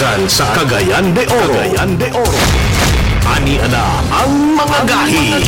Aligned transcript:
gikan 0.00 0.24
sa 0.32 0.48
Cagayan 0.56 1.12
de 1.12 1.28
Oro. 1.28 1.52
Cagayan 1.60 1.92
de 2.00 2.08
Oro. 2.16 2.40
Ani 3.36 3.60
ana 3.60 4.00
ang 4.08 4.56
mga 4.56 4.78
gahi. 4.88 5.44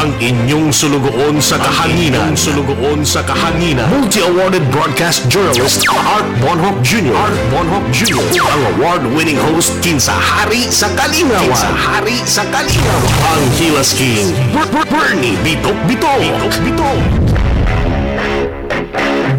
Ang 0.00 0.16
inyong 0.16 0.72
sulugoon 0.72 1.36
sa 1.36 1.60
kahanginan. 1.60 2.32
Sulugoon 2.32 3.04
sa 3.04 3.20
kahanginan. 3.28 3.84
Multi-awarded 3.92 4.64
broadcast 4.72 5.28
journalist 5.28 5.84
Art 5.92 6.24
Bonhoff 6.40 6.80
Jr. 6.80 7.12
Art 7.12 7.36
Bonhoff 7.52 7.84
Jr. 7.92 8.24
Ang 8.24 8.62
award-winning 8.80 9.36
host 9.52 9.76
kinsa 9.84 10.16
Hari 10.16 10.72
sa 10.72 10.88
Kalingawan. 10.96 11.44
Kinsa 11.52 11.68
Hari 11.76 12.24
sa 12.24 12.40
Kalingawan. 12.48 13.12
Ang 13.36 13.44
Hilas 13.60 13.92
King 13.92 14.32
Ber- 14.56 14.68
Ber- 14.72 14.88
Bernie 14.88 15.36
Bitok 15.44 15.76
Bitok. 15.84 16.24
Bitok 16.24 16.56
Bitok. 16.64 17.00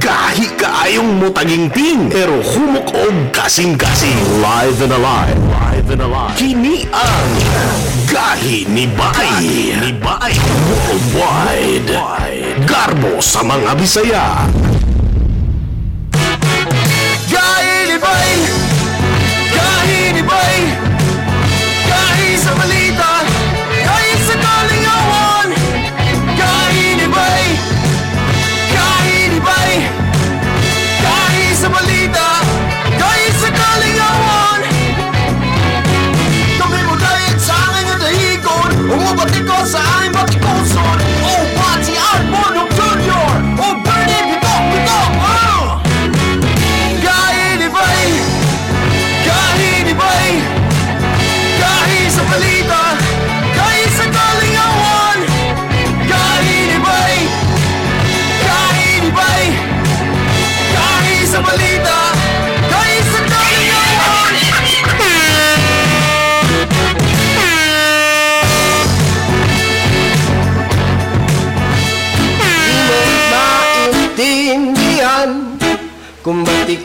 Gahi 0.08 0.48
kaayong 0.56 1.20
mutagingting. 1.20 2.08
Pero 2.08 2.40
humok 2.40 2.96
og 2.96 3.36
kasing-kasing 3.36 4.16
live 4.40 4.80
and 4.80 4.96
alive. 4.96 5.36
Live 5.52 5.88
and 5.92 6.00
alive. 6.08 6.32
Kini 6.40 6.88
ang 6.96 7.28
Gahi 8.08 8.64
ni 8.72 8.88
Bay 8.88 9.76
ni 9.84 9.92
Bay 10.00 10.32
worldwide. 11.12 11.92
Garbo 12.64 13.20
sa 13.20 13.44
mga 13.44 13.76
Bisaya. 13.76 14.48
Gahi 17.28 17.76
ni 17.92 17.98
Bay! 18.00 18.32
Gahi 19.52 20.00
ni 20.16 20.24
Bay! 20.24 20.58
Gahi 21.84 22.30
sa 22.40 22.56
balita! 22.56 23.12
Gahi 23.84 24.12
sa 24.24 24.36
kalingawan! 24.40 25.27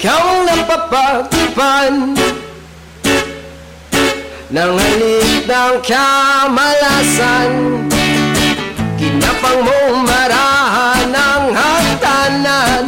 Ikaw 0.03 0.43
napapagpan 0.43 2.19
Nang 4.51 4.75
halik 4.75 5.47
ng 5.47 5.79
kamalasan. 5.87 7.51
Kinapang 8.99 9.63
mo 9.63 10.03
marahan 10.03 11.07
ng 11.07 11.55
hagdanan 11.55 12.83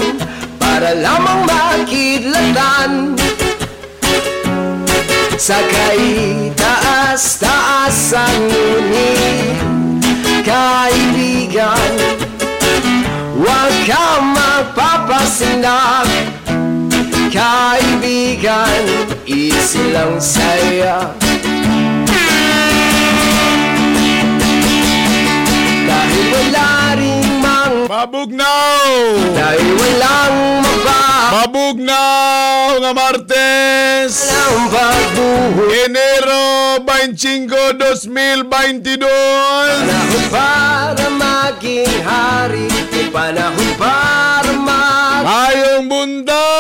Para 0.59 0.98
lamang 0.98 1.47
makidlatan. 1.47 3.15
Sa 5.39 5.62
kaitaas-taasan 5.70 8.39
ngunit 8.51 10.03
Kaibigan 10.42 11.95
Huwag 13.39 13.70
kang 13.86 14.35
magpapasinag 14.35 16.42
Kaibigan, 17.34 19.11
easy 19.27 19.90
lang 19.90 20.22
saya 20.22 21.11
Dahil 25.83 26.24
wala 26.30 26.94
ring 26.94 27.27
mang 27.42 27.90
Mabugnaw! 27.90 28.86
Dahil 29.34 29.67
walang 29.67 30.62
mapa 30.62 31.02
Mabugnaw 31.34 32.78
nga 32.86 32.92
Martes! 32.94 34.30
Walang 34.30 34.70
pagbuho 34.70 35.74
Enero 35.90 36.78
25, 36.86 37.50
2022! 38.46 39.11
Panahon 39.11 40.23
para 40.30 41.06
maging 41.18 41.98
hari 42.06 42.70
panahon 43.11 43.70
para 43.74 44.55
Mayong 45.27 45.90
bundan! 45.90 46.54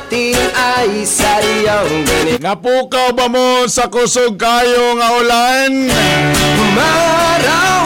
Natin 0.00 0.32
ay 0.56 1.04
saryang 1.04 2.08
ganit 2.08 2.40
Nga 2.40 2.54
pukaw 2.56 3.12
ba 3.12 3.28
mo 3.28 3.68
sa 3.68 3.92
kusog 3.92 4.40
kayo 4.40 4.96
nga 4.96 5.08
ulan? 5.20 5.72
Maraw 6.72 7.84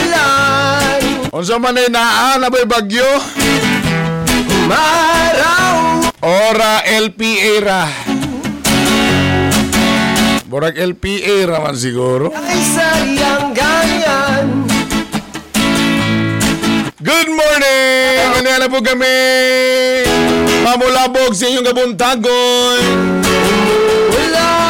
umuulan 0.00 1.00
Unsa 1.36 1.60
man 1.60 1.76
ay 1.76 1.92
naa 1.92 2.40
na 2.40 2.48
ba'y 2.48 2.64
bagyo? 2.64 3.04
Maraw 4.64 6.00
Ora 6.26 6.82
LPA 6.82 7.54
ra. 7.62 7.86
Borag 10.48 10.74
LPA 10.74 11.36
ra 11.46 11.60
man 11.60 11.76
siguro. 11.76 12.32
ay 12.32 12.60
saryang 12.64 13.52
ganyan 13.52 14.64
Good 16.98 17.30
morning! 17.30 18.26
Na 18.56 18.72
po 18.72 18.82
kami? 18.82 20.05
Mamulabog 20.66 21.30
sa 21.30 21.46
inyong 21.46 21.68
gabuntagon. 21.70 22.82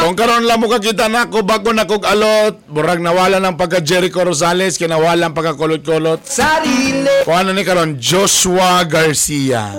Kung 0.05 0.13
karon 0.13 0.45
lang 0.45 0.61
mo 0.61 0.69
kakita 0.69 1.09
na 1.09 1.25
ako 1.25 1.41
bago 1.43 1.73
na 1.73 1.89
kog 1.89 2.05
alot, 2.05 2.63
burag 2.69 3.01
nawala 3.01 3.41
ng 3.41 3.57
pagka 3.57 3.81
Jericho 3.81 4.21
Rosales, 4.23 4.77
kinawala 4.77 5.27
ang 5.27 5.35
pagkakulot-kulot. 5.35 6.21
sarili 6.23 7.25
Kung 7.25 7.35
ano 7.35 7.51
ni 7.57 7.65
karon 7.65 7.97
Joshua 7.97 8.85
Garcia. 8.85 9.73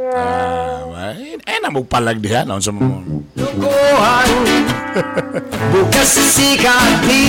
Ah, 0.00 1.12
ay 1.44 1.60
na 1.60 1.68
mo 1.68 1.84
palag 1.84 2.24
diha 2.24 2.48
na 2.48 2.56
unsa 2.56 2.72
mo. 2.72 3.04
Bukas 5.68 6.16
di 6.40 6.56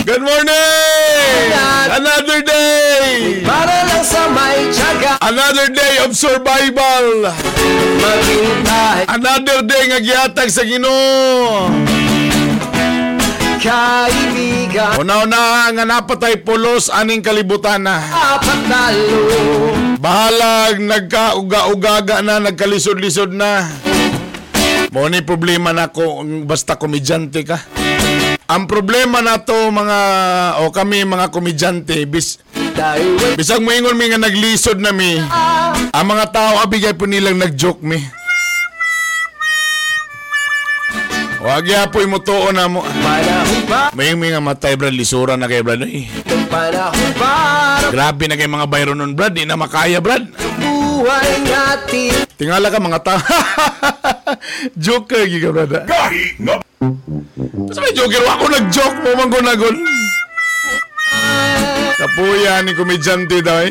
Good 0.08 0.24
morning! 0.24 1.52
Another 1.92 2.40
day! 2.40 3.44
Para 3.44 3.84
lang 3.92 4.08
sa 4.08 4.32
may 4.32 4.72
tiyaga 4.72 5.20
Another 5.20 5.68
day 5.68 6.00
of 6.08 6.16
survival! 6.16 7.36
Maghintay 8.00 9.04
Another 9.20 9.68
day 9.68 9.84
nga 9.92 10.00
gihatag 10.00 10.48
sa 10.48 10.64
Ginoo. 10.64 11.68
Kaibigan 13.60 14.96
Una-una 14.96 15.68
nga 15.76 15.84
napatay 15.84 16.40
pulos 16.40 16.88
aning 16.88 17.20
kalibutan 17.20 17.84
na. 17.84 18.00
Apat 18.00 18.60
talo 18.72 19.81
Bahalag 20.02 20.82
nagkauga-ugaga 20.82 22.26
na, 22.26 22.42
nagkalisod-lisod 22.42 23.38
na. 23.38 23.70
Mo 24.90 25.06
ni 25.06 25.22
problema 25.22 25.70
na 25.70 25.94
ko 25.94 26.26
basta 26.42 26.74
komedyante 26.74 27.46
ka. 27.46 27.62
Ang 28.50 28.66
problema 28.66 29.22
na 29.22 29.40
to 29.40 29.56
mga 29.70 30.00
o 30.66 30.74
kami 30.74 31.06
mga 31.06 31.30
komedyante 31.32 31.96
bis 32.10 32.42
bisag 33.40 33.64
moingon 33.64 33.96
mi 33.96 34.10
nga 34.10 34.20
naglisod 34.20 34.82
na 34.82 34.90
mi. 34.92 35.22
Ang 35.94 36.08
mga 36.10 36.26
tao 36.34 36.54
abigay 36.66 36.98
po 36.98 37.06
nilang 37.06 37.38
nag-joke 37.38 37.86
mi. 37.86 38.02
Wag 41.42 41.66
ya 41.66 41.86
po 41.90 42.02
mo 42.10 42.22
tuon 42.22 42.58
na 42.58 42.66
mo. 42.66 42.82
Panahon 42.86 43.62
pa 43.66 43.90
May 43.98 44.14
mga 44.18 44.42
matay 44.42 44.78
brad 44.78 44.94
lisura 44.94 45.38
na 45.38 45.50
kay 45.50 45.62
brad. 45.66 45.82
Uy, 45.86 46.06
Panahon 46.52 47.10
para 47.16 47.88
grabe 47.88 48.28
na 48.28 48.36
kay 48.36 48.52
mga 48.52 48.68
bayro 48.68 48.92
nun 48.92 49.16
brad, 49.16 49.32
di 49.32 49.48
na 49.48 49.56
makaya 49.56 50.04
brad. 50.04 50.28
buhay 50.60 51.32
natin 51.48 52.28
Tingala 52.36 52.74
ka 52.74 52.82
mga 52.82 53.00
tao. 53.06 53.22
Joker 54.84 55.30
giga 55.30 55.54
brad. 55.54 55.86
Gahi 55.86 56.42
nga 56.42 56.58
Sa 57.72 57.80
may 57.86 57.94
joker 57.94 58.26
ako 58.26 58.50
nag-joke 58.50 58.98
mo 59.06 59.10
man 59.14 59.30
gunagon. 59.30 59.78
Kapuya 62.02 62.66
ni 62.66 62.74
komedyante 62.74 63.46
daw 63.46 63.62
eh. 63.62 63.70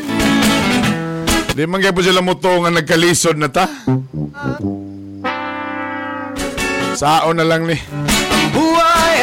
Di 1.51 1.67
man 1.67 1.83
kaya 1.83 1.91
po 1.91 1.99
sila 1.99 2.23
muto 2.23 2.47
nga 2.63 2.71
nagkalisod 2.71 3.35
na 3.35 3.51
ta. 3.51 3.67
Sao 6.95 7.35
na 7.35 7.43
lang 7.43 7.67
ni. 7.67 7.75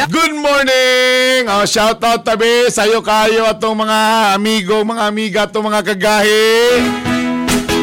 Good 0.09 0.33
morning! 0.33 1.45
Oh, 1.45 1.69
shout 1.69 2.01
out 2.01 2.25
tabi 2.25 2.65
sayo 2.73 2.97
kayo 3.05 3.45
atong 3.45 3.77
mga 3.77 4.33
amigo, 4.33 4.81
mga 4.81 5.03
amiga 5.05 5.39
atong 5.45 5.69
mga 5.69 5.85
kagahi. 5.85 6.49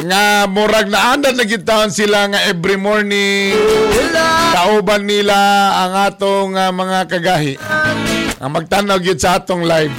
nga 0.07 0.47
murag 0.51 0.91
na 0.91 1.15
andan 1.15 1.39
na 1.39 1.47
gitawon 1.47 1.91
sila 1.91 2.31
nga 2.31 2.47
every 2.47 2.79
morning 2.79 3.55
kauban 4.55 5.03
nila 5.03 5.35
ang 5.83 5.93
atong 6.11 6.55
ah, 6.55 6.71
mga 6.71 7.11
kagahi 7.11 7.55
ang 8.39 8.51
magtanaw 8.55 9.03
gyud 9.03 9.19
sa 9.19 9.43
atong 9.43 9.67
live 9.67 9.95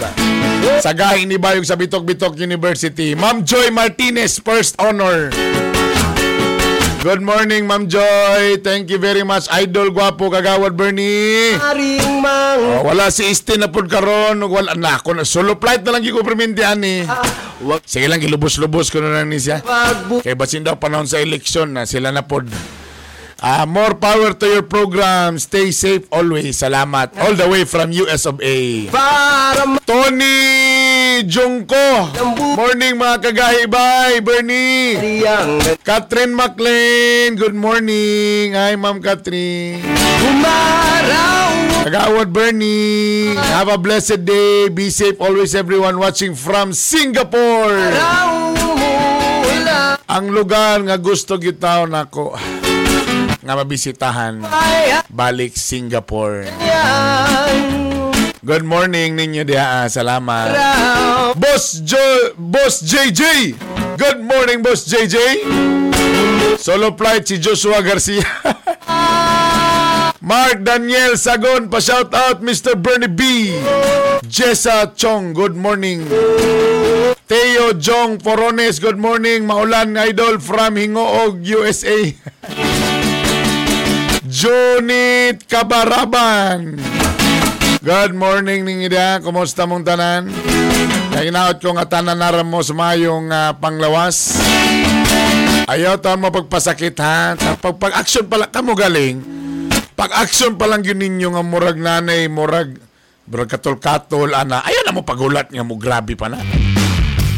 sa 0.80 0.96
gahi 0.96 1.28
ni 1.28 1.36
Bayog 1.36 1.68
sa 1.68 1.76
Bitok-Bitok 1.76 2.40
University 2.40 3.20
Ma'am 3.20 3.44
Joy 3.44 3.68
Martinez 3.68 4.40
first 4.40 4.80
honor 4.80 5.28
Good 7.08 7.24
morning 7.24 7.64
Ma'am 7.64 7.88
Joy 7.88 8.60
thank 8.60 8.92
you 8.92 9.00
very 9.00 9.24
much 9.24 9.48
idol 9.56 9.96
gwapo 9.96 10.28
kagawad 10.28 10.76
Bernie 10.76 11.56
Aring 11.56 12.20
mang 12.20 12.84
Oh, 12.84 12.92
wala 12.92 13.08
si 13.16 13.24
Istin 13.32 13.64
na 13.64 13.72
pod 13.72 13.88
karon 13.88 14.44
wala 14.44 14.76
na 14.76 15.00
ako 15.00 15.16
na 15.16 15.24
solo 15.24 15.56
flight 15.56 15.88
na 15.88 15.96
lang 15.96 16.04
gyud 16.04 16.20
ko 16.20 16.28
permintihan 16.28 16.76
ni. 16.76 17.08
Sige 17.88 18.12
lang 18.12 18.20
gilubos-lubos 18.20 18.92
ko 18.92 19.00
na 19.00 19.24
lang 19.24 19.32
ni 19.32 19.40
siya. 19.40 19.64
Kay 20.20 20.36
basin 20.36 20.68
daw 20.68 20.76
panahon 20.76 21.08
sa 21.08 21.24
eleksyon 21.24 21.72
na 21.72 21.88
sila 21.88 22.12
na 22.12 22.28
pod. 22.28 22.52
Ah, 23.40 23.64
more 23.70 23.96
power 23.96 24.34
to 24.34 24.50
your 24.50 24.66
program. 24.66 25.38
Stay 25.38 25.70
safe 25.70 26.10
always. 26.10 26.58
Salamat. 26.58 27.14
All 27.22 27.38
the 27.38 27.46
way 27.48 27.64
from 27.70 27.94
US 28.10 28.26
of 28.26 28.42
A. 28.42 28.90
para 28.90 29.78
Tony 29.86 30.36
Jungko. 31.26 32.12
Morning 32.54 33.00
mga 33.00 33.18
kagahi. 33.24 33.64
Bye, 33.66 34.22
Bernie. 34.22 34.98
Catherine 35.82 36.36
McLean. 36.36 37.34
Good 37.40 37.56
morning. 37.58 38.54
Hi, 38.54 38.78
Ma'am 38.78 39.02
Catherine. 39.02 39.82
Kagawad 41.88 42.36
Bernie. 42.36 43.32
Have 43.56 43.72
a 43.72 43.80
blessed 43.80 44.28
day. 44.28 44.68
Be 44.68 44.92
safe 44.92 45.16
always 45.24 45.56
everyone 45.56 45.96
watching 45.98 46.36
from 46.36 46.76
Singapore. 46.76 47.80
Ang 50.08 50.32
lugar 50.32 50.84
nga 50.84 51.00
gusto 51.00 51.40
gitaw 51.40 51.88
nako 51.88 52.36
nga 53.44 53.54
mabisitahan 53.56 54.44
balik 55.08 55.56
Singapore. 55.56 56.48
Good 58.48 58.64
morning 58.64 59.20
ninyo 59.20 59.44
diha. 59.44 59.92
Salamat. 59.92 60.56
raw 60.56 61.36
Boss 61.36 61.84
Jo 61.84 62.32
Boss 62.40 62.80
JJ. 62.80 63.52
Good 64.00 64.24
morning 64.24 64.64
Boss 64.64 64.88
JJ. 64.88 65.44
Solo 66.56 66.96
flight 66.96 67.28
si 67.28 67.44
Joshua 67.44 67.84
Garcia. 67.84 68.24
Mark 70.24 70.64
Daniel 70.64 71.20
Sagon, 71.20 71.68
pa-shout 71.68 72.16
out 72.16 72.40
Mr. 72.40 72.80
Bernie 72.80 73.12
B. 73.12 73.52
Jessa 74.32 74.96
Chong, 74.96 75.36
good 75.36 75.60
morning. 75.60 76.08
Teo 77.28 77.76
Jong 77.76 78.16
Porones, 78.16 78.80
good 78.80 78.96
morning. 78.96 79.44
Maulan 79.44 80.00
Idol 80.00 80.40
from 80.40 80.80
Hingoog, 80.80 81.44
USA. 81.44 82.00
Junit 84.24 85.44
Kabaraban. 85.52 86.97
Good 87.88 88.20
morning 88.20 88.68
ninyo 88.68 88.92
dia. 88.92 89.24
Kumusta 89.24 89.64
mong 89.64 89.88
tanan? 89.88 90.28
Nainaot 91.16 91.56
ko 91.64 91.72
nga 91.72 91.88
tanan 91.88 92.20
naram 92.20 92.44
mo 92.44 92.60
sa 92.60 92.76
mayong 92.76 93.32
ah, 93.32 93.56
panglawas. 93.56 94.44
Ayaw 95.72 95.96
taon 96.04 96.20
mo 96.20 96.28
pagpasakit 96.28 97.00
ha. 97.00 97.40
Pag, 97.40 97.80
pag 97.80 97.96
action 97.96 98.28
pala 98.28 98.52
kamo 98.52 98.76
galing. 98.76 99.24
Pag 99.96 100.20
action 100.20 100.60
pa 100.60 100.68
lang 100.68 100.84
yun 100.84 101.00
ninyo 101.00 101.40
nga 101.40 101.44
murag 101.48 101.80
nanay, 101.80 102.28
murag 102.28 102.76
murag 103.24 103.56
katol-katol, 103.56 104.36
ana. 104.36 104.68
Ayaw 104.68 104.84
na 104.84 104.92
mo 104.92 105.08
pagulat 105.08 105.48
nga 105.48 105.64
mo 105.64 105.80
grabe 105.80 106.20
pa 106.20 106.28
na. 106.28 106.44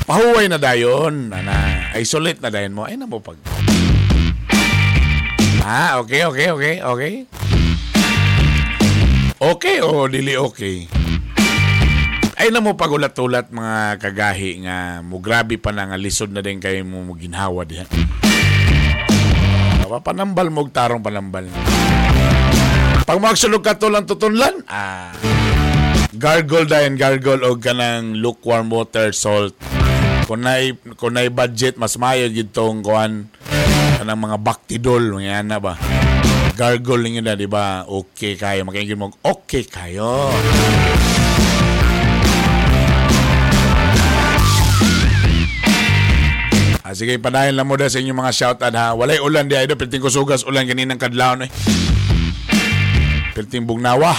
Pahuway 0.09 0.49
na 0.49 0.57
dayon, 0.57 1.29
ana. 1.29 1.93
Isolate 1.93 2.41
na 2.41 2.49
dayon 2.49 2.73
mo. 2.73 2.89
Ay 2.89 2.97
na 2.97 3.05
mo 3.05 3.21
pag... 3.21 3.37
Ah, 5.61 6.01
okay, 6.01 6.25
okay, 6.25 6.49
okay, 6.49 6.75
okay. 6.81 7.13
Okay 9.39 9.79
o 9.79 10.03
dili 10.11 10.35
okay? 10.35 10.83
Ay 12.35 12.51
na 12.51 12.59
mo 12.59 12.75
pagulat-ulat 12.75 13.55
mga 13.55 13.95
kagahi 13.95 14.67
nga 14.67 14.99
mo 14.99 15.23
grabe 15.23 15.55
pa 15.55 15.71
na 15.71 15.87
nga 15.87 15.95
lisod 15.95 16.35
na 16.35 16.43
din 16.43 16.59
kayo 16.59 16.83
mo 16.83 17.07
ginhawa 17.15 17.63
diha. 17.63 17.87
Panambal 20.03 20.51
mo 20.51 20.67
tarong 20.67 20.99
panambal. 20.99 21.47
Pag 23.07 23.19
magsulog 23.23 23.63
ka 23.63 23.79
to 23.79 23.87
lang 23.87 24.03
tutunlan, 24.03 24.59
ah, 24.67 25.15
gargle 26.11 26.67
dayon 26.67 26.99
gargle 26.99 27.39
og 27.47 27.63
kanang 27.63 28.19
lukewarm 28.19 28.67
water 28.67 29.15
salt. 29.15 29.55
Kung 30.27 30.43
nay 30.43 30.75
kung 30.99 31.15
nay 31.15 31.31
budget 31.31 31.79
mas 31.79 31.95
mayo 31.95 32.27
gid 32.27 32.51
tong 32.51 32.83
kuan 32.83 33.31
kanang 33.95 34.19
mga 34.19 34.37
baktidol 34.43 35.15
mga 35.15 35.47
ana 35.47 35.63
ba. 35.63 35.79
Gargle 36.59 37.07
ninyo 37.07 37.23
na, 37.23 37.39
di 37.39 37.47
ba? 37.47 37.87
Okay 37.87 38.35
kayo. 38.35 38.67
Makingin 38.67 38.99
mo, 38.99 39.15
okay 39.23 39.63
kayo. 39.63 40.27
Ah, 46.83 46.91
sige, 46.91 47.15
padayon 47.15 47.55
lang 47.55 47.63
mo 47.63 47.79
da 47.79 47.87
sa 47.87 48.03
inyong 48.03 48.19
mga 48.27 48.35
shoutout 48.35 48.75
ha. 48.75 48.91
Walay 48.91 49.23
ulan 49.23 49.47
di 49.47 49.55
ay 49.55 49.71
Pilting 49.71 50.03
ko 50.03 50.11
sugas 50.11 50.43
ulan 50.43 50.67
ganinang 50.67 50.99
kadlaw 50.99 51.39
eh. 51.39 51.47
Pilting 53.39 53.63
bugnawa. 53.63 54.11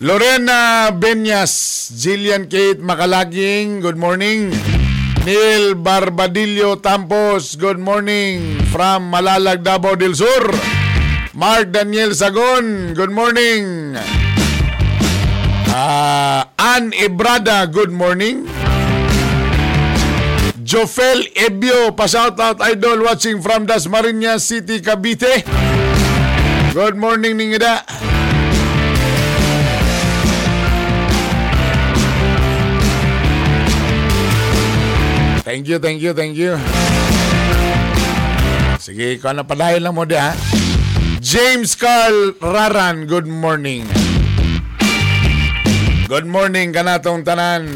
Lorena 0.00 0.88
Benyas, 0.94 1.52
Jillian 1.92 2.48
Kate 2.48 2.80
Makalaging, 2.80 3.84
good 3.84 4.00
morning. 4.00 4.56
Neil 5.26 5.76
Barbadillo 5.76 6.80
Tampos, 6.80 7.60
good 7.60 7.76
morning. 7.76 8.56
From 8.72 9.12
Malalag, 9.12 9.60
Davao 9.60 9.98
del 9.98 10.16
Sur. 10.16 10.77
Mark 11.38 11.70
Daniel 11.70 12.10
Sagon, 12.18 12.98
good 12.98 13.14
morning. 13.14 13.94
Ah, 15.70 16.50
Ann 16.58 16.90
Ebrada, 16.90 17.62
good 17.70 17.94
morning. 17.94 18.42
Jofel 20.66 21.22
Ebio, 21.38 21.94
pa-shoutout 21.94 22.58
idol 22.58 23.06
watching 23.06 23.38
from 23.38 23.70
Dasmariñas 23.70 24.42
City, 24.42 24.82
Cavite. 24.82 25.46
Good 26.74 26.98
morning, 26.98 27.38
Ningida. 27.38 27.86
Thank 35.46 35.70
you, 35.70 35.78
thank 35.78 36.02
you, 36.02 36.10
thank 36.18 36.34
you. 36.34 36.58
Sige, 38.82 39.14
ikaw 39.14 39.38
na 39.38 39.46
padayon 39.46 39.86
lang 39.86 39.94
mo 39.94 40.02
di 40.02 40.18
ha. 40.18 40.57
James 41.18 41.74
Carl 41.74 42.38
Raran, 42.38 43.10
good 43.10 43.26
morning. 43.26 43.82
Good 46.06 46.30
morning 46.30 46.70
kanatong 46.70 47.26
tanan. 47.26 47.74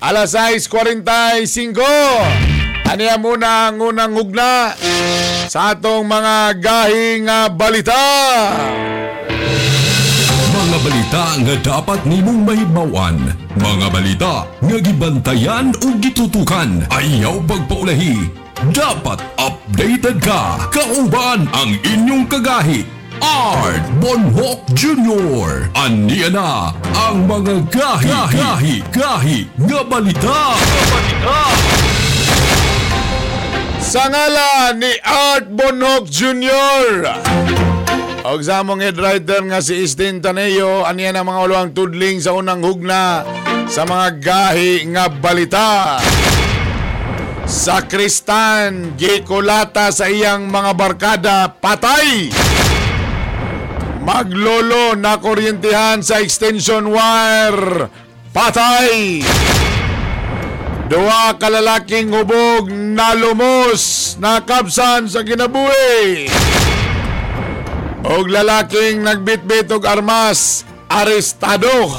Alas 0.00 0.32
6.45. 0.32 1.76
Aniya 2.88 3.20
muna 3.20 3.68
ang 3.68 3.84
unang 3.84 4.16
hugna 4.16 4.72
sa 5.52 5.76
atong 5.76 6.08
mga 6.08 6.56
gahing 6.56 7.28
ah, 7.28 7.52
balita. 7.52 8.00
Mga 10.52 10.78
balita 10.80 11.24
nga 11.36 11.54
dapat 11.60 12.00
nimong 12.08 12.48
mahibawan. 12.48 13.16
Mga 13.60 13.86
balita 13.92 14.48
nga 14.48 14.76
gibantayan 14.80 15.68
ug 15.84 16.00
gitutukan. 16.00 16.88
Ayaw 16.88 17.44
pagpaulahi. 17.44 18.42
Dapat 18.70 19.18
updated 19.42 20.22
ka. 20.22 20.70
Kauban 20.70 21.50
ang 21.50 21.74
inyong 21.82 22.30
kagahi. 22.30 22.86
Art 23.18 23.82
Bonhoc 23.98 24.62
Jr. 24.78 25.66
Aniya 25.74 26.30
na 26.30 26.70
ang 26.94 27.26
mga 27.26 27.66
gahi, 27.74 28.06
gahi, 28.30 28.76
gahi, 28.94 29.38
nga 29.66 29.82
balita. 29.82 30.54
Nga 30.54 30.82
balita. 30.94 31.38
Sa 33.82 34.06
ngala 34.06 34.78
ni 34.78 34.94
Art 35.02 35.50
Bonhoc 35.50 36.06
Jr. 36.06 37.18
Og 38.22 38.46
sa 38.46 38.62
among 38.62 38.78
head 38.78 38.94
writer 38.94 39.42
nga 39.42 39.58
si 39.58 39.82
Istin 39.82 40.22
Taneo, 40.22 40.86
aniya 40.86 41.10
na 41.10 41.26
mga 41.26 41.50
ulawang 41.50 41.74
tudling 41.74 42.22
sa 42.22 42.38
unang 42.38 42.62
hugna 42.62 43.26
sa 43.66 43.82
mga 43.82 44.22
gahi 44.22 44.86
nga 44.94 45.10
balita. 45.10 45.98
Sa 47.52 47.84
Kristan, 47.84 48.96
gikulata 48.96 49.92
sa 49.92 50.08
iyang 50.08 50.48
mga 50.48 50.72
barkada, 50.72 51.38
patay! 51.52 52.32
Maglolo 54.00 54.96
na 54.96 55.20
kuryentihan 55.20 56.00
sa 56.00 56.24
extension 56.24 56.88
wire, 56.88 57.92
patay! 58.32 59.20
Duwa 60.88 61.36
kalalaking 61.36 62.08
hubog 62.16 62.72
na 62.72 63.12
lumos 63.12 64.16
na 64.16 64.40
kapsan 64.40 65.12
sa 65.12 65.20
kinabuhi. 65.20 66.32
Og 68.08 68.32
lalaking 68.32 69.04
nagbitbit 69.04 69.68
og 69.76 69.84
armas, 69.84 70.64
arestado. 70.88 71.92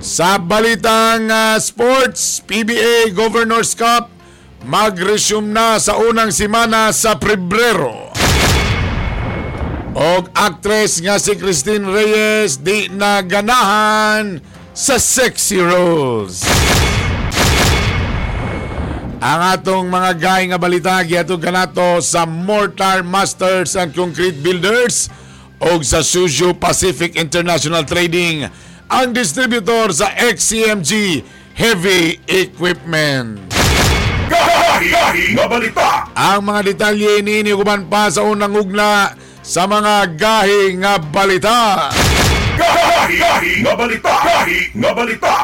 Sa 0.00 0.40
balitang 0.40 1.28
ah, 1.28 1.60
sports, 1.60 2.40
PBA 2.48 3.12
Governors 3.12 3.76
Cup 3.76 4.08
mag-resume 4.64 5.52
na 5.52 5.76
sa 5.76 6.00
unang 6.00 6.32
simana 6.32 6.88
sa 6.88 7.20
Pebrero. 7.20 8.08
Og 9.92 10.32
actress 10.32 11.04
nga 11.04 11.20
si 11.20 11.36
Christine 11.36 11.84
Reyes 11.84 12.56
di 12.64 12.88
na 12.88 13.20
ganahan 13.20 14.40
sa 14.72 14.96
sexy 14.96 15.60
roles. 15.60 16.48
Ang 19.20 19.40
atong 19.52 19.84
mga 19.84 20.10
gay 20.16 20.42
nga 20.48 20.56
balita 20.56 20.96
giatong 21.04 21.44
kanato 21.44 22.00
sa 22.00 22.24
Mortar 22.24 23.04
Masters 23.04 23.76
and 23.76 23.92
Concrete 23.92 24.40
Builders 24.40 25.12
o 25.60 25.76
sa 25.84 26.00
Suzhou 26.00 26.56
Pacific 26.56 27.20
International 27.20 27.84
Trading 27.84 28.48
ang 28.90 29.14
distributor 29.14 29.94
sa 29.94 30.10
XCMG 30.18 31.22
Heavy 31.54 32.18
Equipment. 32.26 33.38
Gahi 34.26 35.34
nga 35.38 35.46
balita. 35.46 36.10
Ang 36.18 36.50
mga 36.50 36.60
detalye 36.74 37.22
ni 37.22 37.46
guban 37.54 37.86
pa 37.86 38.10
sa 38.10 38.26
unang 38.26 38.54
ugna 38.58 39.14
sa 39.46 39.70
mga 39.70 40.18
gahi 40.18 40.74
nga 40.82 40.98
balita. 40.98 41.90
Gahi 42.58 43.62
nga 43.62 43.72
balita. 43.78 44.14
Gahi 44.26 44.58
nga 44.74 44.90
balita. 44.90 45.34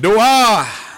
Duha. 0.00 0.89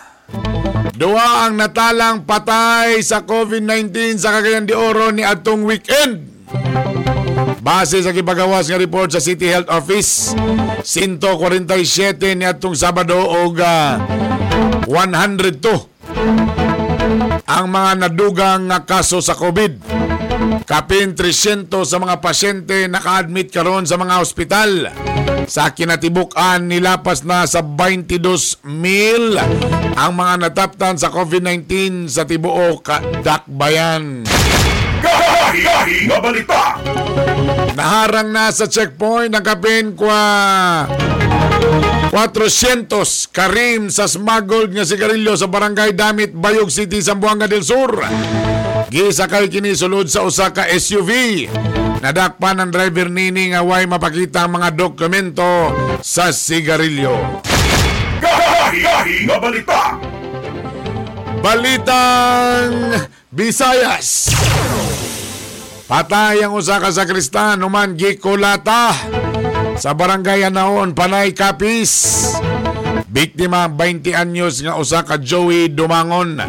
Duha 1.02 1.50
ang 1.50 1.58
natalang 1.58 2.22
patay 2.22 3.02
sa 3.02 3.26
COVID-19 3.26 4.22
sa 4.22 4.38
Cagayan 4.38 4.70
de 4.70 4.78
Oro 4.78 5.10
ni 5.10 5.26
atong 5.26 5.66
weekend. 5.66 6.30
Base 7.58 7.98
sa 8.06 8.14
gipagawas 8.14 8.70
nga 8.70 8.78
report 8.78 9.10
sa 9.10 9.18
City 9.18 9.50
Health 9.50 9.66
Office, 9.66 10.30
147 10.86 12.38
ni 12.38 12.46
atong 12.46 12.78
Sabado 12.78 13.18
og 13.18 13.58
ah, 13.58 13.98
102 14.86 15.90
ang 17.50 17.66
mga 17.66 18.06
nadugang 18.06 18.70
nga 18.70 18.86
kaso 18.86 19.18
sa 19.18 19.34
COVID. 19.34 19.91
Kapin 20.68 21.16
300 21.16 21.68
sa 21.84 21.96
mga 21.96 22.20
pasyente 22.20 22.86
naka-admit 22.88 23.48
karon 23.48 23.88
sa 23.88 23.96
mga 23.96 24.20
ospital. 24.20 24.70
Sa 25.48 25.72
kinatibukan 25.72 26.62
nilapas 26.62 27.26
na 27.26 27.48
sa 27.48 27.64
22 27.64 28.62
mil 28.68 29.36
ang 29.92 30.12
mga 30.16 30.48
nataptan 30.48 30.96
sa 30.96 31.12
COVID-19 31.12 32.06
sa 32.08 32.28
tibuok 32.28 33.20
Dakbayan. 33.24 34.24
Gahi 35.52 36.08
nga 36.08 36.18
balita. 36.22 36.62
Naharang 37.76 38.32
na 38.32 38.48
sa 38.54 38.70
checkpoint 38.70 39.34
ng 39.34 39.44
kapin 39.44 39.92
kwa 39.92 40.20
400 42.12 42.92
karim 43.32 43.88
sa 43.88 44.04
smuggled 44.04 44.76
nga 44.76 44.84
sigarilyo 44.84 45.32
sa 45.36 45.48
barangay 45.48 45.96
Damit, 45.96 46.36
Bayog 46.36 46.68
City, 46.68 47.00
Zamboanga 47.00 47.48
del 47.48 47.64
Sur. 47.64 48.04
Gisakay 48.88 49.52
kini 49.52 49.76
sulod 49.76 50.08
sa 50.08 50.24
usa 50.24 50.50
ka 50.50 50.66
SUV. 50.66 51.44
Nadakpan 52.02 52.58
ng 52.58 52.70
driver 52.74 53.06
nini 53.06 53.54
nga 53.54 53.62
way 53.62 53.86
mapakita 53.86 54.48
ang 54.48 54.58
mga 54.58 54.74
dokumento 54.74 55.70
sa 56.02 56.34
sigarilyo. 56.34 57.42
Gahi 58.72 59.28
nga 59.28 59.36
balita. 59.38 59.80
Balitang 61.42 62.96
Visayas. 63.28 64.32
Patay 65.86 66.40
ang 66.40 66.56
usa 66.56 66.80
ka 66.80 66.88
sakristan 66.88 67.60
human 67.60 67.98
gikulata 67.98 68.96
sa 69.76 69.92
barangay 69.92 70.48
Anaon, 70.48 70.96
Panay 70.96 71.36
Kapis. 71.36 72.16
Biktima 73.12 73.68
20 73.68 74.16
anyos 74.16 74.64
nga 74.64 74.80
usa 74.80 75.04
ka 75.04 75.20
Joey 75.20 75.68
Dumangon. 75.68 76.40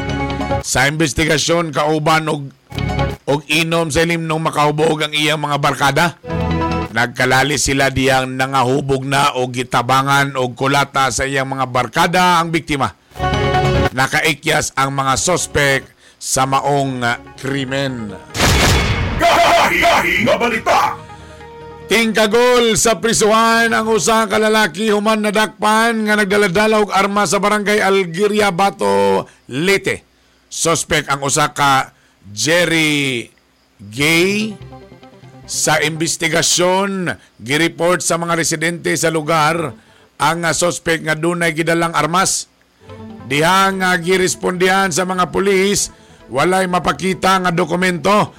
Sa 0.64 0.88
investigasyon 0.88 1.76
kauban 1.76 2.32
og 2.32 2.48
og 3.28 3.44
inom 3.52 3.92
sa 3.92 4.08
ilim 4.08 4.24
nung 4.24 4.48
makahubog 4.48 5.04
ang 5.04 5.12
iyang 5.12 5.44
mga 5.44 5.60
barkada. 5.60 6.08
Nagkalali 6.94 7.60
sila 7.60 7.92
diyang 7.92 8.38
nangahubog 8.40 9.04
na 9.04 9.36
o 9.36 9.50
gitabangan 9.52 10.40
o 10.40 10.56
kulata 10.56 11.12
sa 11.12 11.28
iyang 11.28 11.52
mga 11.52 11.68
barkada 11.68 12.40
ang 12.40 12.48
biktima. 12.48 12.96
Nakaikyas 13.92 14.72
ang 14.80 14.96
mga 14.96 15.20
sospek 15.20 15.84
sa 16.16 16.48
maong 16.48 17.04
ah, 17.04 17.20
krimen. 17.36 18.16
Gahi 19.20 20.24
nga 20.24 20.36
balita. 20.40 20.80
Tingkagol 21.92 22.80
sa 22.80 23.04
prisuhan 23.04 23.76
ang 23.76 23.92
usa 23.92 24.24
ka 24.32 24.40
lalaki 24.40 24.88
human 24.88 25.20
nadakpan 25.28 26.08
nga 26.08 26.16
nagdaladala 26.16 26.80
og 26.80 26.96
arma 26.96 27.28
sa 27.28 27.44
barangay 27.44 27.84
Algiria 27.84 28.50
Bato 28.56 29.28
Leyte. 29.52 30.13
Suspect 30.54 31.10
ang 31.10 31.26
usa 31.26 31.50
ka 31.50 31.98
Jerry 32.30 33.26
Gay 33.82 34.54
sa 35.50 35.82
investigasyon 35.82 37.10
gireport 37.42 38.06
sa 38.06 38.22
mga 38.22 38.38
residente 38.38 38.94
sa 38.94 39.10
lugar 39.10 39.74
ang 40.22 40.46
ah, 40.46 40.54
suspect 40.54 41.10
nga 41.10 41.18
dunay 41.18 41.58
gidalang 41.58 41.98
armas. 41.98 42.46
Diha 43.26 43.74
nga 43.74 43.98
girespondihan 43.98 44.94
sa 44.94 45.10
mga 45.10 45.34
pulis 45.34 45.90
walay 46.30 46.70
mapakita 46.70 47.42
nga 47.42 47.50
dokumento 47.50 48.30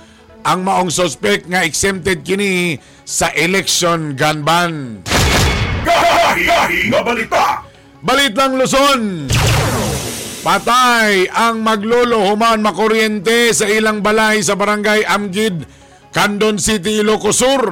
ang 0.46 0.62
maong 0.62 0.94
suspect 0.94 1.50
nga 1.50 1.66
exempted 1.66 2.22
kini 2.22 2.78
sa 3.02 3.34
election 3.34 4.14
gun 4.14 4.46
ban. 4.46 5.02
Gahi 5.82 6.78
nga 6.94 7.00
balita. 7.02 7.66
Balitang 8.06 8.54
Luzon. 8.54 9.26
Patay 10.44 11.24
ang 11.32 11.64
maglolo 11.64 12.20
human 12.20 12.60
makuryente 12.60 13.48
sa 13.56 13.64
ilang 13.64 14.04
balay 14.04 14.44
sa 14.44 14.52
barangay 14.52 15.00
Amgid, 15.08 15.64
Candon 16.12 16.60
City, 16.60 17.00
Ilocos 17.00 17.40
Sur. 17.40 17.64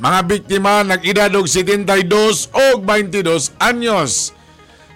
Mga 0.00 0.20
biktima 0.24 0.80
nag-edad 0.88 1.28
og 1.36 1.44
72 1.44 2.48
o 2.48 2.80
22 2.80 3.52
anyos. 3.60 4.32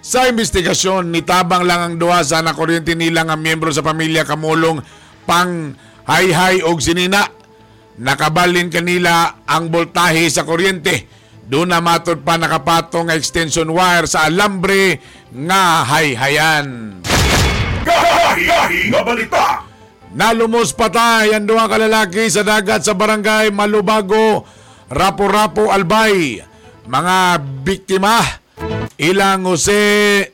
Sa 0.01 0.25
investigasyon, 0.25 1.13
nitabang 1.13 1.69
lang 1.69 1.85
ang 1.85 1.95
duha 2.01 2.25
sa 2.25 2.41
nakuryente 2.41 2.97
nila 2.97 3.29
nga 3.29 3.37
miyembro 3.37 3.69
sa 3.69 3.85
pamilya 3.85 4.25
kamulong 4.25 4.81
pang 5.29 5.77
hayhay 6.09 6.65
og 6.65 6.81
sinina. 6.81 7.29
Nakabalin 8.01 8.73
kanila 8.73 9.37
ang 9.45 9.69
voltahe 9.69 10.25
sa 10.33 10.49
kuryente. 10.49 11.05
Doon 11.45 11.69
na 11.69 11.77
matod 11.77 12.25
pa 12.25 12.41
nakapatong 12.41 13.13
extension 13.13 13.69
wire 13.69 14.09
sa 14.09 14.25
alambre 14.25 14.97
nga 15.29 15.85
hayhayan. 15.85 17.02
Gahi 18.37 18.89
nga 18.89 19.01
balita. 19.05 19.45
Nalumos 20.13 20.77
patay 20.77 21.33
ang 21.33 21.49
duha 21.49 21.65
ka 21.65 21.77
lalaki 21.77 22.29
sa 22.29 22.45
dagat 22.45 22.85
sa 22.85 22.93
barangay 22.93 23.49
Malubago, 23.49 24.45
Rapo-Rapo, 24.93 25.73
Albay. 25.73 26.37
Mga 26.85 27.17
biktima, 27.65 28.21
ilang 29.01 29.49
Jose, 29.49 30.29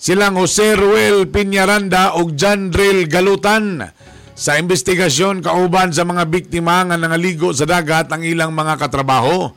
silang 0.00 0.40
Jose 0.40 0.72
Ruel 0.72 1.28
Piñaranda 1.28 2.16
ug 2.16 2.32
John 2.32 2.72
Drill 2.72 3.04
Galutan. 3.04 3.84
Sa 4.38 4.54
investigasyon 4.54 5.42
kauban 5.42 5.90
sa 5.90 6.06
mga 6.06 6.24
biktima 6.30 6.86
nga 6.86 6.94
nangaligo 6.94 7.50
sa 7.50 7.66
dagat 7.66 8.08
ang 8.08 8.22
ilang 8.22 8.54
mga 8.54 8.78
katrabaho. 8.78 9.50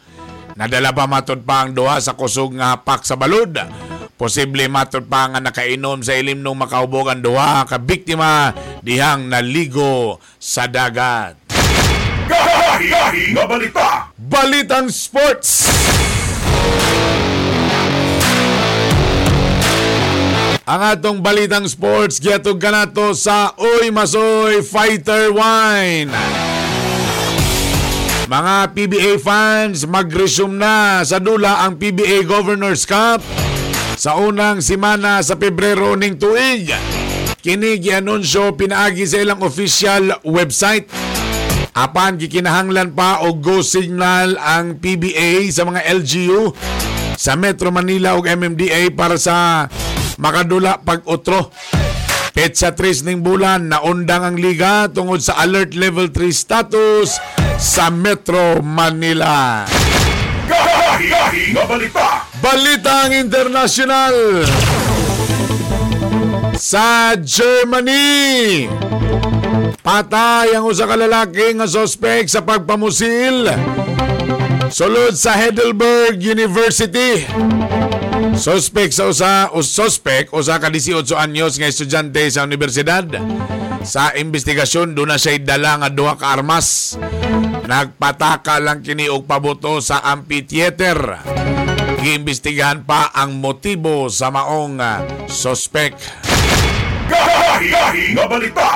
Nadala 0.58 0.92
pa 0.92 1.08
matod 1.08 1.46
pa 1.48 1.64
ang 1.64 1.72
duha 1.72 2.02
sa 2.02 2.18
kusog 2.18 2.58
nga 2.58 2.76
hapak 2.76 3.08
sa 3.08 3.16
balod. 3.16 3.56
Posible 4.22 4.70
matod 4.70 5.10
pa 5.10 5.34
nga 5.34 5.42
nakainom 5.42 6.06
sa 6.06 6.14
ilim 6.14 6.46
nung 6.46 6.62
makahubog 6.62 7.10
ang 7.10 7.26
duha 7.26 7.66
ka 7.66 7.82
biktima 7.82 8.54
dihang 8.86 9.26
naligo 9.26 10.22
sa 10.38 10.70
dagat. 10.70 11.42
Gahi 12.30 13.34
nga 13.34 13.44
balita. 13.50 14.14
Balitang 14.22 14.94
Sports! 14.94 15.74
Ang 20.70 20.82
atong 20.86 21.20
balitang 21.26 21.66
sports 21.66 22.22
giatog 22.22 22.62
kanato 22.62 23.18
sa 23.18 23.58
Uy 23.58 23.90
Masoy 23.90 24.62
Fighter 24.62 25.34
Wine. 25.34 26.14
Mga 28.30 28.56
PBA 28.72 29.12
fans, 29.18 29.84
mag-resume 29.90 30.62
na 30.62 31.02
sa 31.02 31.18
dula 31.18 31.66
ang 31.66 31.76
PBA 31.76 32.24
Governors 32.24 32.86
Cup 32.86 33.20
sa 34.02 34.18
unang 34.18 34.66
simana 34.66 35.22
sa 35.22 35.38
Pebrero 35.38 35.94
ning 35.94 36.18
tuig. 36.18 36.74
Kini 37.38 37.78
gianunsyo 37.78 38.58
pinaagi 38.58 39.06
sa 39.06 39.22
ilang 39.22 39.46
official 39.46 40.26
website. 40.26 40.90
Apan 41.78 42.18
gikinahanglan 42.18 42.98
pa 42.98 43.22
og 43.22 43.46
go 43.46 43.62
signal 43.62 44.42
ang 44.42 44.82
PBA 44.82 45.54
sa 45.54 45.70
mga 45.70 45.86
LGU 46.02 46.50
sa 47.14 47.38
Metro 47.38 47.70
Manila 47.70 48.18
ug 48.18 48.26
MMDA 48.26 48.90
para 48.98 49.22
sa 49.22 49.70
makadula 50.18 50.82
pag-utro. 50.82 51.54
Petsa 52.34 52.74
3 52.74 53.06
ning 53.06 53.22
bulan, 53.22 53.70
naundang 53.70 54.26
ang 54.26 54.38
liga 54.42 54.90
tungod 54.90 55.22
sa 55.22 55.38
Alert 55.46 55.78
Level 55.78 56.10
3 56.10 56.26
status 56.34 57.22
sa 57.62 57.94
Metro 57.94 58.66
Manila. 58.66 59.62
Nga 61.32 61.64
balita. 61.64 62.28
Balitang 62.44 63.16
internasyonal 63.16 64.44
sa 66.60 67.16
Germany. 67.16 68.68
Patay 69.80 70.52
ang 70.52 70.68
usa 70.68 70.84
ka 70.84 71.00
lalaki 71.00 71.56
nga 71.56 71.72
suspect 71.72 72.36
sa 72.36 72.44
pagpamusil 72.44 73.48
sulod 74.68 75.16
sa 75.16 75.40
Heidelberg 75.40 76.20
University. 76.20 77.24
Suspect 78.36 78.92
sa 78.92 79.08
usa 79.08 79.34
o 79.56 79.64
suspect 79.64 80.36
usa 80.36 80.60
ka 80.60 80.68
18 80.68 81.16
anyos 81.16 81.56
nga 81.56 81.72
estudyante 81.72 82.28
sa 82.28 82.44
universidad. 82.44 83.08
Sa 83.88 84.12
investigasyon 84.20 85.00
do 85.00 85.08
na 85.08 85.16
siya 85.16 85.40
dala 85.40 85.80
nga 85.80 85.88
duha 85.88 86.20
ka 86.20 86.36
armas. 86.36 87.00
Nagpataka 87.72 88.60
lang 88.60 88.84
kini 88.84 89.08
og 89.08 89.24
pabuto 89.24 89.80
sa 89.80 90.04
amphitheater. 90.04 91.24
Giimbestigahan 92.04 92.84
pa 92.84 93.16
ang 93.16 93.40
motibo 93.40 94.12
sa 94.12 94.28
maong 94.28 94.76
ah, 94.84 95.00
suspect. 95.32 96.04
Gahi 97.08 98.12
nga 98.12 98.28
balita. 98.28 98.70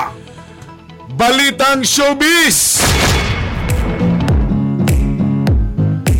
Balitang 1.12 1.84
Showbiz! 1.84 2.80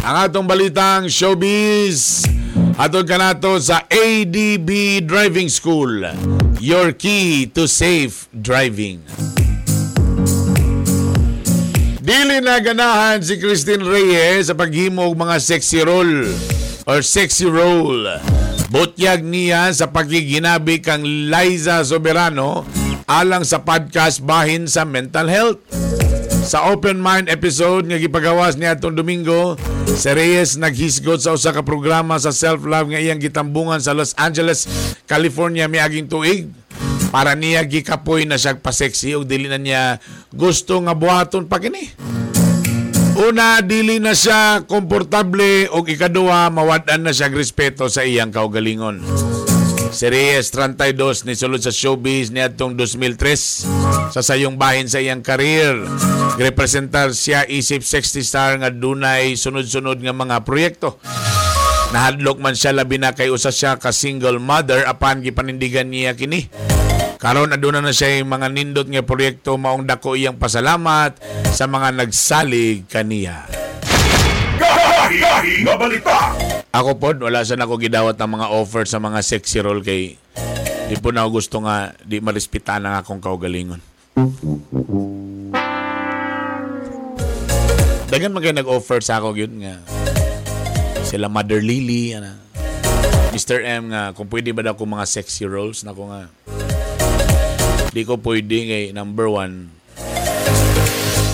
Ang 0.04 0.16
atong 0.28 0.44
balitang 0.44 1.08
Showbiz 1.08 2.28
atong 2.76 3.08
kanato 3.08 3.56
sa 3.56 3.88
ADB 3.88 5.00
Driving 5.00 5.48
School. 5.48 6.04
Your 6.60 6.92
key 6.92 7.48
to 7.56 7.64
safe 7.64 8.28
driving. 8.36 9.00
Dili 12.06 12.38
na 12.38 12.62
ganahan 12.62 13.18
si 13.18 13.34
Christine 13.34 13.82
Reyes 13.82 14.46
sa 14.46 14.54
paghimo 14.54 15.10
og 15.10 15.18
mga 15.18 15.42
sexy 15.42 15.82
role 15.82 16.30
or 16.86 17.02
sexy 17.02 17.50
role. 17.50 18.06
Butyag 18.70 19.26
niya 19.26 19.74
sa 19.74 19.90
pagiginabi 19.90 20.78
kang 20.78 21.02
Liza 21.02 21.82
Soberano 21.82 22.62
alang 23.10 23.42
sa 23.42 23.66
podcast 23.66 24.22
bahin 24.22 24.70
sa 24.70 24.86
mental 24.86 25.26
health. 25.26 25.58
Sa 26.46 26.70
Open 26.70 27.02
Mind 27.02 27.26
episode 27.26 27.90
nga 27.90 27.98
gipagawas 27.98 28.54
niya 28.54 28.78
atong 28.78 28.94
Domingo, 28.94 29.58
si 29.90 30.06
Reyes 30.06 30.62
naghisgot 30.62 31.26
sa 31.26 31.34
usa 31.34 31.50
ka 31.50 31.66
programa 31.66 32.22
sa 32.22 32.30
self-love 32.30 32.94
nga 32.94 33.02
iyang 33.02 33.18
gitambungan 33.18 33.82
sa 33.82 33.90
Los 33.98 34.14
Angeles, 34.14 34.70
California 35.10 35.66
miaging 35.66 36.06
tuig. 36.06 36.54
Para 37.10 37.32
niya 37.38 37.64
gikapoy 37.64 38.26
na 38.28 38.36
siya 38.36 38.58
paseksi 38.58 39.16
o 39.16 39.24
dili 39.24 39.46
na 39.46 39.56
niya 39.56 40.02
gusto 40.34 40.78
nga 40.82 40.92
buhaton 40.92 41.48
pa 41.48 41.62
kini. 41.62 41.92
Una, 43.16 43.64
dili 43.64 43.96
na 43.96 44.12
siya 44.12 44.68
komportable 44.68 45.72
o 45.72 45.80
ikaduha, 45.80 46.52
mawadan 46.52 47.00
na 47.00 47.16
siya 47.16 47.32
respeto 47.32 47.88
sa 47.88 48.04
iyang 48.04 48.28
kaugalingon. 48.28 49.00
Si 49.88 50.04
Reyes 50.04 50.52
32 50.52 51.24
ni 51.24 51.32
sulod 51.32 51.62
sa 51.64 51.72
showbiz 51.72 52.28
ni 52.28 52.44
atong 52.44 52.76
2003 52.76 54.12
sa 54.12 54.20
sayong 54.20 54.60
bahin 54.60 54.84
sa 54.90 55.00
iyang 55.00 55.24
karir. 55.24 55.88
Representar 56.36 57.16
siya 57.16 57.48
isip 57.48 57.80
60 57.80 58.20
star 58.20 58.60
nga 58.60 58.68
dunay 58.68 59.32
sunod-sunod 59.40 59.96
nga 60.04 60.12
mga 60.12 60.44
proyekto. 60.44 61.00
Nahadlok 61.96 62.36
man 62.36 62.52
siya 62.52 62.76
labi 62.76 63.00
na 63.00 63.16
kay 63.16 63.32
usa 63.32 63.48
siya 63.48 63.80
ka 63.80 63.94
single 63.94 64.36
mother 64.36 64.84
apan 64.84 65.24
gipanindigan 65.24 65.88
niya 65.88 66.12
kini. 66.12 66.52
Karon 67.16 67.48
aduna 67.48 67.80
na 67.80 67.96
siya 67.96 68.20
yung 68.20 68.28
mga 68.28 68.52
nindot 68.52 68.88
nga 68.92 69.00
proyekto 69.00 69.56
maong 69.56 69.88
dako 69.88 70.20
iyang 70.20 70.36
pasalamat 70.36 71.16
sa 71.48 71.64
mga 71.64 71.96
nagsalig 71.96 72.84
kaniya. 72.92 73.48
Gahi 75.06 75.64
nga 75.64 75.74
balita. 75.80 76.36
Ako 76.76 77.00
pod 77.00 77.16
wala 77.24 77.40
sa 77.40 77.56
nako 77.56 77.80
gidawat 77.80 78.20
ang 78.20 78.36
mga 78.36 78.52
offer 78.52 78.84
sa 78.84 79.00
mga 79.00 79.24
sexy 79.24 79.64
role 79.64 79.80
kay 79.80 80.20
di 80.86 80.96
po 81.00 81.08
na 81.08 81.24
ako 81.24 81.40
gusto 81.40 81.56
nga 81.64 81.96
di 82.04 82.20
marespetan 82.20 82.84
ang 82.84 83.00
akong 83.00 83.24
kaugalingon. 83.24 83.80
Dagan 88.06 88.30
man 88.32 88.40
kayo 88.44 88.54
nag-offer 88.54 89.00
sa 89.00 89.18
ako 89.18 89.34
yun 89.40 89.64
nga 89.64 89.80
sila 91.06 91.32
Mother 91.32 91.64
Lily 91.64 92.12
ana. 92.12 92.36
Mr. 93.32 93.64
M 93.64 93.88
nga 93.88 94.12
kung 94.12 94.28
pwede 94.28 94.52
ba 94.52 94.60
daw 94.64 94.76
ko 94.76 94.84
mga 94.84 95.08
sexy 95.08 95.48
roles 95.48 95.80
na 95.80 95.96
ko 95.96 96.12
nga 96.12 96.28
di 97.96 98.04
ko 98.04 98.20
pwede 98.20 98.68
ngay 98.68 98.84
number 98.92 99.24
one 99.24 99.72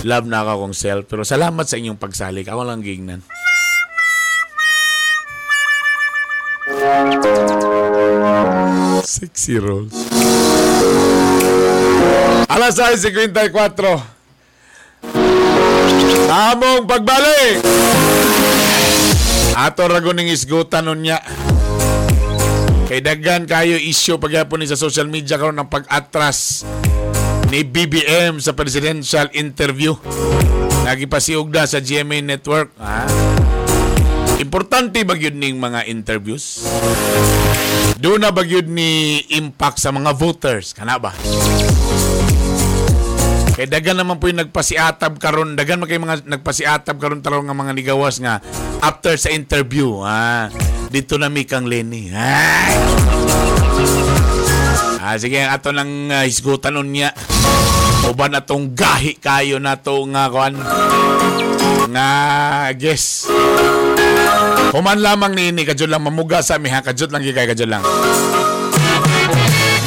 love 0.06 0.30
na 0.30 0.46
ako 0.46 0.50
akong 0.70 0.76
self 0.78 1.10
pero 1.10 1.26
salamat 1.26 1.66
sa 1.66 1.74
inyong 1.74 1.98
pagsalik 1.98 2.46
ako 2.46 2.62
lang 2.62 2.86
gignan 2.86 3.18
Sexy 9.02 9.58
rolls. 9.58 9.90
Alas 12.46 12.78
6.54. 12.78 13.34
Tamong 16.30 16.86
pagbalik. 16.86 17.66
Ato 19.58 19.82
ragoning 19.90 20.30
isgutan 20.30 20.86
nun 20.86 21.02
niya. 21.02 21.18
Kay 22.92 23.00
daghan 23.00 23.48
kayo 23.48 23.80
issue 23.80 24.20
pagyapon 24.20 24.60
ni 24.60 24.68
sa 24.68 24.76
social 24.76 25.08
media 25.08 25.40
karon 25.40 25.56
ng 25.56 25.64
pag-atras 25.64 26.60
ni 27.48 27.64
BBM 27.64 28.36
sa 28.36 28.52
presidential 28.52 29.32
interview. 29.32 29.96
Nagipasiog 30.84 31.48
da 31.48 31.64
sa 31.64 31.80
GMA 31.80 32.20
Network. 32.20 32.76
Ha? 32.76 33.08
Importante 34.44 35.08
ba 35.08 35.16
yun 35.16 35.40
ning 35.40 35.56
mga 35.56 35.88
interviews? 35.88 36.68
Doon 37.96 38.28
na 38.28 38.28
ba 38.28 38.44
yun 38.44 38.68
ni 38.68 39.24
impact 39.40 39.80
sa 39.80 39.88
mga 39.88 40.12
voters? 40.12 40.76
Kana 40.76 41.00
ba? 41.00 41.16
Kay 43.56 43.72
dagan 43.72 44.04
naman 44.04 44.20
po 44.20 44.28
yung 44.28 44.44
nagpasiatab 44.44 45.16
karon, 45.16 45.56
dagan 45.56 45.80
man 45.80 45.88
kay 45.88 45.96
mga 45.96 46.28
nagpasiatab 46.28 47.00
karon 47.00 47.24
taron 47.24 47.48
nga 47.48 47.56
mga 47.56 47.72
nigawas 47.72 48.20
nga 48.20 48.44
after 48.84 49.16
sa 49.16 49.32
interview, 49.32 50.04
ha. 50.04 50.52
Dito 50.92 51.16
na 51.16 51.32
mi 51.32 51.48
kang 51.48 51.64
Lenny. 51.64 52.12
Ay! 52.12 52.76
Ah, 55.00 55.16
sige, 55.16 55.40
ato 55.40 55.72
nang 55.72 56.12
uh, 56.12 56.28
hisgutan 56.28 56.76
nun 56.76 56.92
niya. 56.92 57.16
Uban 58.12 58.36
atong 58.36 58.76
gahi 58.76 59.16
kayo 59.16 59.56
na 59.56 59.80
to 59.80 60.04
nga 60.12 60.28
kwan. 60.28 60.52
Nga, 61.88 62.08
guess. 62.76 63.24
Human 64.76 65.00
lamang 65.00 65.32
ni 65.32 65.48
ini, 65.48 65.64
kadyo 65.64 65.88
lang 65.88 66.04
mamuga 66.04 66.44
sa 66.44 66.60
mi 66.60 66.68
ha, 66.68 66.84
kadyo 66.84 67.08
lang 67.08 67.24
gigay, 67.24 67.48
kadyo 67.48 67.64
lang. 67.64 67.80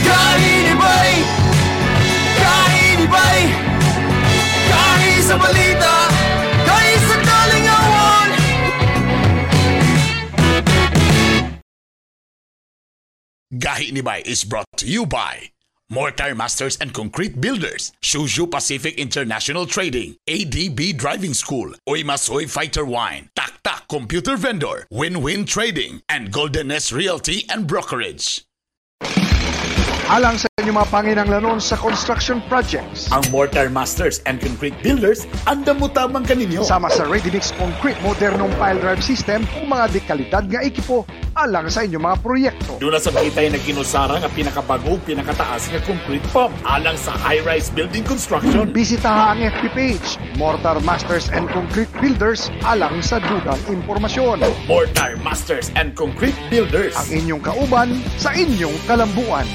Gahi 0.01 0.53
ni 0.65 0.73
Bay! 0.73 1.11
Gahi 2.33 2.85
ni 2.97 3.05
Bay! 3.05 3.41
Gahi 4.73 5.11
sa 5.21 5.37
balita! 5.37 5.64
Gahi 13.57 13.91
ni 13.93 14.01
Bay 14.01 14.21
is 14.25 14.43
brought 14.43 14.65
to 14.77 14.85
you 14.85 15.05
by 15.05 15.49
Mortar 15.89 16.35
Masters 16.35 16.77
and 16.81 16.93
Concrete 16.93 17.39
Builders, 17.39 17.93
Shushu 18.01 18.49
Pacific 18.49 18.97
International 18.97 19.65
Trading, 19.65 20.17
ADB 20.27 20.97
Driving 20.97 21.33
School, 21.33 21.73
Oimasoy 21.87 22.49
Fighter 22.49 22.83
Wine, 22.83 23.29
Taktak 23.37 23.87
Computer 23.87 24.35
Vendor, 24.35 24.87
Win-Win 24.91 25.45
Trading, 25.45 26.01
and 26.09 26.33
Golden 26.33 26.67
Nest 26.67 26.91
Realty 26.91 27.45
and 27.49 27.65
Brokerage. 27.65 28.43
Alang 30.05 30.37
sa 30.37 30.45
inyong 30.61 30.77
mga 30.85 30.89
panginanglanon 30.93 31.57
sa 31.57 31.73
construction 31.81 32.37
projects. 32.45 33.09
Ang 33.09 33.25
Mortar 33.33 33.73
Masters 33.73 34.21
and 34.29 34.37
Concrete 34.37 34.77
Builders, 34.85 35.25
andam 35.49 35.81
mo 35.81 35.89
tamang 35.89 36.21
kaninyo. 36.21 36.61
Sama 36.61 36.93
sa 36.93 37.09
ready-mix 37.09 37.49
concrete 37.57 37.97
modernong 38.05 38.53
pile 38.61 38.77
drive 38.77 39.01
system 39.01 39.49
ug 39.57 39.65
mga 39.65 39.97
dekalidad 39.97 40.45
nga 40.45 40.61
ekipo 40.61 41.09
alang 41.33 41.73
sa 41.73 41.81
inyong 41.89 42.05
mga 42.05 42.17
proyekto. 42.21 42.77
Doon 42.77 42.93
na 42.93 43.01
sa 43.01 43.09
kitay 43.09 43.49
na 43.49 43.57
ginusara 43.65 44.21
nga 44.21 44.29
pinakabago, 44.29 45.01
pinakataas 45.09 45.73
nga 45.73 45.81
concrete 45.89 46.25
pump 46.29 46.53
alang 46.69 47.01
sa 47.01 47.17
high-rise 47.25 47.73
building 47.73 48.05
construction. 48.05 48.69
Bisitaha 48.69 49.33
ang 49.33 49.41
FB 49.41 49.73
page, 49.73 50.21
Mortar 50.37 50.77
Masters 50.85 51.33
and 51.33 51.49
Concrete 51.49 51.89
Builders 51.97 52.53
alang 52.61 53.01
sa 53.01 53.17
dugang 53.25 53.57
impormasyon. 53.73 54.45
Mortar 54.69 55.17
Masters 55.25 55.73
and 55.73 55.97
Concrete 55.97 56.37
Builders. 56.53 56.93
Ang 56.93 57.25
inyong 57.25 57.41
kauban 57.41 57.89
sa 58.21 58.37
inyong 58.37 58.77
kalambuan. 58.85 59.49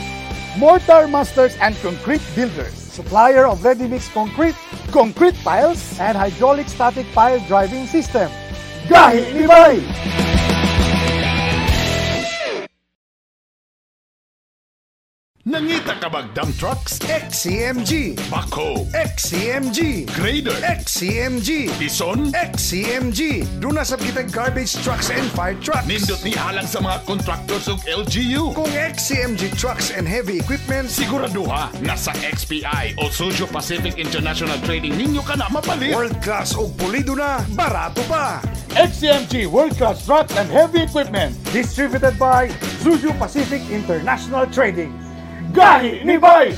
Mortar 0.59 1.07
Masters 1.07 1.57
and 1.61 1.77
Concrete 1.77 2.23
Builders, 2.35 2.75
supplier 2.75 3.47
of 3.47 3.65
ready-mix 3.65 4.09
concrete, 4.09 4.57
concrete 4.91 5.37
piles, 5.45 5.99
and 6.01 6.19
hydraulic 6.19 6.69
static 6.69 7.07
pile 7.15 7.39
driving 7.47 7.87
system. 7.87 8.31
Gahi 8.89 9.33
ni 9.33 9.47
Nangita 15.51 15.99
ka 15.99 16.07
bag 16.07 16.31
dump 16.31 16.55
trucks? 16.63 17.03
XCMG, 17.11 18.15
Backhoe, 18.31 18.87
XCMG, 18.95 20.07
grader, 20.15 20.55
XCMG, 20.63 21.67
bison, 21.75 22.31
XCMG. 22.31 23.43
Doon 23.59 23.75
na 23.75 23.83
sa 23.83 23.99
kitang 23.99 24.31
garbage 24.31 24.79
trucks 24.87 25.11
and 25.11 25.27
fire 25.35 25.59
trucks. 25.59 25.91
nindot 25.91 26.23
ni 26.23 26.39
halang 26.39 26.71
sa 26.71 26.79
mga 26.79 27.03
contractors 27.03 27.67
ug 27.67 27.83
LGU. 27.83 28.55
Kung 28.55 28.71
XCMG 28.71 29.51
trucks 29.59 29.91
and 29.91 30.07
heavy 30.07 30.39
equipment, 30.39 30.87
Siguraduha 30.87 31.75
na 31.83 31.99
sa 31.99 32.15
XPI 32.23 32.95
o 33.03 33.11
Socio 33.11 33.51
Pacific 33.51 33.99
International 33.99 34.55
Trading 34.63 34.95
ninyo 34.95 35.19
ka 35.27 35.35
na 35.35 35.51
mapalit. 35.51 35.91
world 35.91 36.15
class 36.23 36.55
o 36.55 36.71
pulido 36.71 37.19
na, 37.19 37.43
barato 37.59 38.07
pa. 38.07 38.39
XCMG 38.79 39.51
World 39.51 39.75
Class 39.75 40.07
Truck 40.07 40.31
and 40.39 40.47
Heavy 40.47 40.87
Equipment. 40.87 41.35
Distributed 41.51 42.15
by 42.23 42.47
Zuzu 42.87 43.11
Pacific 43.19 43.67
International 43.67 44.47
Trading. 44.47 45.10
Gahi 45.53 46.05
ni 46.05 46.17
Bay! 46.17 46.55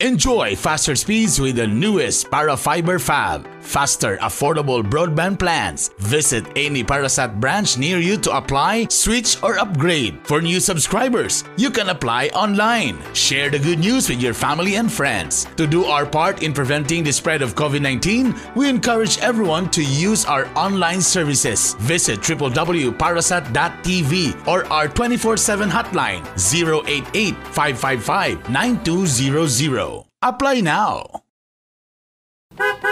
Enjoy 0.00 0.56
faster 0.56 0.96
speeds 0.96 1.38
with 1.38 1.56
the 1.56 1.66
newest 1.66 2.30
Parafiber 2.30 2.98
Fab. 2.98 3.46
Faster, 3.60 4.16
affordable 4.18 4.82
broadband 4.82 5.38
plans. 5.38 5.90
Visit 5.98 6.44
any 6.56 6.82
Parasat 6.82 7.38
branch 7.40 7.78
near 7.78 7.98
you 7.98 8.16
to 8.18 8.36
apply, 8.36 8.86
switch, 8.90 9.40
or 9.42 9.58
upgrade. 9.58 10.18
For 10.24 10.40
new 10.40 10.60
subscribers, 10.60 11.44
you 11.56 11.70
can 11.70 11.88
apply 11.90 12.28
online. 12.28 12.98
Share 13.14 13.50
the 13.50 13.58
good 13.58 13.78
news 13.78 14.08
with 14.08 14.20
your 14.20 14.34
family 14.34 14.76
and 14.76 14.90
friends. 14.90 15.46
To 15.56 15.66
do 15.66 15.84
our 15.84 16.06
part 16.06 16.42
in 16.42 16.52
preventing 16.52 17.04
the 17.04 17.12
spread 17.12 17.42
of 17.42 17.54
COVID 17.54 17.80
19, 17.80 18.34
we 18.56 18.68
encourage 18.68 19.18
everyone 19.18 19.70
to 19.70 19.84
use 19.84 20.24
our 20.24 20.48
online 20.56 21.00
services. 21.00 21.74
Visit 21.80 22.20
www.parasat.tv 22.20 24.46
or 24.46 24.64
our 24.72 24.88
24 24.88 25.36
7 25.36 25.68
hotline 25.68 26.24
088 26.36 27.34
555 27.54 28.50
9200. 28.50 30.04
Apply 30.22 30.60
now. 30.60 31.22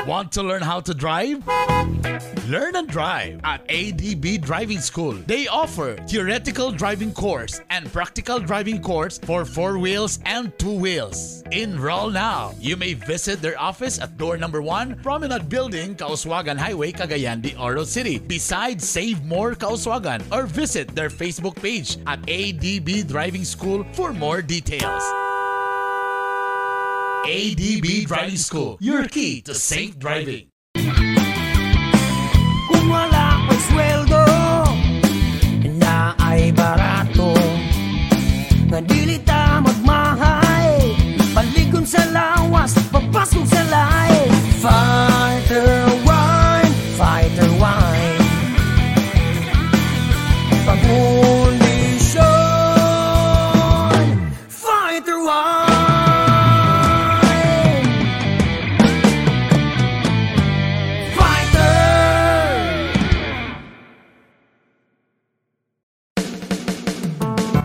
Want 0.06 0.32
to 0.32 0.42
learn 0.42 0.62
how 0.62 0.80
to 0.80 0.94
drive? 0.94 1.46
Learn 2.48 2.76
and 2.76 2.88
drive 2.88 3.40
at 3.44 3.66
ADB 3.68 4.40
Driving 4.40 4.80
School. 4.80 5.12
They 5.26 5.46
offer 5.48 5.96
theoretical 6.08 6.72
driving 6.72 7.12
course 7.12 7.60
and 7.68 7.92
practical 7.92 8.40
driving 8.40 8.80
course 8.80 9.18
for 9.18 9.44
four 9.44 9.78
wheels 9.78 10.18
and 10.24 10.56
two 10.58 10.72
wheels. 10.72 11.42
Enroll 11.52 12.10
now. 12.10 12.54
You 12.58 12.76
may 12.76 12.94
visit 12.94 13.42
their 13.42 13.60
office 13.60 14.00
at 14.00 14.16
door 14.16 14.38
number 14.38 14.62
one, 14.62 14.96
Promenade 15.02 15.48
Building, 15.48 15.94
Kauswagan 15.94 16.56
Highway, 16.56 16.92
Cagayan 16.92 17.42
de 17.42 17.54
Oro 17.60 17.84
City. 17.84 18.18
Besides 18.18 18.88
Save 18.88 19.24
More 19.24 19.54
Kauswagan 19.54 20.22
or 20.32 20.46
visit 20.46 20.88
their 20.94 21.10
Facebook 21.10 21.56
page 21.56 21.98
at 22.06 22.22
ADB 22.22 23.06
Driving 23.06 23.44
School 23.44 23.84
for 23.92 24.14
more 24.14 24.40
details. 24.40 25.04
ADB 27.26 28.06
Driving 28.06 28.36
School, 28.36 28.78
your 28.80 29.08
key 29.08 29.42
to 29.42 29.54
safe 29.54 29.98
driving. 29.98 30.48
Kung 32.68 32.86
wala 32.86 33.42
kang 33.48 33.62
sweldo 33.66 34.24
Na 35.82 36.14
ay 36.22 36.54
barato. 36.54 37.34
Nga 38.70 38.80
dili 38.86 39.18
ta 39.26 39.58
magmahal 39.64 40.94
Paligon 41.32 41.88
sa 41.88 42.04
lawas 42.12 42.76
Papasok 42.92 43.44
sa 43.48 43.62
lahi 43.66 44.22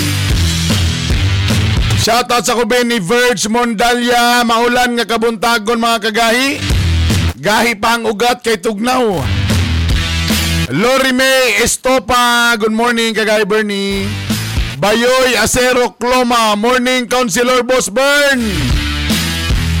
Shoutout 2.00 2.48
sa 2.48 2.56
kuben 2.56 2.88
ni 2.88 2.96
Verge 2.96 3.44
Mondalya. 3.52 4.40
Maulan 4.48 4.96
nga 4.96 5.04
kabuntagon 5.04 5.76
mga 5.76 5.98
kagahi. 6.08 6.56
Gahi 7.36 7.76
pa 7.76 8.00
ang 8.00 8.08
ugat 8.08 8.40
kay 8.40 8.56
Tugnaw. 8.56 9.20
Lori 10.72 11.12
May 11.12 11.60
Estopa. 11.60 12.56
Good 12.56 12.72
morning, 12.72 13.12
kagahi 13.12 13.44
Bernie. 13.44 14.08
Bayoy 14.80 15.36
Acero 15.36 15.92
Cloma, 16.00 16.56
Morning 16.56 17.04
Councilor 17.04 17.60
Boss 17.60 17.92
Bern. 17.92 18.40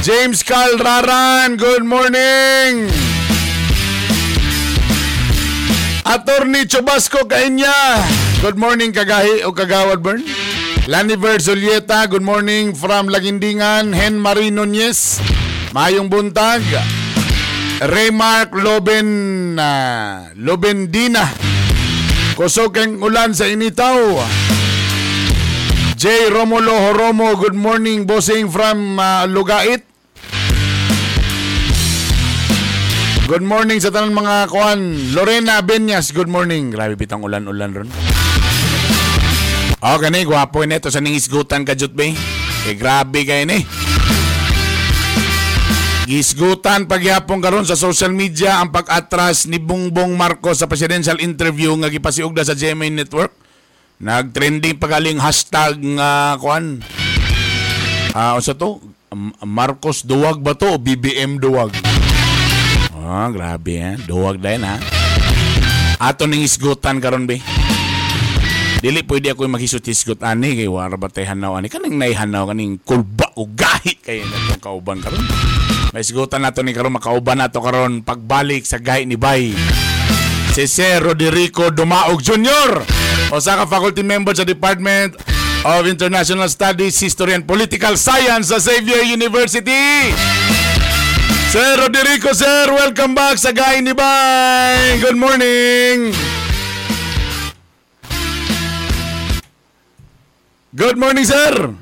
James 0.04 0.44
Carl 0.44 0.76
Raran, 0.76 1.56
good 1.56 1.88
morning. 1.88 2.84
Attorney 6.04 6.68
Chubasco 6.68 7.24
Kainya, 7.24 7.72
good 8.44 8.60
morning 8.60 8.92
kagahi 8.92 9.40
o 9.48 9.56
kagawad 9.56 10.04
Bern. 10.04 10.20
Laniver 10.90 11.38
Zulieta, 11.38 12.02
good 12.10 12.26
morning 12.26 12.74
from 12.74 13.06
Lagindingan. 13.06 13.94
Hen 13.94 14.18
Marie 14.18 14.50
Nunez, 14.50 15.22
mayong 15.70 16.10
buntag. 16.10 16.66
Raymark 17.78 18.50
Loben, 18.58 19.54
uh, 19.54 20.34
Lobendina, 20.34 21.30
kusog 22.34 22.74
kang 22.74 22.98
ulan 22.98 23.30
sa 23.30 23.46
initaw. 23.46 24.18
J. 25.94 26.26
Romulo 26.26 26.74
Horomo, 26.90 27.38
good 27.38 27.54
morning, 27.54 28.02
bossing 28.02 28.50
from 28.50 28.98
uh, 28.98 29.30
Lugait. 29.30 29.86
Good 33.30 33.46
morning 33.46 33.78
sa 33.78 33.94
tanan 33.94 34.10
mga 34.10 34.50
kuan. 34.50 35.14
Lorena 35.14 35.62
Benyas, 35.62 36.10
good 36.10 36.26
morning. 36.26 36.74
Grabe 36.74 36.98
bitang 36.98 37.22
ulan-ulan 37.22 37.78
ron. 37.78 38.09
Oh, 39.80 39.96
gani, 39.96 40.28
gwapo 40.28 40.60
nito 40.68 40.92
sa 40.92 41.00
ningisgutan 41.00 41.64
ka, 41.64 41.72
Jutbe. 41.72 42.12
Eh, 42.68 42.76
grabe 42.76 43.24
kayo 43.24 43.48
ni. 43.48 43.64
Gisgutan 46.04 46.84
pagyapon 46.84 47.40
karon 47.40 47.64
sa 47.64 47.78
social 47.78 48.12
media 48.12 48.60
ang 48.60 48.74
pag-atras 48.74 49.48
ni 49.48 49.56
Bongbong 49.56 50.12
Marcos 50.18 50.60
sa 50.60 50.68
presidential 50.68 51.16
interview 51.22 51.72
nga 51.80 51.88
gipasiugda 51.88 52.44
sa 52.44 52.52
GMA 52.52 52.92
Network. 52.92 53.32
Nag-trending 54.04 54.76
pagaling 54.76 55.16
hashtag 55.16 55.80
nga 55.96 56.36
kuan. 56.36 56.84
Ah, 58.12 58.36
unsa 58.36 58.52
to? 58.52 58.84
Marcos 59.46 60.04
Duwag 60.04 60.44
ba 60.44 60.52
to 60.52 60.76
o 60.76 60.82
BBM 60.82 61.40
Duwag? 61.40 61.72
Ah, 62.92 63.32
grabe 63.32 63.80
eh. 63.80 63.96
Duwag 64.04 64.44
din 64.44 64.60
ha. 64.60 64.76
Ato 65.96 66.28
ning 66.28 66.44
isgutan 66.44 67.00
karon 67.00 67.24
be. 67.24 67.40
Dili 68.80 69.04
pwede 69.04 69.36
ako 69.36 69.44
maghisot 69.44 69.84
isgot 69.84 70.24
ani 70.24 70.56
kay 70.56 70.64
wala 70.64 70.96
ba 70.96 71.12
tay 71.12 71.28
hanaw 71.28 71.60
ani 71.60 71.68
kaning 71.68 72.00
naihanaw 72.00 72.48
kaning 72.48 72.80
kulba 72.80 73.28
o 73.36 73.44
gahi 73.44 74.00
kay 74.00 74.24
natong 74.24 74.56
kauban 74.56 75.04
karon. 75.04 75.20
May 75.92 76.00
isgutan 76.00 76.40
nato 76.40 76.64
ni 76.64 76.72
karon 76.72 76.96
makauban 76.96 77.44
nato 77.44 77.60
karon 77.60 78.00
pagbalik 78.00 78.64
sa 78.64 78.80
gahi 78.80 79.04
ni 79.04 79.20
Bay. 79.20 79.52
Si 80.56 80.64
Sir 80.64 81.04
Roderico 81.04 81.68
Dumaog 81.68 82.24
Jr. 82.24 82.80
Usa 83.36 83.60
ka 83.60 83.68
faculty 83.68 84.00
member 84.00 84.32
sa 84.32 84.48
Department 84.48 85.12
of 85.68 85.84
International 85.84 86.48
Studies, 86.48 86.96
History 86.96 87.36
and 87.36 87.44
Political 87.44 88.00
Science 88.00 88.48
sa 88.48 88.56
Xavier 88.64 89.04
University. 89.04 90.08
Sir 91.52 91.84
Roderico, 91.84 92.32
sir, 92.32 92.72
welcome 92.72 93.12
back 93.12 93.36
sa 93.36 93.52
Gahi 93.52 93.84
ni 93.84 93.92
Bay. 93.92 95.04
Good 95.04 95.20
morning. 95.20 96.16
Good 100.70 101.02
morning, 101.02 101.26
sir. 101.26 101.74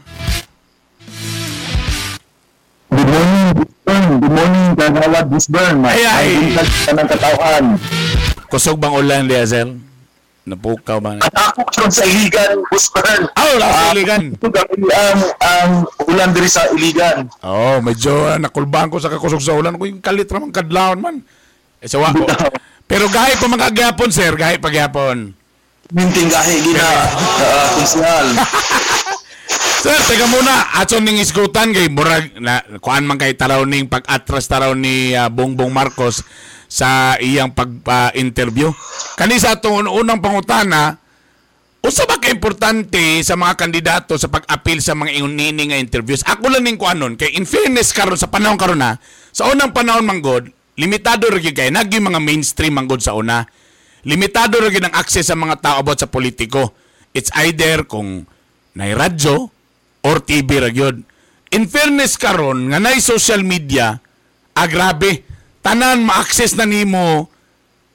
Good 2.88 3.05
morning, 3.05 3.44
Bisburn. 3.53 4.05
Good 4.16 4.33
morning, 4.33 4.66
Kagawad 4.81 5.27
Bisburn. 5.29 5.77
Ay, 5.85 6.09
ay. 6.09 6.29
Ay, 6.57 6.96
ng 6.96 7.05
katawan. 7.05 7.64
Kusog 8.48 8.81
bang 8.81 8.96
ulan 8.96 9.29
sir? 9.44 9.68
Napukaw 10.48 11.05
ba? 11.05 11.20
Ako 11.20 11.68
karon 11.68 11.92
sa 11.92 12.09
Iligan, 12.09 12.64
Bisburn. 12.72 13.29
Oh, 13.37 13.55
nasa 13.61 13.92
iligan. 13.92 14.33
Ito 14.33 14.48
gabi 14.48 14.81
ang, 14.81 15.20
ang 15.37 15.70
ulan 16.09 16.33
diri 16.33 16.48
sa 16.48 16.64
Iligan. 16.72 17.29
Oh, 17.44 17.85
medyo 17.85 18.33
uh, 18.33 18.40
nakulbahan 18.40 18.88
ko 18.88 18.96
sa 18.96 19.12
kakusog 19.12 19.44
sa 19.44 19.53
ulan 19.53 19.77
ko 19.77 19.85
yung 19.85 20.01
kalit 20.01 20.33
ramang 20.33 20.48
kadlawon 20.48 21.05
man. 21.05 21.16
Eh, 21.85 21.92
sawa 21.92 22.16
ko. 22.16 22.24
Pero 22.88 23.05
gahi 23.12 23.37
pa 23.37 23.53
mga 23.53 23.68
gyapon, 23.68 24.09
sir. 24.09 24.33
Gahi 24.33 24.57
pa 24.57 24.72
gyapon. 24.72 25.37
Minting 25.88 26.29
gahi 26.29 26.61
gina, 26.61 26.85
uh, 26.85 27.66
konsyal. 27.81 28.27
Sir, 29.85 29.96
teka 30.05 30.29
muna. 30.29 30.77
Atson 30.77 31.01
ning 31.01 31.16
isgutan 31.16 31.72
kay 31.72 31.88
Murag, 31.88 32.37
na, 32.37 32.61
kuan 32.77 33.09
man 33.09 33.16
kay 33.16 33.33
taraw 33.33 33.64
ning 33.64 33.88
pag-atras 33.88 34.44
taraw 34.44 34.77
ni 34.77 35.16
ah, 35.16 35.33
Bongbong 35.33 35.72
Marcos 35.72 36.20
sa 36.68 37.16
iyang 37.16 37.57
pag-interview. 37.57 38.68
Kani 39.16 39.40
sa 39.40 39.57
atong 39.57 39.88
unang 39.88 40.20
pangutana, 40.20 41.01
usa 41.81 42.05
ba 42.05 42.20
ka 42.20 42.29
importante 42.29 43.24
sa 43.24 43.40
mga 43.40 43.57
kandidato 43.57 44.20
sa 44.20 44.29
pag-apil 44.29 44.85
sa 44.85 44.92
mga 44.92 45.24
inunini 45.24 45.72
nga 45.72 45.81
interviews? 45.81 46.20
Ako 46.20 46.53
lang 46.53 46.68
ning 46.68 46.77
kuanon 46.77 47.16
kay 47.16 47.33
in 47.33 47.48
fairness 47.48 47.96
karon 47.96 48.20
sa 48.20 48.29
panahon 48.29 48.61
karon 48.61 48.77
na, 48.77 49.01
sa 49.33 49.48
unang 49.48 49.72
panahon 49.72 50.05
manggod, 50.05 50.53
limitado 50.77 51.33
ra 51.33 51.40
kay 51.40 51.72
nagi 51.72 51.96
mga 51.96 52.20
mainstream 52.20 52.77
manggod 52.77 53.01
sa 53.01 53.16
una. 53.16 53.48
Limitado 54.09 54.57
ra 54.57 54.73
ang 54.73 54.97
access 54.97 55.29
sa 55.29 55.37
mga 55.37 55.61
tao 55.61 55.77
about 55.85 56.01
sa 56.01 56.09
politiko. 56.09 56.73
It's 57.12 57.29
either 57.44 57.85
kung 57.85 58.25
nay 58.73 58.97
radyo 58.97 59.53
or 60.01 60.16
TV 60.25 60.49
ra. 60.64 60.73
In 61.53 61.68
fairness 61.68 62.16
karon 62.16 62.73
nga 62.73 62.81
nay 62.81 63.05
social 63.05 63.44
media, 63.44 64.01
ah 64.57 64.64
grabe, 64.64 65.29
tanan 65.61 66.09
ma-access 66.09 66.57
na 66.57 66.64
nimo 66.64 67.29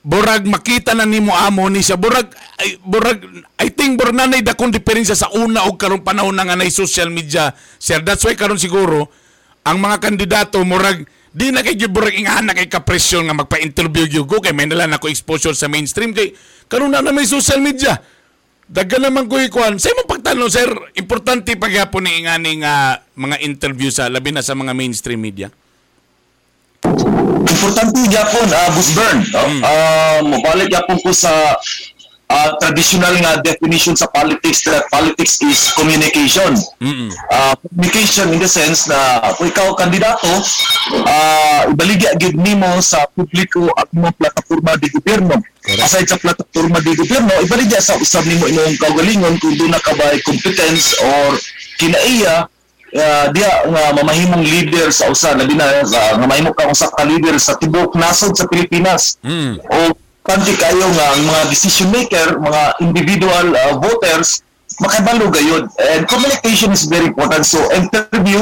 burag 0.03 0.43
makita 0.43 0.91
na 0.91 1.07
nimo 1.07 1.31
amo 1.31 1.71
ni 1.71 1.79
siya 1.79 1.95
burag 1.95 2.27
ay, 2.59 2.75
burag 2.83 3.23
I 3.55 3.71
think 3.71 3.95
burag 3.95 4.19
nanay 4.19 4.43
dakong 4.43 4.75
diferensya 4.75 5.15
sa 5.15 5.31
una 5.31 5.63
og 5.63 5.79
karon 5.79 6.03
panahon 6.03 6.35
na 6.35 6.43
nga 6.43 6.59
nay 6.59 6.67
social 6.67 7.07
media 7.07 7.55
sir 7.79 8.03
that's 8.03 8.27
why 8.27 8.35
karon 8.35 8.59
siguro 8.59 9.07
ang 9.63 9.79
mga 9.79 10.03
kandidato 10.03 10.59
murag 10.67 11.07
di 11.33 11.49
na 11.49 11.65
kay 11.65 11.73
gyud 11.73 11.89
burag 11.89 12.13
ingahan 12.13 12.45
na 12.45 12.53
kay 12.53 12.69
kapresyon 12.69 13.25
nga 13.25 13.33
magpa-interview 13.33 14.05
gyud 14.05 14.29
ko 14.29 14.37
kay 14.37 14.53
may 14.53 14.69
nala 14.69 14.85
na 14.85 15.01
ko 15.01 15.09
exposure 15.09 15.57
sa 15.57 15.65
mainstream 15.65 16.13
kay 16.13 16.37
karon 16.69 16.93
na 16.93 17.01
may 17.09 17.25
social 17.25 17.57
media 17.57 17.97
Daggan 18.73 19.11
naman 19.11 19.27
ko 19.27 19.37
ikuan. 19.37 19.75
Sa 19.75 19.91
imong 19.91 20.07
pagtanong, 20.07 20.49
sir, 20.49 20.65
importante 20.95 21.53
pagyapon 21.59 22.07
ni 22.07 22.23
ingani 22.23 22.63
nga 22.63 23.03
mga 23.13 23.43
interview 23.43 23.91
sa 23.91 24.07
labi 24.07 24.31
na 24.31 24.41
sa 24.41 24.55
mga 24.55 24.71
mainstream 24.71 25.19
media. 25.19 25.51
Importante 27.43 27.99
gyapon, 28.07 28.47
uh, 28.49 28.69
Busburn. 28.73 29.19
Uh, 29.35 30.19
mabalik 30.25 30.71
gyapon 30.71 30.97
ko 31.03 31.11
sa 31.11 31.53
uh, 32.33 32.49
traditional 32.57 33.13
nga 33.21 33.37
definition 33.45 33.93
sa 33.93 34.09
politics 34.09 34.65
that 34.65 34.89
politics 34.89 35.37
is 35.45 35.69
communication. 35.77 36.57
Uh, 37.29 37.53
communication 37.69 38.33
in 38.33 38.39
the 38.41 38.49
sense 38.49 38.89
na 38.89 39.21
kung 39.37 39.53
ikaw 39.53 39.77
kandidato, 39.77 40.27
uh, 41.05 41.69
ibaligya 41.69 42.17
gid 42.17 42.33
nimo 42.33 42.81
sa 42.81 43.05
publiko 43.13 43.69
ang 43.77 43.87
imong 43.93 44.15
plataporma 44.17 44.73
di 44.81 44.89
gobyerno. 44.89 45.37
Aside 45.79 46.09
sa 46.09 46.17
plataporma 46.19 46.81
di 46.81 46.97
gobyerno, 46.97 47.31
ibaligya 47.45 47.79
sa 47.79 47.95
usab 48.01 48.25
nimo 48.25 48.49
imong 48.49 48.75
kaugalingon 48.81 49.37
kung 49.37 49.53
doon 49.55 49.71
na 49.71 49.79
ka 49.79 49.93
ba 49.93 50.09
competence 50.25 50.97
or 50.99 51.37
kinaiya 51.77 52.49
uh, 52.93 53.25
dia 53.33 53.49
nga 53.69 53.83
mamahimong 53.97 54.45
leader 54.45 54.89
sa 54.93 55.09
usa 55.09 55.33
na 55.33 55.45
uh, 55.45 56.13
nga 56.17 56.27
mahimo 56.29 56.53
ka 56.53 56.69
usa 56.69 56.89
ka 56.93 57.03
leader 57.05 57.35
sa 57.41 57.57
tibok 57.57 57.97
nasod 57.97 58.33
sa 58.37 58.45
Pilipinas 58.45 59.17
o 59.69 59.93
kanti 60.23 60.55
kayo 60.55 60.87
nga 60.95 61.05
ang 61.13 61.21
mga 61.27 61.41
decision 61.51 61.91
maker 61.91 62.39
mga 62.39 62.63
individual 62.79 63.45
uh, 63.53 63.75
voters 63.75 64.41
makabalo 64.79 65.27
gayud 65.29 65.67
and 65.93 66.07
communication 66.07 66.71
is 66.71 66.87
very 66.87 67.05
important 67.11 67.43
so 67.45 67.59
interview 67.75 68.41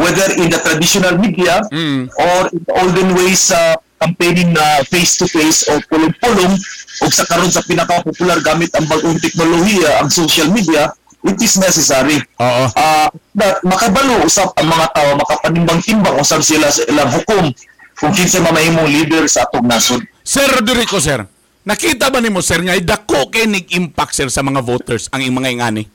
whether 0.00 0.26
in 0.40 0.48
the 0.48 0.58
traditional 0.62 1.14
media 1.20 1.60
or 2.16 2.48
in 2.50 2.62
the 2.64 2.74
olden 2.80 3.12
ways 3.14 3.52
sa 3.52 3.76
campaigning 3.98 4.54
na 4.54 4.82
face 4.86 5.18
to 5.18 5.26
face 5.26 5.66
o 5.68 5.78
pulong-pulong 5.90 6.54
o 7.02 7.04
sa 7.10 7.26
karon 7.26 7.50
sa 7.50 7.62
pinaka-popular 7.66 8.38
gamit 8.40 8.70
ang 8.78 8.86
bagong 8.86 9.18
teknolohiya 9.18 10.00
ang 10.02 10.08
social 10.08 10.48
media 10.48 10.90
it 11.26 11.38
is 11.42 11.58
necessary 11.58 12.18
Oo. 12.38 12.64
Ah, 12.78 13.10
that 13.34 13.58
makabalo 13.66 14.22
usap 14.22 14.54
ang 14.54 14.70
mga 14.70 14.86
tao 14.94 15.10
makapanimbang-timbang 15.18 16.16
usab 16.18 16.40
sila 16.46 16.70
sa 16.70 16.82
ilang 16.86 17.10
hukom 17.10 17.50
kung 17.98 18.14
kinsa 18.14 18.38
mamahimong 18.38 18.86
leader 18.86 19.26
sa 19.26 19.42
atong 19.42 19.66
nasod. 19.66 19.98
Sir 20.28 20.44
Roderico, 20.44 21.00
sir, 21.00 21.24
nakita 21.64 22.12
ba 22.12 22.20
nimo 22.20 22.44
sir 22.44 22.60
nga 22.60 22.76
dako 22.76 23.32
kay 23.32 23.48
nig-impact 23.48 24.12
sir 24.12 24.28
sa 24.28 24.44
mga 24.44 24.60
voters 24.60 25.08
ang 25.08 25.24
mga 25.24 25.56
ingani? 25.56 25.88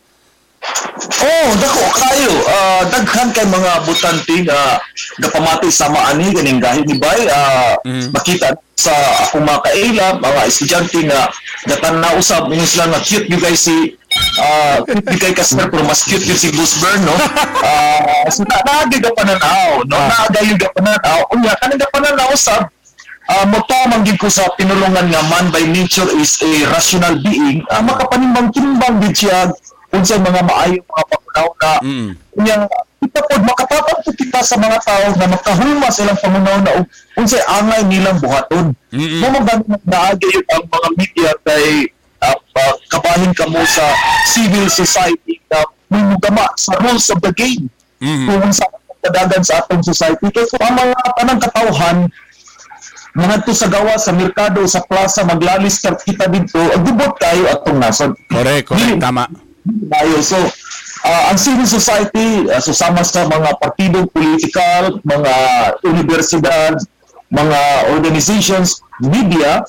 Oh, 1.22 1.50
dako 1.62 1.86
kayo. 1.94 2.34
Ah, 2.50 2.82
daghan 2.90 3.30
kay 3.30 3.46
mga 3.46 3.86
butante 3.86 4.34
nga 4.50 4.82
gapamati 5.22 5.70
sa 5.70 5.86
maani 5.94 6.34
ganing 6.34 6.58
gahi 6.58 6.82
ni 6.82 6.98
bay. 6.98 7.30
Ah, 7.30 7.78
makita 8.10 8.58
sa 8.74 8.90
akong 9.30 9.46
mga 9.46 9.70
kaila, 9.70 10.08
mga 10.18 10.42
estudyante 10.50 11.00
nga 11.06 11.30
gatan 11.70 12.02
na 12.02 12.18
usab 12.18 12.50
mo 12.50 12.58
sila 12.66 12.90
nga 12.90 13.06
cute 13.06 13.30
you 13.30 13.38
guys 13.38 13.62
si 13.62 13.94
ah 14.42 14.82
cute 14.82 15.14
you 15.14 15.20
kay 15.22 15.34
Casper 15.38 15.70
pero 15.70 15.86
mas 15.86 16.02
cute 16.02 16.26
yun 16.26 16.42
si 16.42 16.50
Bruce 16.50 16.82
Byrne 16.82 17.06
no. 17.08 17.14
Ah, 17.62 18.26
so 18.34 18.42
na 18.50 18.58
naagay 18.66 18.98
ka 18.98 19.14
pananaw, 19.14 19.86
no. 19.86 19.94
Naagay 19.94 20.50
yung 20.50 20.58
pananaw. 20.58 21.22
Unya 21.38 21.54
kanang 21.62 21.86
pananaw 21.94 22.34
usab 22.34 22.74
Ah, 23.24 23.48
mo 23.48 23.64
manggid 23.88 24.20
ko 24.20 24.28
sa 24.28 24.52
pinulungan 24.60 25.08
nga 25.08 25.24
man 25.32 25.48
by 25.48 25.64
nature 25.64 26.08
is 26.20 26.36
a 26.44 26.68
rational 26.68 27.16
being, 27.24 27.64
ah, 27.72 27.80
makapanimbang-timbang 27.80 29.00
gid 29.00 29.16
siya 29.16 29.48
unsay 29.94 30.20
mga 30.20 30.42
maayong 30.44 30.84
mga 30.84 31.04
pangunaw 31.08 31.48
na 31.62 31.72
Mm. 31.84 32.10
Kunya, 32.34 32.56
kita 32.98 33.20
pod 33.30 33.42
makatapang 33.46 34.00
po 34.02 34.10
kita 34.10 34.40
sa 34.42 34.56
mga 34.58 34.78
tao 34.82 35.06
na 35.22 35.26
makahulma 35.30 35.88
silang 35.94 36.18
pangunaw 36.18 36.58
na 36.66 36.72
unsay 37.14 37.40
angay 37.46 37.82
nilang 37.86 38.18
buhaton. 38.18 38.74
Mm-mm. 38.90 39.22
Mo 39.22 39.28
man 39.38 39.62
naagay 39.86 40.34
ang 40.50 40.66
mga 40.66 40.88
media 40.98 41.32
kay 41.46 41.94
ah, 42.26 42.34
ah, 42.34 42.76
kabahin 42.90 43.32
ka 43.38 43.46
mo 43.46 43.62
sa 43.70 43.86
civil 44.34 44.66
society 44.68 45.38
na 45.52 45.62
may 45.94 46.02
mugama 46.10 46.50
sa 46.58 46.74
rules 46.82 47.06
of 47.14 47.22
the 47.22 47.32
game. 47.38 47.70
Mhm. 48.02 48.26
Kung 48.28 48.50
sa 48.50 48.66
kadagan 49.04 49.44
sa 49.46 49.62
atong 49.62 49.84
society 49.86 50.26
kay 50.34 50.46
kung 50.50 50.64
ang 50.64 50.76
mga 50.80 51.08
tanang 51.22 51.42
katawhan 51.44 51.98
mga 53.14 53.46
to 53.46 53.54
sa 53.54 53.70
gawa 53.70 53.94
sa 54.02 54.10
merkado 54.10 54.66
sa 54.66 54.82
plaza 54.82 55.22
maglalis 55.22 55.78
ka 55.78 55.94
kita 55.94 56.26
dito 56.30 56.58
agubot 56.74 57.14
kayo 57.22 57.46
atong 57.54 57.78
nasod 57.78 58.12
Correct, 58.26 58.74
correct, 58.74 58.98
tama. 58.98 59.30
tayo. 59.90 60.20
So, 60.20 60.38
ah, 61.06 61.32
ang 61.32 61.40
civil 61.40 61.68
society, 61.68 62.48
uh, 62.52 62.60
susama 62.60 63.04
sa 63.06 63.28
mga 63.28 63.56
partidong 63.60 64.08
political, 64.12 65.00
mga 65.04 65.34
universidad, 65.88 66.76
mga 67.32 67.60
organizations, 67.96 68.84
media, 69.02 69.64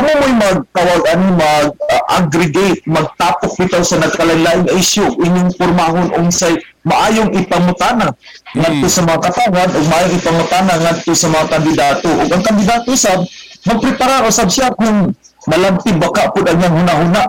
kamo 0.00 0.12
mo'y 0.16 0.34
magtawag 0.40 1.02
ano, 1.12 1.26
mag-aggregate, 1.36 2.80
magtapok 2.88 3.52
bitaw 3.60 3.84
sa 3.84 4.00
nagkalain 4.00 4.64
issue, 4.72 5.12
inyong 5.20 5.52
pormahon 5.60 6.08
unsay 6.16 6.56
maayong 6.88 7.36
ipamutana 7.36 8.16
ngadto 8.56 8.88
sa 8.88 9.04
mga 9.04 9.20
katawan 9.28 9.68
o 9.68 9.78
maayong 9.84 10.16
ipamutana 10.16 10.72
ngadto 10.80 11.12
sa 11.12 11.28
mga 11.28 11.46
kandidato. 11.52 12.08
O 12.08 12.22
ang 12.24 12.44
kandidato 12.44 12.90
sab 12.96 13.20
magprepara 13.68 14.24
usab 14.24 14.48
siya 14.48 14.72
kung 14.72 15.12
malamti 15.44 15.92
baka 15.92 16.32
po 16.32 16.40
ang 16.48 16.56
yang 16.56 16.72
huna-huna 16.80 17.28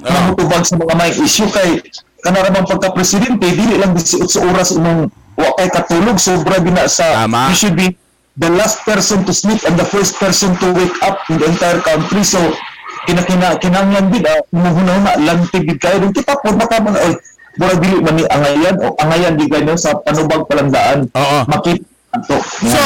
mahutubag 0.00 0.64
sa 0.64 0.80
mga 0.80 0.94
may 0.96 1.12
issue 1.20 1.48
kay 1.52 1.84
kanaramang 2.24 2.64
pagka-presidente 2.64 3.44
dili 3.44 3.76
lang 3.76 3.92
18 3.92 4.24
oras 4.56 4.72
imong 4.72 5.12
wa 5.36 5.50
kay 5.60 5.68
katulog 5.68 6.16
sobra 6.16 6.56
gina 6.64 6.88
sa 6.88 7.28
Tama. 7.28 7.52
you 7.52 7.56
should 7.56 7.76
be 7.76 7.92
the 8.36 8.50
last 8.52 8.84
person 8.84 9.24
to 9.24 9.32
sleep 9.32 9.60
and 9.64 9.76
the 9.80 9.88
first 9.88 10.16
person 10.20 10.52
to 10.60 10.66
wake 10.76 10.96
up 11.02 11.20
in 11.32 11.40
the 11.40 11.46
entire 11.48 11.80
country 11.80 12.20
so 12.20 12.38
kinakina 13.08 13.56
kinanglan 13.62 14.06
gid 14.12 14.24
ah 14.28 14.40
huna-huna 14.52 15.12
lanti 15.22 15.58
gid 15.64 15.78
kayo 15.80 15.96
din 16.02 16.12
kita 16.12 16.36
po 16.40 16.52
baka 16.52 16.76
man 16.82 16.94
oy 17.00 17.12
mura 17.56 17.74
dili 17.80 17.96
man 18.04 18.14
ni 18.20 18.24
angayan 18.28 18.74
o 18.84 18.92
angayan 19.00 19.32
di 19.38 19.44
ganyan 19.48 19.78
sa 19.80 19.96
panubag 20.04 20.44
palandaan 20.48 21.08
Oo. 21.16 21.40
makita 21.48 21.86
So, 22.16 22.80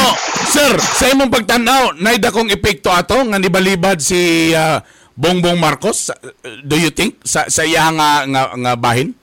sir, 0.50 0.74
sa 0.74 1.06
imong 1.06 1.30
pagtanaw, 1.30 1.94
nay 2.02 2.18
dakong 2.18 2.50
epekto 2.50 2.90
ato 2.90 3.14
nga 3.14 3.38
nibalibad 3.38 4.02
si 4.02 4.50
ah, 4.50 4.82
Bongbong 5.14 5.54
Marcos, 5.54 6.10
do 6.66 6.74
you 6.74 6.90
think 6.90 7.20
sa 7.22 7.46
sa 7.46 7.62
iya 7.62 7.86
nga 7.94 8.26
nga, 8.26 8.42
nga 8.58 8.72
bahin? 8.74 9.14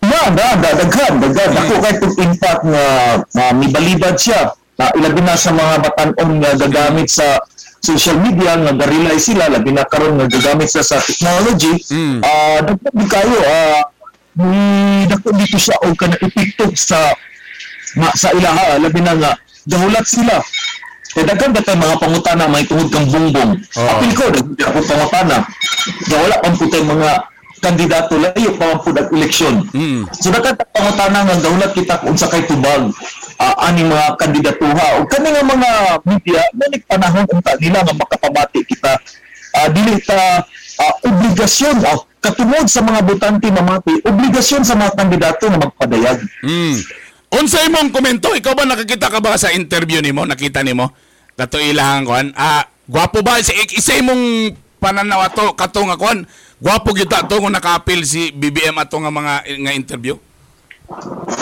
Na, 0.00 0.30
na, 0.30 0.54
na, 0.56 0.70
daghan, 0.78 1.18
daghan. 1.18 1.50
Ako 1.58 1.74
kay 1.82 1.94
impact 2.22 2.62
nga 2.62 2.84
uh, 3.20 3.52
mibalibad 3.52 4.14
siya. 4.14 4.54
Na 4.78 4.94
ilabi 4.94 5.20
na 5.26 5.34
sa 5.34 5.50
mga 5.50 5.82
batanon 5.82 6.38
nga 6.38 6.54
gagamit 6.54 7.10
sa 7.10 7.42
social 7.82 8.14
media 8.22 8.54
nga 8.54 8.70
garilay 8.74 9.18
sila 9.18 9.50
labi 9.50 9.74
na 9.74 9.82
karon 9.82 10.14
nga 10.18 10.30
gagamit 10.30 10.70
sa 10.70 10.86
sa 10.86 11.02
technology 11.02 11.82
Mm. 11.90 12.22
ah 12.22 12.58
daghan 12.62 12.94
di 12.94 13.06
kayo 13.10 13.38
ah 13.42 13.82
ni 14.38 14.62
dako 15.10 15.34
dito 15.34 15.58
siya 15.58 15.74
og 15.82 15.98
kana 15.98 16.14
epekto 16.22 16.70
sa 16.78 17.10
ma, 17.98 18.10
sa 18.14 18.30
ilaha 18.30 18.78
labi 18.78 19.02
na 19.02 19.18
nga 19.18 19.30
gahulat 19.66 20.06
sila 20.06 20.38
kaya 21.10 21.26
daghan 21.26 21.50
ka 21.58 21.74
mga 21.74 21.96
pangutana 21.98 22.46
may 22.46 22.62
tungod 22.62 22.86
kang 22.94 23.10
bungbong 23.10 23.58
Oo. 23.58 23.88
apil 23.98 24.10
ko 24.14 24.24
daghan 24.30 24.62
ako 24.62 24.78
pangutana 24.86 25.36
wala 26.06 26.36
pang 26.38 26.54
putay 26.54 26.82
mga 26.86 27.10
kandidato 27.58 28.14
layo 28.18 28.54
pa 28.56 28.78
pud 28.80 28.96
ang 28.98 29.10
eleksyon 29.12 29.66
Mm. 29.74 30.06
So 30.14 30.30
dapat 30.32 30.58
pangutana 30.72 31.26
nga 31.26 31.36
gawlat 31.42 31.70
kita 31.74 32.00
kung 32.00 32.16
sa 32.16 32.30
kay 32.30 32.46
tubag 32.46 32.90
uh, 33.38 33.54
ani 33.62 33.84
mga 33.84 34.16
kandidatuha 34.16 34.86
o 34.98 35.06
kani 35.06 35.28
nga 35.34 35.44
mga 35.44 35.70
media 36.06 36.42
nanik 36.54 36.82
panahon 36.88 37.26
unta 37.28 37.52
nila 37.60 37.84
nga 37.84 37.94
makapamati 37.94 38.60
kita 38.64 38.92
uh, 39.58 39.68
dili 39.74 39.98
ta 40.02 40.42
uh, 40.82 40.94
obligasyon 41.06 41.76
uh, 41.84 41.98
katungod 42.18 42.66
sa 42.66 42.82
mga 42.82 43.00
botante 43.06 43.46
mamati 43.50 44.02
obligasyon 44.02 44.62
sa 44.66 44.74
mga 44.74 44.92
kandidato 44.96 45.44
nga 45.46 45.60
magpadayag 45.62 46.18
Mm. 46.42 46.78
Unsa 47.28 47.60
imong 47.68 47.92
komento? 47.92 48.32
Ikaw 48.32 48.56
ba 48.56 48.64
nakakita 48.64 49.12
ka 49.12 49.20
ba 49.20 49.36
sa 49.36 49.52
interview 49.52 50.00
nimo? 50.00 50.24
Nakita 50.24 50.64
nimo? 50.64 50.96
Kato 51.36 51.60
ilang 51.60 52.08
kuan. 52.08 52.32
Ah, 52.32 52.64
gwapo 52.88 53.20
ba 53.20 53.36
si 53.44 53.52
isa 53.76 54.00
imong 54.00 54.56
pananaw 54.80 55.28
ato 55.28 55.52
kato 55.52 55.84
nga 55.84 56.00
kuan? 56.00 56.24
Gwapo 56.58 56.90
gyud 56.90 57.10
ato 57.14 57.38
kung 57.38 57.54
naka-appeal 57.54 58.02
si 58.02 58.34
BBM 58.34 58.74
ato 58.82 58.98
nga 58.98 59.14
mga 59.14 59.34
nga 59.62 59.72
interview? 59.78 60.18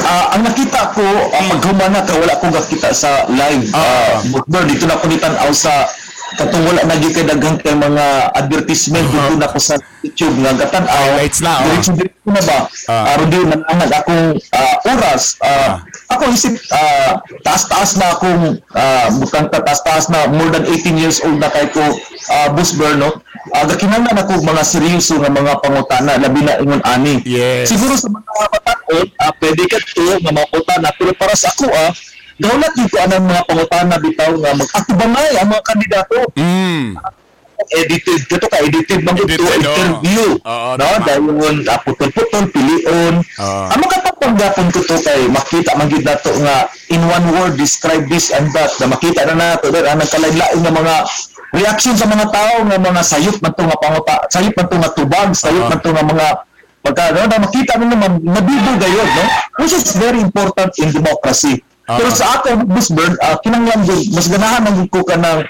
Ah, 0.05 0.37
ang 0.37 0.45
nakita 0.45 0.93
ko 0.93 1.01
uh, 1.07 1.45
maghumana 1.49 2.05
ka 2.05 2.19
wala 2.21 2.37
ko 2.37 2.53
nakita 2.53 2.93
sa 2.93 3.25
live 3.33 3.65
Ah. 3.73 4.21
uh, 4.21 4.65
dito 4.69 4.85
na 4.85 5.01
ko 5.01 5.09
nitan-aw 5.09 5.49
sa 5.57 5.89
katong 6.37 6.69
wala 6.69 6.85
na 6.85 7.01
gyud 7.01 7.17
kay 7.17 7.25
daghang 7.25 7.57
kay 7.65 7.73
mga 7.73 8.05
advertisement 8.37 9.07
dito 9.09 9.35
na 9.41 9.49
ko 9.49 9.57
sa 9.57 9.81
YouTube 10.05 10.37
nga 10.45 10.53
gatan-aw 10.53 11.17
Highlights 11.17 11.41
na, 11.41 11.53
oh. 11.55 11.65
diretso 11.65 11.93
diretso 11.97 12.29
na 12.29 12.43
ba 12.45 12.59
Ah. 12.87 13.17
aron 13.17 13.29
di 13.33 13.41
man 13.41 13.61
ang 13.73 13.81
akong 13.89 14.37
ah, 14.53 14.77
oras 14.85 15.41
Ah, 15.41 15.81
ako 16.13 16.23
isip 16.37 16.61
ah, 16.77 17.19
taas-taas 17.41 17.97
na 17.97 18.13
akong 18.13 18.61
uh, 18.61 19.07
butang 19.17 19.49
ta 19.49 19.65
taas-taas 19.65 20.13
na 20.13 20.29
more 20.29 20.53
than 20.53 20.69
18 20.69 21.01
years 21.01 21.19
old 21.25 21.41
na 21.41 21.49
kay 21.49 21.67
ko 21.73 21.83
uh, 22.31 22.49
Boss 22.53 22.77
Berno 22.77 23.26
uh, 23.49 23.65
gakinahanglan 23.67 24.19
ako 24.19 24.33
mga 24.41 24.63
seryoso 24.63 25.15
nga 25.19 25.29
mga 25.29 25.55
pangutana 25.61 26.17
labi 26.17 26.41
na 26.43 26.59
ingon 26.59 26.83
ani 26.83 27.15
Yes. 27.23 27.71
siguro 27.71 27.95
sa 27.95 28.09
mga 28.09 28.27
bataon 28.51 29.07
uh, 29.13 29.33
pwede 29.39 29.63
ka 29.67 29.79
to 29.85 30.03
nga 30.19 30.31
mga 30.33 30.49
pangutana 30.49 30.89
pero 30.95 31.13
para 31.15 31.35
sa 31.35 31.51
ako 31.51 31.67
ah 31.69 31.91
gawlat 32.37 32.73
dito 32.75 32.97
anang 32.99 33.25
mga 33.25 33.43
pangutana 33.45 33.95
bitaw 33.97 34.33
nga 34.35 34.51
mag-atubangay 34.55 35.31
ang 35.37 35.49
mga 35.49 35.63
kandidato 35.65 36.19
Mm. 36.37 37.01
edited 37.73 38.21
dito 38.29 38.47
ka 38.47 38.61
edited 38.61 39.01
man 39.01 39.17
ito 39.17 39.25
Edited, 39.27 39.43
oo. 39.43 39.75
interview 39.75 40.25
Oo, 40.39 40.71
no 40.77 40.87
dahil 41.03 41.23
uh, 41.65 41.79
putol-putol 41.83 42.45
pilion 42.53 43.15
Oo. 43.25 43.65
ang 43.73 43.81
makapagpanggapon 43.81 44.69
ko 44.71 44.85
to 44.85 44.97
kay 45.01 45.25
makita 45.27 45.73
man 45.75 45.89
gid 45.89 46.05
nato 46.05 46.31
nga 46.37 46.69
in 46.93 47.01
one 47.03 47.27
word 47.33 47.57
describe 47.57 48.05
this 48.07 48.29
and 48.31 48.53
that 48.53 48.71
na 48.79 48.87
makita 48.87 49.25
na 49.25 49.35
nato 49.35 49.73
dahil 49.73 49.89
ang 49.89 49.99
nagkalain 49.99 50.37
nga 50.37 50.71
mga 50.71 50.95
reaction 51.55 51.95
sa 51.95 52.07
mga 52.09 52.27
tao 52.33 52.55
nga 52.67 52.77
mga 52.79 53.03
sayop 53.03 53.37
man 53.43 53.53
to 53.55 53.63
nga 53.67 53.79
panguta 53.79 54.15
sayop 54.33 54.55
man 54.57 54.67
to 54.67 54.77
nga 54.81 54.91
tubag 54.95 55.29
sayop 55.37 55.71
to 55.79 55.91
nga 55.95 56.05
mga 56.05 56.27
pagka 56.87 57.05
no, 57.15 57.27
na 57.27 57.43
makita 57.43 57.73
mo 57.79 57.85
naman 57.91 58.23
mabibo 58.23 58.71
gayod 58.79 59.11
no 59.19 59.25
which 59.59 59.75
is 59.75 59.95
very 59.99 60.23
important 60.23 60.71
in 60.79 60.91
democracy 60.95 61.59
Oo. 61.87 61.99
pero 61.99 62.09
sa 62.15 62.39
ato 62.39 62.55
Busburn 62.67 63.15
uh, 63.19 63.39
kinanglan 63.43 63.83
gyud 63.87 64.15
mas 64.15 64.27
ganahan 64.31 64.71
gyud 64.71 64.91
ko 64.91 65.03
ka 65.03 65.19
ng 65.19 65.43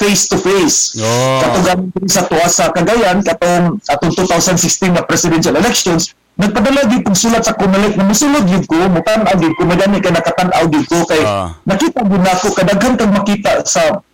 face 0.00 0.28
to 0.28 0.36
face 0.40 0.96
Oo. 0.96 1.40
katong 1.44 1.92
sa 2.08 2.22
tuwa 2.28 2.46
sa 2.48 2.72
Cagayan 2.72 3.20
katong 3.20 3.80
atong 3.88 4.12
2016 4.14 4.96
na 4.96 5.02
presidential 5.04 5.56
elections 5.56 6.12
nagpadala 6.36 6.84
gyud 6.88 7.04
kog 7.04 7.16
sulat 7.16 7.44
sa 7.44 7.56
Comelec 7.56 7.96
na 7.96 8.04
musulod 8.04 8.44
gyud 8.44 8.64
ko 8.68 8.76
mutan 8.92 9.24
gyud 9.24 9.54
ko 9.56 9.62
madani 9.64 10.00
kay 10.00 10.12
nakatan-aw 10.12 10.64
gyud 10.68 10.86
ko 10.88 11.04
kay 11.08 11.20
Ah. 11.24 11.52
nakita 11.64 12.04
gyud 12.04 12.22
nako 12.24 12.48
kadaghan 12.52 12.94
kag 12.96 13.12
makita 13.12 13.64
sa 13.64 14.04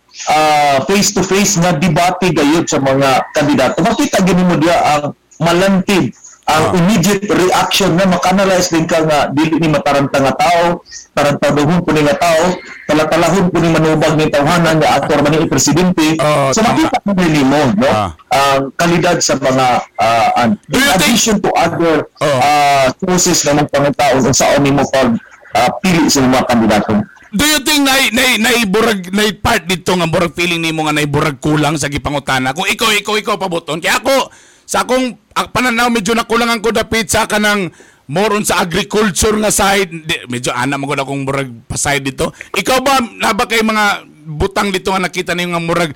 face 0.83 1.09
to 1.11 1.21
face 1.21 1.57
nga 1.57 1.73
debate 1.73 2.29
gayud 2.29 2.65
sa 2.65 2.77
mga 2.77 3.09
kandidato. 3.31 3.81
Makita 3.81 4.21
gyud 4.21 4.39
mo 4.39 4.55
diya 4.55 4.77
ang 4.77 5.03
malantid 5.37 6.13
ang 6.43 6.63
Ah. 6.69 6.75
immediate 6.75 7.23
reaction 7.23 7.95
na 7.95 8.03
makanalyze 8.03 8.67
din 8.67 8.83
ka 8.83 8.99
nga 8.99 9.31
dili 9.31 9.55
ni 9.57 9.71
mataranta 9.71 10.19
nga 10.19 10.35
tao 10.35 10.83
tarantaduhon 11.15 11.79
po 11.79 11.95
ni 11.95 12.03
nga 12.03 12.19
tao 12.19 12.59
talatalahon 12.83 13.47
po 13.47 13.63
ni 13.63 13.71
manubag 13.71 14.19
ni 14.19 14.27
tawhanan 14.27 14.75
nga 14.75 14.99
aktor 14.99 15.23
man 15.23 15.31
ni 15.31 15.47
presidente. 15.47 16.19
Oo, 16.19 16.51
so 16.51 16.59
makita 16.59 16.99
mo 16.99 17.15
rin 17.15 17.47
mo 17.47 17.63
no? 17.79 17.87
Ang 18.27 18.75
kalidad 18.75 19.23
sa 19.23 19.39
mga 19.39 19.65
ah, 19.95 20.29
an- 20.35 20.59
in 20.67 20.83
addition 20.91 21.39
to 21.39 21.47
other 21.55 22.11
ah, 22.19 22.91
sources 22.99 23.39
na 23.47 23.63
mga 23.63 23.71
pangutaon 23.71 24.19
kung 24.21 24.35
saan 24.35 24.59
nimo 24.59 24.83
pag 24.91 25.15
ah, 25.55 25.71
pili 25.79 26.11
sa 26.11 26.19
mga 26.19 26.43
kandidato 26.43 26.91
Do 27.33 27.49
you 27.49 27.65
think 27.65 27.81
na 27.81 27.97
na 28.13 28.37
na 28.37 28.49
burag 28.69 29.09
na 29.09 29.25
part 29.33 29.65
dito 29.65 29.89
nga 29.97 30.05
burag 30.05 30.37
feeling 30.37 30.61
nimo 30.61 30.85
nga 30.85 30.93
na 30.93 31.01
burag 31.09 31.41
kulang 31.41 31.81
sa 31.81 31.89
gipangutana? 31.89 32.53
Kung 32.53 32.69
ikaw 32.69 32.93
ikaw 32.93 33.17
ikaw 33.17 33.35
pabuton 33.41 33.81
kaya 33.81 33.97
ako 33.97 34.29
sa 34.69 34.85
akong 34.85 35.17
ang 35.33 35.47
pananaw 35.49 35.89
medyo 35.89 36.13
nakulangan 36.13 36.61
ko 36.61 36.69
dapit 36.69 37.09
sa 37.09 37.25
kanang 37.25 37.73
more 38.05 38.37
on 38.37 38.45
sa 38.45 38.61
agriculture 38.61 39.33
nga 39.41 39.49
side 39.49 39.89
Di, 40.05 40.29
medyo 40.29 40.53
ana 40.53 40.77
ko 40.77 40.93
akong 40.93 41.25
burag 41.25 41.49
pa 41.65 41.73
side 41.73 42.05
dito. 42.05 42.37
Ikaw 42.53 42.77
ba 42.85 43.01
naba 43.01 43.49
kay 43.49 43.65
mga 43.65 44.05
butang 44.29 44.69
dito 44.69 44.93
nga 44.93 45.01
nakita 45.01 45.33
niyo 45.33 45.57
nga 45.57 45.63
murag 45.65 45.91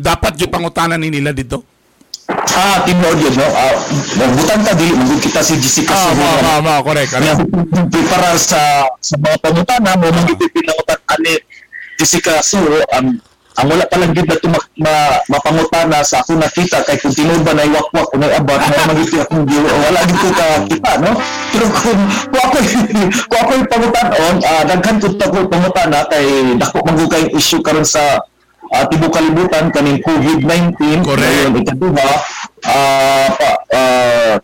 dapat 0.00 0.40
yung 0.40 0.48
pangutana 0.48 0.96
ni 0.96 1.12
nila 1.12 1.36
dito? 1.36 1.60
Ah 2.50 2.82
tinuod 2.84 3.18
yun 3.18 3.34
no? 3.36 3.46
Ah, 3.50 3.74
butang 4.36 4.62
ta 4.62 4.72
dili 4.74 4.92
mo 4.94 5.16
kita 5.18 5.40
si 5.40 5.56
Jessica 5.58 5.94
Ah, 5.94 6.12
ma, 6.14 6.28
nga 6.30 6.42
ma, 6.42 6.54
ma, 6.60 6.74
correct. 6.82 7.12
na 7.16 7.34
prepara 7.88 8.36
sa 8.36 8.86
sa 9.00 9.14
mga 9.16 9.36
pangutana 9.40 9.96
mo 9.96 10.06
mong 10.08 10.28
ipinangutan 10.34 10.98
ani 11.10 11.34
Jessica 11.96 12.40
Soho 12.40 12.80
ang 12.94 13.18
ang 13.58 13.66
wala 13.66 13.84
pa 13.84 13.98
lang 13.98 14.14
gid 14.14 14.24
na 14.24 14.38
ito 14.38 14.48
ma, 14.78 14.94
mapangutana 15.28 16.00
sa 16.00 16.22
ako 16.22 16.38
nakita 16.38 16.80
kay 16.86 16.96
kung 16.96 17.12
tinuod 17.12 17.42
ba 17.44 17.52
na 17.52 17.66
iwakwak 17.66 18.08
kung 18.08 18.22
ay 18.24 18.32
abat 18.38 18.62
na 18.62 18.88
magiti 18.88 19.16
akong 19.20 19.44
giyo 19.44 19.60
o 19.66 19.76
wala 19.84 20.00
gid 20.06 20.18
ko 20.22 20.28
ka 20.32 20.46
kita 20.70 20.92
no? 21.02 21.10
Pero 21.50 21.66
kung 21.68 22.00
kung 22.30 22.40
ako 22.40 22.56
kung 23.26 23.40
ako 23.42 23.50
yung 23.58 23.68
pangutanon 23.68 24.36
uh, 24.40 24.62
daghan 24.64 24.96
ko 25.02 25.06
ta 25.18 25.26
ko 25.28 25.38
pangutana 25.50 25.98
kay 26.08 26.26
dako 26.56 26.76
magugay 26.86 27.24
issue 27.34 27.60
karon 27.60 27.84
sa 27.84 28.22
uh, 28.70 28.84
tibuok 28.86 29.12
kalibutan 29.12 29.68
kaning 29.74 29.98
COVID-19 30.00 31.02
Correct. 31.02 31.20
ngayon 31.20 31.52
ikaduha 31.60 32.10
ah 32.60 33.28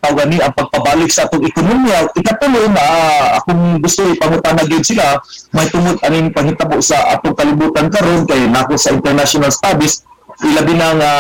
pa 0.01 0.09
uh, 0.11 0.25
ni 0.27 0.41
ang 0.41 0.51
pagpabalik 0.57 1.13
sa 1.13 1.29
atong 1.29 1.45
ekonomiya 1.47 2.11
ikatulo 2.17 2.67
na 2.73 2.83
ah, 2.83 3.27
akong 3.39 3.79
gusto 3.79 4.03
ipangutana 4.09 4.67
gyud 4.67 4.83
sila 4.83 5.21
may 5.55 5.69
tungod 5.71 6.01
aning 6.03 6.33
panghitabo 6.35 6.81
sa 6.83 7.15
atong 7.15 7.37
kalibutan 7.37 7.87
karon 7.93 8.27
kay 8.27 8.49
nako 8.51 8.75
sa 8.75 8.91
international 8.91 9.53
studies 9.53 10.03
ilabi 10.43 10.75
na 10.75 10.89
nga 10.97 11.13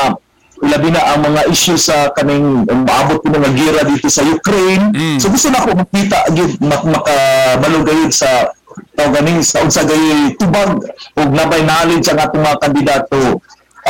ilabi 0.65 0.89
na 0.89 1.05
ang 1.15 1.21
mga 1.21 1.43
issue 1.53 1.77
sa 1.77 2.09
kaning 2.17 2.65
maabot 2.65 3.21
ko 3.21 3.29
mga 3.29 3.51
gira 3.55 3.81
dito 3.85 4.09
sa 4.09 4.25
Ukraine 4.25 4.89
Mm. 4.97 5.19
so 5.21 5.29
gusto 5.29 5.53
na 5.53 5.61
ako 5.61 5.77
makita 5.85 6.19
mak 6.65 6.83
makabalo 6.85 7.85
gayud 7.85 8.11
sa 8.11 8.49
tawag 8.97 9.25
ni 9.25 9.45
sa 9.45 9.63
unsa 9.65 9.85
gayud 9.85 10.37
tubag 10.41 10.81
ug 11.17 11.29
nabay 11.33 11.63
knowledge 11.65 12.09
ang 12.09 12.21
atong 12.21 12.43
mga 12.45 12.61
kandidato 12.61 13.41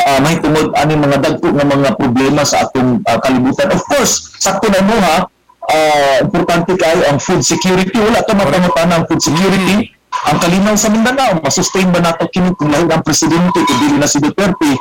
uh, 0.05 0.19
may 0.21 0.37
tungod 0.37 0.71
ani 0.77 0.93
mga 0.93 1.17
dagko 1.23 1.47
nga 1.53 1.65
mga 1.65 1.89
problema 1.97 2.41
sa 2.45 2.67
atong 2.67 3.01
ah, 3.09 3.17
kalibutan. 3.17 3.73
Of 3.73 3.83
course, 3.89 4.37
sakto 4.37 4.69
na 4.69 4.81
mo 4.85 4.95
ha, 5.01 5.17
ah, 5.73 6.15
importante 6.21 6.77
kayo 6.77 7.01
ang 7.09 7.17
food 7.17 7.41
security. 7.41 7.97
Wala 7.97 8.21
ito 8.21 8.33
mapangutan 8.37 8.93
ang 8.93 9.03
food 9.09 9.21
security. 9.23 9.91
Ang 10.27 10.41
kalinaw 10.41 10.73
sa 10.73 10.89
Mindanao, 10.89 11.37
masustain 11.45 11.93
ba 11.93 12.01
nato 12.01 12.25
kini 12.33 12.49
kung 12.57 12.73
lahi 12.73 12.89
ang 12.89 13.05
presidente 13.05 13.61
kung 13.61 13.79
dili 13.85 13.95
na 14.01 14.09
si 14.09 14.17
Duterte 14.17 14.73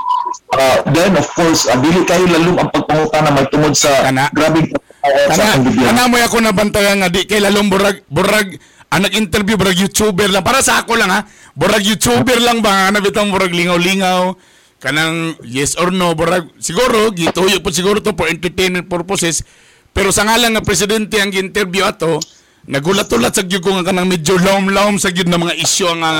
Uh, 0.46 0.78
then 0.94 1.10
of 1.18 1.26
course, 1.34 1.66
uh, 1.66 1.74
dili 1.82 2.06
kayo 2.06 2.22
lalong 2.30 2.56
ang 2.62 2.70
pagpangutana 2.70 3.34
may 3.34 3.50
tungod 3.50 3.74
sa 3.74 3.90
Kana. 4.06 4.30
grabing 4.30 4.70
sa 4.70 5.34
Kana, 5.34 5.58
gobyerno. 5.58 5.86
kana 5.90 6.02
mo 6.06 6.16
ako 6.22 6.36
nabantayan 6.38 6.96
nga 7.02 7.10
di 7.10 7.26
kay 7.26 7.42
lalong 7.42 7.66
burag 7.66 7.98
burag 8.06 8.54
ang 8.90 9.02
nag-interview 9.02 9.58
burag 9.58 9.76
YouTuber 9.76 10.30
lang. 10.30 10.44
Para 10.46 10.62
sa 10.62 10.82
ako 10.82 10.94
lang 10.94 11.10
ha. 11.10 11.26
Burag 11.58 11.82
YouTuber 11.82 12.38
lang 12.38 12.62
ba? 12.62 12.88
Nga 12.90 13.02
bitang 13.02 13.34
burag 13.34 13.50
lingaw-lingaw. 13.50 14.32
Kanang 14.78 15.40
yes 15.42 15.74
or 15.80 15.88
no 15.88 16.12
burag 16.12 16.52
siguro 16.60 17.08
gituyo 17.10 17.64
po 17.64 17.72
siguro 17.72 17.98
to 17.98 18.12
for 18.14 18.30
entertainment 18.30 18.86
purposes. 18.86 19.42
Pero 19.90 20.12
sa 20.12 20.28
ngalan 20.28 20.52
nga 20.52 20.62
presidente 20.62 21.16
ang 21.16 21.32
interview 21.32 21.82
ato 21.82 22.20
nagulat-ulat 22.66 23.32
sa 23.32 23.42
gyud 23.46 23.62
ko 23.62 23.72
nga 23.78 23.88
kanang 23.88 24.10
medyo 24.10 24.36
laom-laom 24.36 24.98
sa 24.98 25.14
gyud 25.14 25.30
na 25.30 25.38
mga 25.38 25.54
isyu 25.56 25.86
ang 25.86 26.02
ang, 26.04 26.18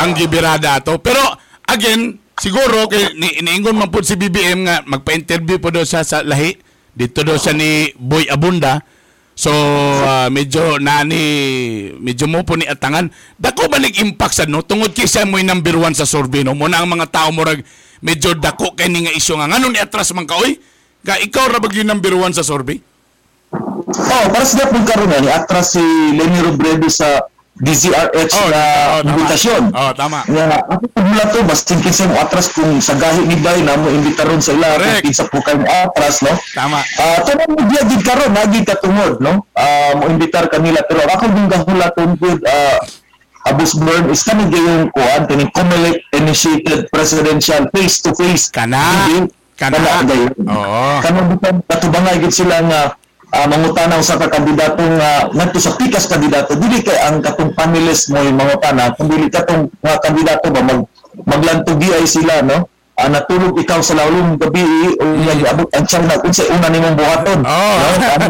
ang 0.00 0.10
gibirada 0.16 0.82
ato. 0.82 0.98
Pero 0.98 1.22
again 1.70 2.18
siguro 2.34 2.90
kay 2.90 3.14
ni, 3.14 3.38
niingon 3.46 3.78
man 3.78 3.94
po 3.94 4.02
si 4.02 4.18
BBM 4.18 4.66
nga 4.66 4.82
magpa-interview 4.82 5.62
po 5.62 5.70
daw 5.70 5.86
siya 5.86 6.02
sa 6.02 6.26
lahi. 6.26 6.58
Dito 6.98 7.22
daw 7.22 7.38
siya 7.38 7.54
ni 7.54 7.94
Boy 7.94 8.26
Abunda 8.26 8.82
So 9.38 9.54
ah, 10.02 10.26
medyo 10.34 10.82
nani 10.82 11.22
medyo 12.02 12.26
mo 12.26 12.42
po 12.42 12.58
ni 12.58 12.66
atangan. 12.66 13.06
Dako 13.38 13.70
ba 13.70 13.78
nag-impact 13.78 14.34
sa 14.34 14.50
no 14.50 14.66
tungod 14.66 14.90
kay 14.90 15.06
siya 15.06 15.22
mo'y 15.30 15.46
number 15.46 15.78
one 15.78 15.94
sa 15.94 16.02
survey 16.02 16.42
no. 16.42 16.58
Muna 16.58 16.82
ang 16.82 16.90
mga 16.90 17.06
tao 17.06 17.30
mo 17.30 17.46
rag 17.46 17.62
medyo 18.02 18.34
dako 18.34 18.74
kay 18.74 18.90
ni 18.90 19.06
nga 19.06 19.14
isyu 19.14 19.38
nga 19.38 19.46
ngano 19.46 19.70
ni 19.70 19.78
atras 19.78 20.10
man 20.10 20.26
ka 20.26 20.34
oy. 20.42 20.58
Ka 21.06 21.22
ikaw 21.22 21.54
ra 21.54 21.62
bag 21.62 21.70
yung 21.78 21.86
number 21.86 22.18
one 22.18 22.34
sa 22.34 22.42
survey? 22.42 22.82
Oh, 23.88 24.24
para 24.34 24.42
sa 24.42 24.66
dapat 24.66 24.82
karon 24.90 25.06
ni 25.06 25.30
atras 25.30 25.78
si 25.78 25.82
Lenny 26.18 26.42
Robredo 26.42 26.90
sa 26.90 27.22
DZRH 27.58 28.32
Oh, 28.34 28.48
na 28.48 28.60
oh, 28.60 29.00
tama. 29.02 29.10
invitasyon. 29.10 29.62
Oh, 29.74 29.90
tama. 29.92 30.18
Nga, 30.24 30.44
ako 30.62 30.84
pagmula 30.94 31.24
to, 31.28 31.38
mas 31.42 31.60
tingkin 31.66 31.94
sa 31.94 32.04
mo 32.06 32.14
atras 32.16 32.46
kung 32.54 32.78
sa 32.78 32.94
gahi 32.94 33.22
ni 33.26 33.36
Bay 33.38 33.62
na 33.66 33.74
mo 33.74 33.90
imbitaron 33.90 34.38
sa 34.38 34.54
ila, 34.54 34.78
Correct. 34.78 35.02
kung 35.02 35.06
kinsa 35.10 35.24
po 35.26 35.38
kayo 35.42 35.58
mo 35.58 35.66
atras, 35.66 36.22
no? 36.22 36.32
Tama. 36.54 36.78
Uh, 36.98 37.18
mo 37.50 37.60
dia 37.66 37.82
gid 37.86 38.02
karon 38.06 38.30
nagid 38.30 38.64
katungod, 38.66 39.18
no? 39.18 39.42
Ah, 39.54 39.98
mo 39.98 40.06
imbitar 40.06 40.46
kanila 40.46 40.78
pero 40.86 41.02
ako 41.06 41.24
yung 41.28 41.50
gahulaton 41.50 42.10
gud 42.18 42.40
ah 42.46 42.78
Abus 43.48 43.72
Burn 43.80 44.12
is 44.12 44.20
kami 44.26 44.50
gayong 44.52 44.92
kuan 44.92 45.24
kini 45.24 45.48
Comelec 45.54 46.04
initiated 46.12 46.90
presidential 46.92 47.64
face 47.72 48.02
to 48.04 48.12
face 48.12 48.50
Kana. 48.52 49.08
Kana. 49.56 50.04
gayon 50.04 50.34
Oo. 50.46 51.00
bitang 51.34 51.58
katubangay 51.66 52.20
gid 52.22 52.34
sila 52.34 52.60
nga 52.66 52.80
uh, 52.92 53.07
mangutana 53.28 54.00
sa 54.00 54.16
ka 54.16 54.32
kandidato 54.32 54.80
nga 54.80 55.28
ngadto 55.28 55.60
sa 55.60 55.76
pikas 55.76 56.08
kandidato 56.08 56.56
dili 56.56 56.80
kay 56.80 56.96
ang 57.04 57.20
katong 57.20 57.52
panelist 57.52 58.08
mo 58.08 58.24
yung 58.24 58.40
mangutana 58.40 58.96
kun 58.96 59.12
dili 59.12 59.28
katong 59.28 59.68
mga 59.84 59.98
kandidato 60.00 60.48
ba 60.48 60.64
mag 60.64 60.80
maglantugi 61.28 61.92
ay 61.92 62.08
sila 62.08 62.40
no 62.40 62.72
Ah, 62.98 63.06
natulog 63.06 63.54
ikaw 63.54 63.78
sa 63.78 63.94
lawlong 63.94 64.34
gabi 64.42 64.90
o 64.98 65.04
mm. 65.06 65.46
abot 65.46 65.70
ang 65.70 65.86
siyang 65.86 66.10
na 66.10 66.18
kung 66.18 66.34
sa 66.34 66.50
una 66.50 66.66
nimong 66.66 66.98
buhaton 66.98 67.46
Oo. 67.46 67.74
no? 67.78 67.88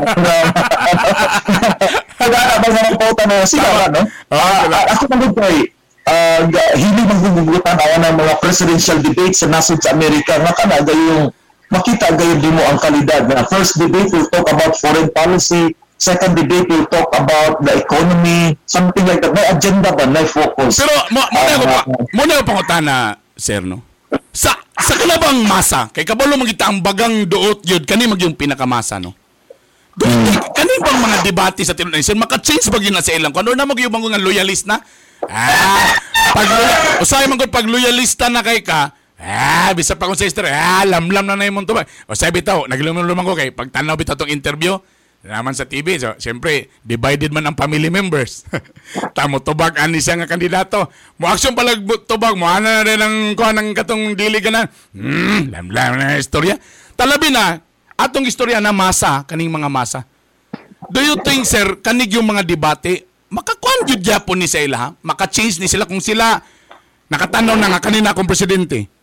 Ano, 2.18 2.18
Kaya 2.18 2.44
na 2.44 2.60
ba 2.60 2.68
sa 2.68 2.98
pauta 3.00 3.24
na 3.24 3.48
sila 3.48 3.64
ba, 3.64 3.86
no? 3.96 4.00
Ah, 4.28 4.68
ah, 4.68 4.84
ako 4.92 5.08
nagod 5.08 5.32
kay 5.40 5.72
uh, 6.04 6.40
hindi 6.76 7.02
maggugutan 7.08 7.80
awan 7.80 8.12
ng 8.12 8.16
mga 8.20 8.34
presidential 8.44 9.00
debates 9.00 9.40
sa 9.40 9.48
nasod 9.48 9.80
sa 9.80 9.96
Amerika 9.96 10.36
nga 10.36 10.52
kana 10.52 10.84
gayong 10.84 11.32
makita 11.68 12.14
gayon 12.16 12.38
din 12.40 12.54
mo 12.54 12.62
ang 12.64 12.78
kalidad. 12.80 13.28
Na 13.28 13.44
first 13.46 13.76
debate 13.80 14.10
will 14.12 14.28
talk 14.28 14.46
about 14.48 14.72
foreign 14.76 15.08
policy. 15.12 15.72
Second 15.98 16.38
debate 16.38 16.70
will 16.70 16.86
talk 16.86 17.10
about 17.10 17.58
the 17.62 17.82
economy. 17.82 18.54
Something 18.64 19.04
like 19.04 19.18
that. 19.18 19.34
May 19.34 19.46
agenda 19.50 19.90
ba? 19.90 20.04
May 20.06 20.24
focus? 20.24 20.78
Pero 20.78 20.94
mo 21.10 21.22
mo 21.26 21.40
na 21.42 21.54
ko 21.58 21.64
pa 21.66 21.78
Ah, 21.78 21.84
mo 22.14 22.22
na 22.22 22.32
ko 22.38 22.42
pangutana 22.46 22.96
sir 23.34 23.62
no. 23.62 23.82
Sa 24.30 24.54
sa 24.78 24.94
kalabang 24.94 25.42
masa 25.44 25.90
kay 25.90 26.06
kabalo 26.06 26.38
magita 26.38 26.70
ang 26.70 26.78
bagang 26.78 27.26
duot 27.26 27.66
yun 27.66 27.82
kani 27.82 28.06
mag 28.06 28.20
yung 28.22 28.38
pinakamasa 28.38 29.02
no. 29.02 29.12
Doon, 29.98 30.30
kani 30.54 30.74
bang 30.78 31.00
mga 31.02 31.18
debate 31.26 31.66
sa 31.66 31.74
tinunan 31.74 31.98
sir 31.98 32.14
maka-change 32.14 32.70
ba 32.70 32.78
na 32.78 33.02
sa 33.02 33.10
ilang? 33.10 33.34
Kung 33.34 33.42
ano 33.42 33.58
na 33.58 33.66
mag 33.66 33.78
yung 33.82 33.90
mga 33.90 34.22
loyalist 34.22 34.70
na? 34.70 34.78
Ah 35.26 35.98
pag 36.32 36.48
usay 37.00 37.24
man 37.26 37.40
pag 37.48 37.66
loyalista 37.66 38.28
na 38.28 38.44
kay 38.44 38.60
ka 38.60 38.92
Ah, 39.18 39.74
bisa 39.74 39.98
pa 39.98 40.06
kung 40.06 40.14
sa 40.14 40.22
history. 40.22 40.46
Ah, 40.46 40.86
lamlam 40.86 41.26
na 41.26 41.34
na 41.34 41.50
yung 41.50 41.66
to 41.66 41.74
ba. 41.74 41.82
O 42.06 42.14
sabi 42.14 42.38
bitaw, 42.38 42.70
naglumang 42.70 43.26
ko 43.26 43.34
kay 43.34 43.50
pagtanaw 43.50 43.98
bitaw 43.98 44.14
tong 44.14 44.30
interview, 44.30 44.78
naman 45.26 45.50
sa 45.50 45.66
TV. 45.66 45.98
So, 45.98 46.14
siyempre, 46.22 46.70
divided 46.86 47.34
man 47.34 47.50
ang 47.50 47.58
family 47.58 47.90
members. 47.90 48.46
Tamo 49.18 49.42
tubag 49.42 49.74
ani 49.82 49.98
siya 49.98 50.22
kandidato. 50.24 50.86
Mo 51.18 51.26
action 51.26 51.58
palag 51.58 51.82
bu- 51.82 52.06
tubag 52.06 52.38
mo 52.38 52.46
ana 52.46 52.80
na 52.80 52.86
rin 52.86 53.00
ang 53.02 53.16
kuha 53.34 53.50
ng 53.50 53.74
katong 53.74 54.14
dili 54.14 54.38
ka 54.38 54.54
na. 54.54 54.70
Hmm, 54.94 55.50
lamlam 55.50 55.98
na 55.98 56.22
istorya. 56.22 56.54
Talabi 56.94 57.34
na, 57.34 57.58
atong 57.98 58.26
istorya 58.30 58.62
na 58.62 58.70
masa, 58.70 59.26
kaning 59.26 59.50
mga 59.50 59.66
masa. 59.66 60.06
Do 60.88 61.02
you 61.02 61.18
think, 61.26 61.42
sir, 61.42 61.82
kanig 61.82 62.14
yung 62.14 62.30
mga 62.30 62.46
debate, 62.46 63.02
makakuan 63.28 63.90
yun 63.90 63.98
Japon 63.98 64.38
ni 64.38 64.46
sa 64.46 64.62
ila, 64.62 64.76
ha? 64.78 64.88
Maka-change 65.02 65.58
ni 65.58 65.66
sila 65.66 65.84
kung 65.84 65.98
sila 65.98 66.38
nakatanaw 67.10 67.58
na 67.58 67.74
nga 67.74 67.82
kanina 67.82 68.14
akong 68.14 68.30
presidente. 68.30 68.97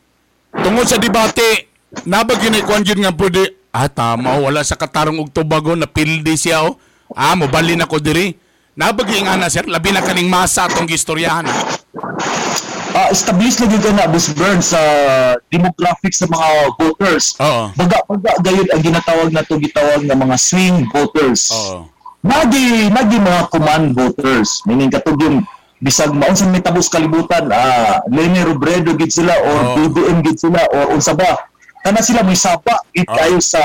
Tungod 0.62 0.88
sa 0.88 1.02
debate, 1.02 1.68
nabag 2.08 2.40
yun 2.44 2.58
ay 2.60 2.64
yun 2.64 3.02
nga 3.04 3.14
pwede, 3.16 3.42
ah, 3.76 3.90
tama, 3.92 4.40
wala 4.40 4.64
sa 4.64 4.80
katarong 4.80 5.20
og 5.20 5.32
tubago, 5.32 5.76
napildi 5.76 6.36
siya, 6.36 6.64
oh. 6.64 6.80
Ah, 7.14 7.36
mobalin 7.38 7.84
ako 7.84 8.02
diri. 8.02 8.34
Nabag 8.76 9.08
yun 9.12 9.28
nga 9.28 9.40
na, 9.40 9.52
sir, 9.52 9.64
labi 9.68 9.92
na 9.92 10.04
kaning 10.04 10.28
masa 10.28 10.68
atong 10.68 10.88
gistoryahan. 10.90 11.48
ha? 11.48 11.56
ah 12.96 13.12
establish 13.12 13.60
na 13.60 13.68
dito 13.68 13.92
na 13.92 14.08
Boss 14.08 14.32
Burn 14.32 14.64
sa 14.64 14.80
demographics 15.52 16.24
sa 16.24 16.32
mga 16.32 16.48
voters 16.80 17.36
Oo. 17.44 17.76
baga 17.76 18.00
baga 18.08 18.32
gayud 18.40 18.72
ang 18.72 18.80
ginatawag 18.80 19.30
na 19.36 19.44
to 19.44 19.60
gitawag 19.60 20.08
nga 20.08 20.16
mga 20.16 20.38
swing 20.40 20.88
voters 20.96 21.52
Oo. 21.52 21.92
nagi 22.24 22.88
nagi 22.88 23.20
mga 23.20 23.52
command 23.52 23.92
voters 23.92 24.64
meaning 24.64 24.88
katog 24.88 25.20
yung 25.20 25.44
bisag 25.84 26.12
maun 26.16 26.36
sa 26.36 26.48
mitabos 26.48 26.88
kalibutan 26.88 27.52
ah 27.52 28.00
Lenny 28.08 28.40
Robredo 28.48 28.96
gid 28.96 29.12
sila 29.12 29.36
or 29.36 29.60
Oo. 29.60 29.92
BBM 29.92 30.24
gid 30.24 30.40
sila 30.40 30.64
or 30.72 30.96
unsa 30.96 31.12
ba 31.12 31.36
kana 31.84 32.00
sila 32.00 32.24
may 32.24 32.40
sapa 32.40 32.80
gid 32.96 33.08
Oo. 33.08 33.16
kayo 33.16 33.38
sa 33.44 33.60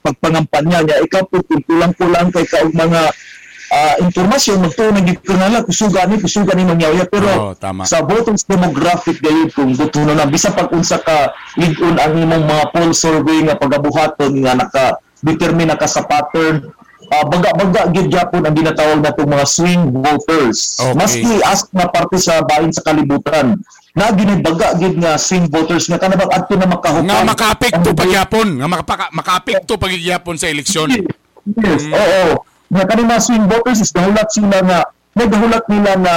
pagpangampanya 0.00 0.84
niya 0.84 0.96
ikaw 1.04 1.24
po 1.28 1.40
kulang-kulang 1.44 2.32
kay 2.32 2.44
kaog 2.48 2.72
mga 2.72 3.12
ah, 3.72 3.96
impormasyon 4.00 4.64
magtuo 4.64 4.88
na 4.88 5.04
gid 5.04 5.20
ko 5.20 5.36
nala 5.36 5.60
kusuga 5.60 6.08
ni 6.08 6.16
kusuga 6.16 6.56
ni 6.56 6.64
mangyawya 6.64 7.04
pero 7.12 7.52
tama. 7.60 7.84
sa 7.84 8.00
voters 8.00 8.48
demographic 8.48 9.20
gayud 9.20 9.52
kung 9.52 9.76
gusto 9.76 10.00
na 10.00 10.24
bisa 10.24 10.48
pag 10.48 10.72
unsa 10.72 10.96
ka 11.00 11.32
ligon 11.60 12.00
ang 12.00 12.16
imong 12.16 12.44
mga 12.44 12.64
poll 12.72 12.92
survey 12.96 13.44
nga 13.44 13.60
pagabuhaton 13.60 14.32
nga 14.40 14.52
naka 14.56 14.84
determine 15.20 15.72
na 15.72 15.80
ka 15.80 15.88
sa 15.88 16.04
pattern 16.04 16.72
ah, 17.12 17.24
baga-baga 17.26 17.90
gid 17.90 18.08
gyapon 18.08 18.44
ang 18.44 18.54
ginatawag 18.54 19.00
na 19.00 19.12
mga 19.12 19.46
swing 19.46 19.82
voters 19.92 20.78
Okay. 20.80 20.94
maski 20.96 21.32
ask 21.44 21.68
na 21.74 21.88
parte 21.88 22.16
sa 22.16 22.40
bahin 22.40 22.72
sa 22.72 22.84
kalibutan 22.84 23.58
na 23.94 24.10
ginibaga 24.10 24.74
gid 24.74 24.98
nga 24.98 25.14
swing 25.14 25.46
voters 25.46 25.86
nga 25.86 26.00
kanabang 26.00 26.30
adto 26.32 26.58
na 26.58 26.66
makahupay 26.66 27.06
Nga 27.06 27.30
makaapekto 27.30 27.90
ang- 27.94 27.98
pagyapon, 27.98 28.48
nga 28.58 28.66
makapaka, 28.66 29.06
makaapekto 29.14 29.72
pagyapon 29.78 30.34
sa 30.34 30.50
eleksyon. 30.50 30.90
Yes, 31.44 31.82
oo. 31.86 32.42
Nga 32.74 32.84
kanina 32.90 33.14
mga 33.14 33.22
swing 33.22 33.46
voters 33.46 33.78
is 33.78 33.94
nahulat 33.94 34.28
sila 34.34 34.58
nga 34.66 34.78
naghulat 35.14 35.64
nila 35.70 35.90
na 35.94 36.14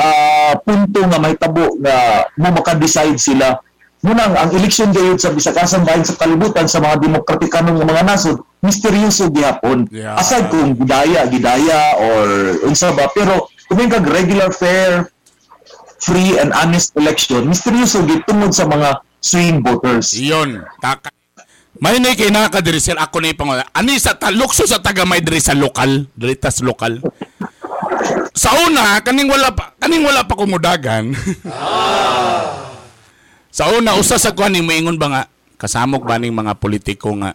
ah, 0.00 0.52
punto 0.64 1.00
nga 1.04 1.18
may 1.20 1.36
tabo 1.36 1.76
nga 1.84 2.24
mo 2.40 2.48
maka-decide 2.48 3.20
sila. 3.20 3.60
Muna 4.00 4.32
ang 4.32 4.48
eleksyon 4.56 4.96
gayud 4.96 5.20
sa 5.20 5.28
bisag-asang 5.28 5.84
bahin 5.84 6.08
sa 6.08 6.16
kalibutan 6.16 6.64
sa 6.64 6.80
mga 6.80 7.04
demokratikanong 7.04 7.84
mga 7.84 8.08
nasod, 8.08 8.40
misteryoso 8.60 9.32
gihapon. 9.32 9.88
Yeah. 9.88 10.20
Aside 10.20 10.52
kung 10.52 10.76
gidaya, 10.76 11.24
gidaya 11.28 11.96
or 11.96 12.26
unsa 12.68 12.92
ba 12.92 13.08
pero 13.12 13.48
kung 13.68 13.88
kag 13.88 14.04
regular 14.06 14.52
fair 14.52 15.08
free 16.00 16.40
and 16.40 16.52
honest 16.56 16.96
election, 16.96 17.48
misteryoso 17.48 18.04
gid 18.08 18.24
tungod 18.24 18.52
sa 18.56 18.64
mga 18.68 19.04
swing 19.20 19.60
voters. 19.60 20.16
Iyon. 20.16 20.64
Taka. 20.80 21.12
May 21.80 21.96
na 21.96 22.12
kay 22.12 22.28
naka 22.28 22.60
diri 22.60 22.76
sir 22.76 22.98
ako 22.98 23.24
na 23.24 23.32
ipang 23.32 23.56
ani 23.72 23.96
sa 23.96 24.12
ta, 24.12 24.28
lukso 24.28 24.68
sa 24.68 24.84
taga 24.84 25.08
may 25.08 25.24
diri 25.24 25.40
sa 25.40 25.56
lokal, 25.56 26.04
diri 26.12 26.36
tas 26.36 26.60
lokal. 26.60 27.00
Sa 28.36 28.52
una 28.68 29.00
kaning 29.00 29.28
wala 29.28 29.56
pa 29.56 29.72
kaning 29.80 30.04
wala 30.04 30.28
pa 30.28 30.36
kumudagan. 30.36 31.16
sa 33.56 33.64
una 33.72 33.96
usa 33.96 34.20
sa 34.20 34.36
kuan 34.36 34.52
ni 34.52 34.60
moingon 34.60 35.00
ba 35.00 35.08
nga 35.08 35.22
kasamok 35.56 36.04
ba 36.04 36.20
ning 36.20 36.36
mga 36.36 36.56
politiko 36.60 37.16
nga 37.16 37.32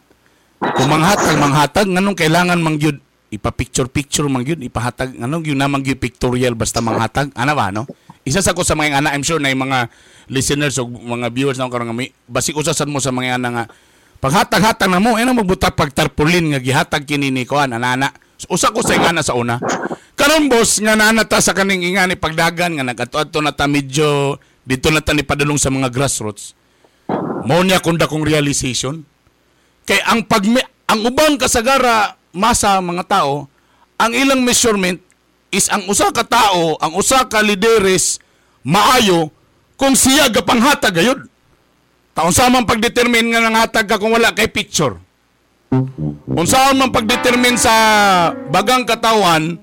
kung 0.60 0.89
manghatag 0.89 1.36
manghatag 1.38 1.88
nganong 1.91 2.18
kailangan 2.18 2.60
mangyud 2.60 2.97
ipa-picture 3.34 3.91
picture 3.91 4.28
mangyud 4.32 4.62
ipahatag. 4.64 5.18
Nganong 5.18 5.43
gyud 5.43 5.60
na 5.60 5.68
mangyud 5.68 5.99
pictorial 5.99 6.56
basta 6.56 6.80
manghatag? 6.80 7.34
Ana 7.36 7.51
ba 7.51 7.74
no 7.74 7.89
isa 8.26 8.41
sa 8.41 8.58
ko 8.58 8.66
sa 8.66 8.74
mga 8.74 9.06
ana 9.06 9.14
I'm 9.14 9.22
sure 9.22 9.38
na 9.38 9.53
yung 9.53 9.70
mga 9.70 9.91
listeners 10.34 10.82
o 10.82 10.89
mga 10.89 11.30
viewers 11.30 11.62
na 11.62 11.70
karon 11.70 11.93
nga 11.93 11.97
may 11.97 12.10
basik 12.26 12.58
usasan 12.58 12.89
mo 12.89 12.97
sa 12.97 13.14
mga 13.14 13.38
ana 13.38 13.49
nga 13.53 13.64
paghatag-hatag 14.18 14.89
na 14.89 14.97
mo 14.97 15.22
ina 15.22 15.30
magbuta 15.30 15.70
pag 15.70 15.93
tarpaulin 15.93 16.58
nga 16.58 16.60
gihatag 16.64 17.06
kini 17.06 17.30
ni 17.30 17.45
kuan 17.45 17.70
anana 17.78 18.10
usa 18.49 18.74
ko 18.74 18.82
sa 18.84 18.97
ingana 18.97 19.22
sa 19.22 19.38
una. 19.38 19.62
Karon 20.16 20.47
boss 20.47 20.80
nga 20.80 20.95
naana 20.95 21.28
ta 21.28 21.43
sa 21.43 21.51
kaning 21.51 21.86
ingani 21.86 22.16
pagdagan 22.16 22.80
nga 22.80 22.84
nagato-adto 22.88 23.39
na 23.43 23.51
ta 23.51 23.68
medyo 23.68 24.39
dito 24.66 24.89
na 24.89 25.03
ta 25.03 25.14
ni 25.14 25.22
padulong 25.22 25.60
sa 25.60 25.70
mga 25.70 25.91
grassroots. 25.91 26.56
Mao 27.45 27.62
niya 27.62 27.84
kunda 27.84 28.10
kong 28.10 28.26
realization. 28.26 29.06
Kay 29.86 30.02
ang 30.06 30.26
pag 30.26 30.42
ang 30.90 31.00
ubang 31.06 31.38
kasagara 31.38 32.18
masa 32.34 32.82
mga 32.82 33.06
tao, 33.06 33.46
ang 33.96 34.12
ilang 34.12 34.42
measurement 34.42 34.98
is 35.54 35.70
ang 35.72 35.86
usa 35.88 36.12
ka 36.12 36.26
tao, 36.26 36.76
ang 36.82 36.98
usa 36.98 37.24
ka 37.30 37.40
lideres 37.40 38.20
maayo 38.66 39.30
kung 39.78 39.94
siya 39.94 40.28
gapanghatag 40.28 40.94
gayud. 41.00 41.22
Taon 42.16 42.32
sa 42.32 42.48
man 42.48 42.64
pagdetermine 42.64 43.36
nga 43.36 43.44
nanghatag 43.44 43.86
ka 43.86 44.00
kung 44.00 44.16
wala 44.16 44.32
kay 44.32 44.48
picture. 44.48 44.98
Kung 46.26 46.48
saan 46.48 46.80
man 46.80 46.92
pagdetermine 46.92 47.60
sa 47.60 47.74
bagang 48.48 48.88
katawan, 48.88 49.60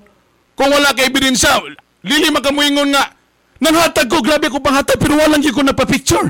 kung 0.53 0.69
wala 0.69 0.93
kay 0.93 1.09
ebidensya, 1.09 1.61
lili 2.05 2.29
makamuingon 2.29 2.93
nga, 2.93 3.09
nanghatag 3.57 4.05
ko, 4.05 4.21
grabe 4.21 4.53
ko 4.53 4.61
panghatag, 4.61 5.01
pero 5.01 5.17
walang 5.17 5.41
gyud 5.41 5.53
ko 5.53 5.65
na 5.65 5.73
pa-picture. 5.73 6.29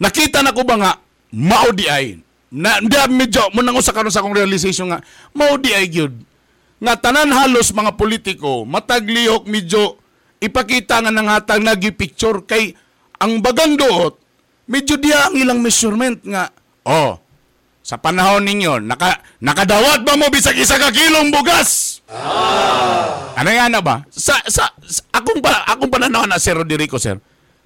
Nakita 0.00 0.44
na 0.44 0.52
ko 0.52 0.64
ba 0.68 0.76
nga, 0.76 0.92
mao 1.32 1.72
di 1.72 1.88
ay. 1.88 2.20
Na, 2.54 2.78
hindi 2.78 2.94
medyo, 3.10 3.50
munang 3.50 3.74
usa 3.74 3.90
karon 3.90 4.14
sa 4.14 4.22
akong 4.22 4.38
realization 4.38 4.86
nga, 4.86 5.02
mao 5.34 5.58
di 5.58 5.74
ay 5.74 5.90
gyud. 5.90 6.14
Nga 6.78 6.94
tanan 7.02 7.34
halos 7.34 7.74
mga 7.74 7.98
politiko, 7.98 8.62
mataglihok 8.62 9.50
medyo 9.50 9.98
ipakita 10.38 11.02
nga 11.02 11.10
nanghatag 11.10 11.66
nagi 11.66 11.90
picture 11.90 12.46
kay 12.46 12.78
ang 13.18 13.42
bagang 13.42 13.74
doot, 13.74 14.14
medyo 14.70 14.94
diya 14.94 15.30
ang 15.30 15.34
ilang 15.34 15.58
measurement 15.58 16.22
nga, 16.22 16.54
oh, 16.86 17.18
sa 17.84 17.98
panahon 17.98 18.46
ninyo, 18.46 18.80
naka, 18.86 19.18
nakadawat 19.42 20.06
ba 20.06 20.14
mo 20.14 20.30
bisag 20.30 20.56
isa 20.56 20.78
ka 20.78 20.94
kilong 20.94 21.34
bugas? 21.34 22.00
Ano 23.34 23.50
yan 23.50 23.74
na 23.74 23.82
ba? 23.82 24.06
Sa, 24.08 24.38
sa, 24.46 24.70
sa 24.78 25.02
akong 25.10 25.42
pa, 25.42 25.66
akong 25.68 25.90
pananaw 25.90 26.24
na 26.24 26.40
Sir 26.40 26.54
Roderico, 26.54 26.96
sir. 27.02 27.18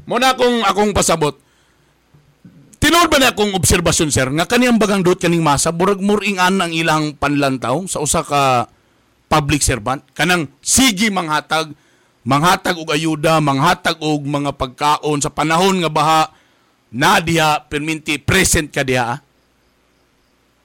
Muna 0.09 0.33
akong, 0.33 0.65
akong 0.65 0.91
pasabot. 0.97 1.37
Tinuod 2.89 3.13
ba 3.13 3.21
na 3.21 3.37
akong 3.37 3.53
obserbasyon, 3.53 4.09
sir, 4.09 4.25
nga 4.33 4.49
kaniyang 4.49 4.81
bagang 4.81 5.05
doot 5.05 5.21
kaning 5.21 5.45
masa, 5.45 5.69
burag 5.69 6.01
muringan 6.01 6.57
ang 6.57 6.73
ilang 6.73 7.13
panlantaw 7.13 7.85
sa 7.85 8.01
usa 8.01 8.25
ka 8.25 8.65
public 9.29 9.61
servant, 9.61 10.01
kanang 10.17 10.49
sige 10.65 11.13
manghatag, 11.13 11.77
manghatag 12.25 12.81
og 12.81 12.89
ayuda, 12.89 13.45
manghatag 13.45 14.01
og 14.01 14.25
mga 14.25 14.57
pagkaon 14.57 15.21
sa 15.21 15.29
panahon 15.29 15.85
nga 15.85 15.93
baha, 15.93 16.33
na 16.89 17.21
diha, 17.21 17.61
perminti, 17.69 18.17
present 18.17 18.73
ka 18.73 18.81
diha, 18.81 19.05
ah? 19.05 19.19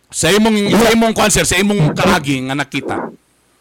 Sa 0.07 0.31
imong 0.31 0.71
sa 0.79 0.95
imong 0.95 1.13
sir, 1.27 1.43
sa 1.43 1.59
imong 1.59 1.91
kaagi 1.91 2.47
nga 2.47 2.55
nakita. 2.55 3.03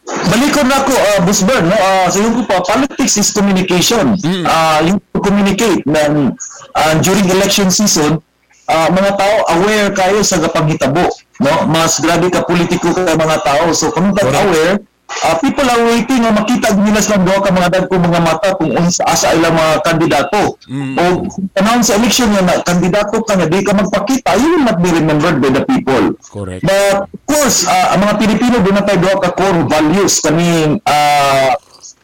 Balikon 0.06 0.70
na 0.70 0.86
ako, 0.86 0.94
uh, 0.94 1.18
Boss 1.26 1.42
Bern, 1.42 1.66
no? 1.66 1.74
uh, 1.74 2.06
sa 2.06 2.22
ko 2.22 2.46
pa, 2.46 2.62
politics 2.62 3.18
is 3.18 3.34
communication. 3.34 4.14
Uh, 4.22 4.78
yung 4.86 5.02
to 5.10 5.18
communicate 5.18 5.82
ng, 5.82 6.30
uh, 6.78 6.94
during 7.02 7.26
election 7.26 7.66
season, 7.66 8.22
uh, 8.68 8.88
mga 8.92 9.10
tao 9.18 9.36
aware 9.58 9.88
kayo 9.94 10.20
sa 10.22 10.38
kapanghitabo. 10.38 11.06
No? 11.42 11.66
Mas 11.66 11.98
grabe 11.98 12.30
ka 12.30 12.46
politiko 12.46 12.94
ka 12.94 13.18
mga 13.18 13.38
tao. 13.42 13.74
So 13.74 13.90
kung 13.90 14.14
not 14.14 14.22
aware, 14.22 14.78
uh, 15.20 15.36
people 15.42 15.66
are 15.66 15.82
waiting 15.90 16.24
nga 16.24 16.32
makita 16.32 16.72
nila 16.78 17.02
sa 17.02 17.18
mga 17.18 17.42
ka 17.42 17.50
mga 17.50 17.70
dagko 17.72 17.94
mga 17.98 18.20
mata 18.22 18.48
kung 18.56 18.72
unsa 18.72 19.02
asa 19.04 19.34
ilang 19.34 19.56
mga 19.56 19.74
kandidato. 19.84 20.56
O 20.96 21.02
kung 21.28 21.48
panahon 21.52 21.82
sa 21.84 21.98
election 21.98 22.30
nga 22.32 22.42
na 22.42 22.54
kandidato 22.64 23.20
ka 23.26 23.34
nga 23.36 23.48
di 23.48 23.60
ka 23.60 23.74
magpakita, 23.76 24.38
you 24.38 24.48
will 24.56 24.64
not 24.64 24.78
be 24.80 24.90
remembered 24.90 25.38
by 25.42 25.50
the 25.50 25.64
people. 25.66 26.16
Correct. 26.30 26.62
But 26.64 27.10
of 27.10 27.22
course, 27.28 27.66
uh, 27.66 27.96
ang 27.96 28.06
mga 28.06 28.14
Pilipino 28.22 28.56
doon 28.62 28.76
na 28.80 28.86
tayo 28.86 29.18
ka 29.20 29.34
core 29.36 29.66
values 29.68 30.22
kaning 30.22 30.80
uh, 30.86 31.50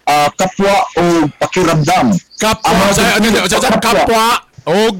uh, 0.08 0.28
kapwa 0.36 0.74
o 0.98 1.02
pakiramdam. 1.40 2.16
Kapwa, 2.38 2.68
Ang 2.70 2.76
mga 2.80 2.92
sa, 2.92 3.02
ano, 3.18 3.26
kapwa, 3.80 4.26
og 4.68 4.96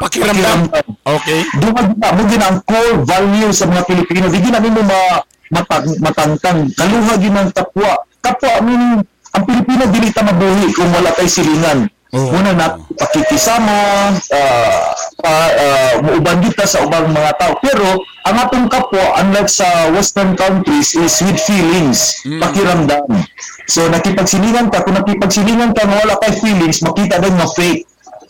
pakiramdam. 0.00 0.70
Okay. 1.04 1.40
Duha 1.60 1.80
gina 1.86 2.08
mo 2.12 2.22
ang 2.52 2.58
core 2.64 2.94
value 3.04 3.52
sa 3.52 3.68
mga 3.68 3.82
Pilipino. 3.88 4.26
Di 4.28 4.40
gina 4.40 4.58
nimo 4.60 4.82
ma 4.84 5.20
matang, 5.52 5.86
matangtang. 6.00 6.58
Kaluha 6.74 7.14
gina 7.20 7.46
ang 7.46 7.52
kapwa. 7.52 7.92
Kapwa 8.20 8.60
meaning 8.64 9.02
ang 9.36 9.44
Pilipino 9.44 9.84
dili 9.92 10.08
ta 10.12 10.24
mabuhi 10.24 10.72
kung 10.72 10.90
wala 10.92 11.12
tay 11.12 11.28
silingan. 11.28 11.88
Oo. 12.14 12.32
Muna 12.32 12.54
na 12.54 12.66
pakikisama, 12.96 13.76
uh, 14.14 14.88
pa, 15.20 15.32
uh, 15.52 15.94
muuban 16.06 16.38
kita 16.38 16.62
sa 16.64 16.86
ubang 16.86 17.10
mga 17.10 17.34
tao. 17.34 17.58
Pero 17.58 17.98
ang 18.24 18.36
atong 18.46 18.70
kapwa, 18.70 19.20
unlike 19.20 19.50
sa 19.50 19.90
western 19.90 20.38
countries, 20.38 20.94
is 20.94 21.18
with 21.26 21.36
feelings, 21.42 22.14
pakiramdam. 22.22 23.10
So 23.66 23.90
nakipagsilingan 23.90 24.70
ka, 24.70 24.86
kung 24.86 24.96
nakipagsilingan 24.96 25.74
ka 25.74 25.82
wala 25.82 26.14
kay 26.22 26.32
feelings, 26.38 26.78
makita 26.80 27.18
din 27.18 27.34
na 27.34 27.50
fake. 27.50 27.84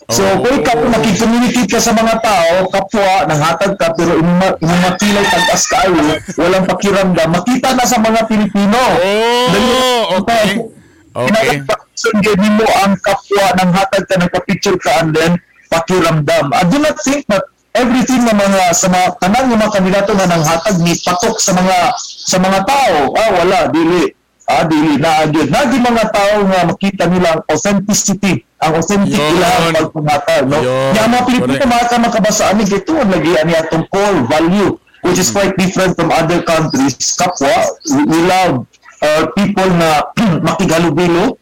So, 0.07 0.23
Oo. 0.23 0.39
kung 0.39 0.63
ikaw 0.63 0.79
nakikommunicate 0.87 1.67
ka 1.67 1.83
sa 1.83 1.91
mga 1.91 2.23
tao, 2.23 2.63
kapwa, 2.71 3.27
nanghatag 3.27 3.75
ka, 3.75 3.91
pero 3.91 4.15
imumakilay 4.15 5.25
tag-as 5.27 5.67
kaayo, 5.67 5.99
walang 6.39 6.63
pakiramdam, 6.63 7.27
makita 7.27 7.75
na 7.75 7.83
sa 7.83 7.99
mga 7.99 8.23
Pilipino. 8.23 8.79
Oh, 9.03 10.23
okay. 10.23 10.63
Okay. 11.11 11.59
So, 11.91 12.07
gawin 12.23 12.55
mo 12.55 12.63
ang 12.87 12.95
kapwa, 13.03 13.51
nanghatag 13.59 14.07
ka, 14.07 14.15
nagpa-picture 14.15 14.79
ka, 14.79 15.03
and 15.03 15.11
then, 15.11 15.43
pakiramdam. 15.67 16.55
I 16.55 16.63
do 16.71 16.79
not 16.79 16.95
think 17.03 17.27
that 17.27 17.43
everything 17.75 18.23
na 18.25 18.33
mga 18.33 18.73
sa 18.73 18.87
mga 18.89 19.07
kanang 19.21 19.53
mga 19.53 19.69
kandidato 19.69 20.11
nga 20.17 20.25
nanghatag 20.25 20.77
ni 20.81 20.97
patok 20.97 21.37
sa 21.37 21.53
mga 21.53 21.77
sa 22.01 22.37
mga 22.41 22.59
tao 22.65 23.13
ah 23.13 23.29
wala 23.37 23.59
dili 23.69 24.09
ah 24.49 24.65
dili 24.65 24.97
na 24.97 25.21
agad 25.21 25.45
nagi 25.53 25.77
mga 25.77 26.05
tao 26.09 26.35
nga 26.49 26.65
makita 26.65 27.05
nila 27.05 27.37
ang 27.37 27.41
authenticity 27.45 28.46
ang 28.57 28.73
authentic 28.73 29.21
nila 29.21 29.47
ang 29.53 29.73
pagpanghatag 29.73 30.43
no? 30.49 30.57
Yun. 30.65 30.91
Nga 30.97 31.03
mga 31.05 31.23
Pilipino 31.29 31.63
mga 31.69 31.85
ka 31.89 31.97
makabasaan 32.01 32.55
ni 32.57 32.65
ito 32.65 32.93
ang 32.97 33.11
lagi 33.13 33.31
ani 33.37 33.53
atong 33.53 33.85
core 33.93 34.25
value 34.25 34.73
which 35.05 35.21
is 35.21 35.29
quite 35.29 35.53
different 35.55 35.93
from 35.93 36.09
other 36.09 36.41
countries. 36.41 36.97
Kapwa 37.15 37.53
we, 38.09 38.19
love 38.25 38.65
uh, 39.05 39.23
people 39.37 39.69
na 39.77 40.09
makigalubilo. 40.47 41.37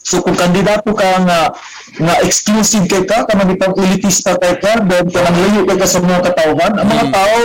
So 0.00 0.24
kung 0.24 0.38
kandidato 0.38 0.94
ka 0.94 1.22
nga 1.26 1.52
nga 2.00 2.14
exclusive 2.24 2.88
kay 2.88 3.04
ka, 3.06 3.26
kanang 3.28 3.52
itong 3.54 3.76
elitista 3.78 4.34
kay 4.38 4.58
ka, 4.58 4.82
then 4.86 5.06
kanang 5.10 5.36
layo 5.38 5.60
kay 5.68 5.76
ka 5.78 5.86
sa 5.86 6.02
mga 6.02 6.22
katawhan, 6.32 6.72
ang 6.78 6.88
mga 6.88 7.06
tao 7.12 7.40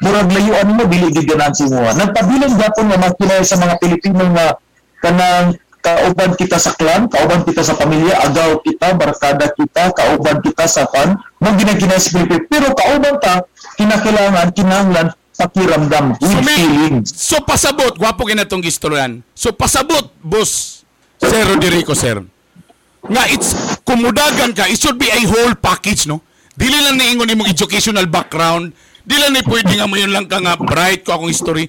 murag 0.00 0.30
layuan 0.30 0.68
mo 0.76 0.84
dili 0.88 1.08
gid 1.10 1.28
ganansi 1.28 1.68
mo. 1.68 1.84
Nagpabiling 1.88 2.56
gapon 2.56 2.86
nga 2.92 3.00
makinay 3.00 3.42
sa 3.44 3.58
mga 3.60 3.74
Pilipino 3.80 4.24
nga 4.32 4.56
kanang 5.02 5.58
kauban 5.82 6.32
kita 6.38 6.56
sa 6.62 6.72
clan, 6.78 7.10
kauban 7.10 7.42
kita 7.42 7.66
sa 7.66 7.74
pamilya, 7.74 8.22
agaw 8.30 8.62
kita, 8.62 8.94
barkada 8.94 9.50
kita, 9.50 9.90
kauban 9.90 10.38
kita 10.38 10.64
sa 10.70 10.86
kan, 10.86 11.18
mo 11.42 11.50
ginaginay 11.58 11.98
sa 11.98 12.14
Pilipino. 12.14 12.46
Pero 12.46 12.66
kauban 12.72 13.18
ta, 13.18 13.42
kinakailangan, 13.74 14.54
kinahanglan, 14.54 15.06
pakiramdam, 15.34 16.14
with 16.22 16.30
So, 16.30 16.38
may, 16.46 16.54
feelings. 16.62 17.08
so 17.10 17.36
pasabot, 17.42 17.98
gwapo 17.98 18.22
kinatong 18.22 18.62
gistoryan. 18.62 19.26
So 19.34 19.50
pasabot, 19.50 20.14
boss, 20.22 20.86
Sir 21.18 21.42
Roderico, 21.50 21.98
sir. 21.98 22.22
Nga, 23.02 23.22
it's, 23.34 23.50
kumudagan 23.82 24.54
ka, 24.54 24.70
it 24.70 24.78
should 24.78 24.98
be 24.98 25.10
a 25.10 25.22
whole 25.26 25.58
package, 25.58 26.06
no? 26.06 26.22
Dili 26.54 26.78
lang 26.78 26.94
niingon 26.94 27.26
imong 27.26 27.50
educational 27.50 28.06
background, 28.06 28.70
dili 29.02 29.18
lang 29.18 29.34
ni 29.34 29.42
pwede 29.42 29.74
nga 29.74 29.90
mo 29.90 29.98
yun 29.98 30.14
lang 30.14 30.30
ka 30.30 30.38
nga 30.38 30.54
bright 30.54 31.02
ko 31.02 31.18
akong 31.18 31.32
history. 31.32 31.66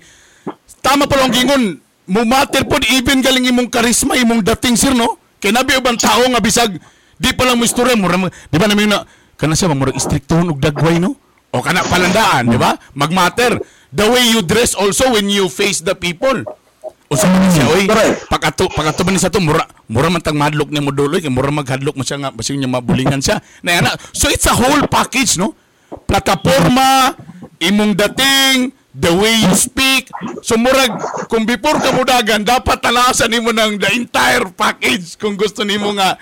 Tama 0.85 1.09
pa 1.09 1.17
lang 1.17 1.33
gingon, 1.33 1.81
mo 2.07 2.21
matter 2.27 2.63
pod 2.67 2.83
even 2.91 3.23
galing 3.23 3.47
imong 3.47 3.69
karisma, 3.71 4.15
imong 4.19 4.43
dating 4.43 4.75
sir, 4.75 4.91
no? 4.91 5.17
Kay 5.39 5.51
nabi 5.51 5.75
ubang 5.75 5.99
tao 5.99 6.23
nga 6.27 6.39
bisag, 6.39 6.75
di 7.19 7.29
pa 7.31 7.43
lang 7.47 7.59
mo 7.59 7.63
istorya, 7.67 7.95
mo- 7.95 8.09
di 8.29 8.57
ba 8.59 8.67
namin 8.67 8.91
na, 8.91 9.03
kana 9.35 9.55
siya, 9.55 9.71
mura 9.71 9.91
istriktohon 9.91 10.51
og 10.51 10.59
dagway, 10.59 10.99
no? 10.99 11.15
O 11.53 11.61
kana 11.61 11.83
palandaan, 11.85 12.49
di 12.49 12.57
ba? 12.57 12.73
Magmatter. 12.97 13.61
The 13.93 14.09
way 14.09 14.25
you 14.33 14.41
dress 14.41 14.73
also 14.73 15.13
when 15.13 15.29
you 15.29 15.45
face 15.47 15.79
the 15.85 15.93
people. 15.93 16.41
O 16.83 17.13
sa 17.13 17.29
man 17.29 17.45
siya, 17.53 17.69
oy, 17.69 17.85
Correct. 17.85 18.25
pagato 18.25 18.65
pagato 18.73 19.05
man 19.05 19.13
ni 19.13 19.21
sa 19.21 19.29
to 19.29 19.37
mura 19.37 19.61
mura 19.85 20.09
man 20.09 20.17
tag 20.17 20.33
madlok 20.33 20.73
niya 20.73 20.81
mo 20.81 20.89
duloy 20.89 21.21
kay 21.21 21.29
mura 21.29 21.53
maghadlok 21.53 21.93
mo 21.93 22.01
siya 22.01 22.17
nga 22.17 22.33
basig 22.33 22.57
niya 22.57 22.65
mabulingan 22.65 23.21
siya. 23.21 23.37
Na 23.61 23.77
yana. 23.77 23.93
So 24.17 24.33
it's 24.33 24.49
a 24.49 24.55
whole 24.57 24.81
package, 24.89 25.37
no? 25.37 25.53
Plataporma, 26.09 27.13
imong 27.61 27.93
dating, 27.93 28.73
the 28.93 29.09
way 29.09 29.33
you 29.41 29.53
speak. 29.57 30.09
So 30.45 30.53
murag 30.55 30.93
kung 31.27 31.49
before 31.49 31.81
ka 31.81 31.89
mudagan 31.91 32.45
dapat 32.45 32.77
talasan 32.79 33.33
nimo 33.33 33.49
ng 33.49 33.81
the 33.81 33.89
entire 33.93 34.45
package 34.53 35.17
kung 35.17 35.33
gusto 35.33 35.65
nimo 35.65 35.89
nga 35.97 36.17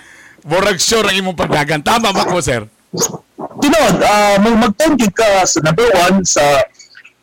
murag 0.48 0.80
sure 0.80 1.06
ang 1.06 1.16
imong 1.20 1.38
pagdagan. 1.38 1.84
Tama 1.84 2.16
ba 2.16 2.26
ko, 2.26 2.40
sir? 2.42 2.66
Tinod, 3.62 3.96
uh, 4.02 4.36
mag-thank 4.42 5.00
you 5.00 5.12
ka 5.12 5.46
sa 5.46 5.62
number 5.62 5.86
one 5.94 6.26
sa 6.26 6.42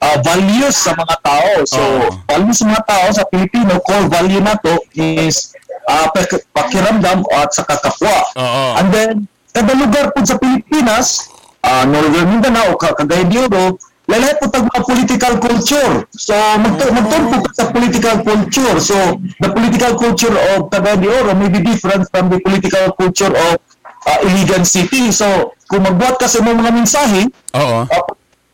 uh, 0.00 0.16
values 0.22 0.76
sa 0.76 0.94
mga 0.94 1.16
tao. 1.20 1.50
So, 1.66 1.80
Oo. 1.80 2.08
values 2.30 2.62
sa 2.62 2.66
mga 2.68 2.84
tao 2.86 3.06
sa 3.10 3.24
Pilipino, 3.26 3.80
core 3.82 4.06
value 4.06 4.40
na 4.40 4.54
to 4.60 4.78
is 4.94 5.52
uh, 5.90 6.06
pak- 6.14 6.46
pakiramdam 6.54 7.26
at 7.34 7.50
sa 7.52 7.66
kakapwa. 7.66 8.16
Oo. 8.38 8.64
And 8.78 8.88
then, 8.94 9.12
kada 9.50 9.72
lugar 9.74 10.14
po 10.14 10.22
sa 10.22 10.38
Pilipinas, 10.38 11.26
uh, 11.66 11.82
Northern 11.88 12.28
Mindanao, 12.38 12.78
Ka- 12.78 12.94
Cagayan 12.94 13.28
de 13.28 13.38
Oro, 13.42 13.76
lahat 14.08 14.40
po 14.40 14.48
tag 14.48 14.64
mga 14.64 14.80
political 14.82 15.34
culture. 15.36 15.92
So, 16.10 16.32
magto- 16.56 16.88
magturo 16.90 17.24
po 17.28 17.36
ka 17.44 17.50
sa 17.54 17.64
political 17.68 18.16
culture. 18.24 18.76
So, 18.80 18.96
the 19.36 19.48
political 19.52 19.92
culture 19.94 20.32
of 20.56 20.72
Cagayan 20.72 20.98
de 20.98 21.08
Oro 21.08 21.32
may 21.32 21.48
be 21.48 21.60
different 21.60 22.08
from 22.08 22.32
the 22.32 22.40
political 22.40 22.88
culture 22.96 23.28
of 23.30 23.60
uh, 24.08 24.18
Iligan 24.24 24.64
City. 24.64 25.12
So, 25.12 25.52
kung 25.68 25.84
magbuhat 25.84 26.16
ka 26.16 26.24
sa 26.24 26.40
mga 26.40 26.72
mensahe, 26.72 27.28
Oo. 27.52 27.84
uh, 27.84 28.04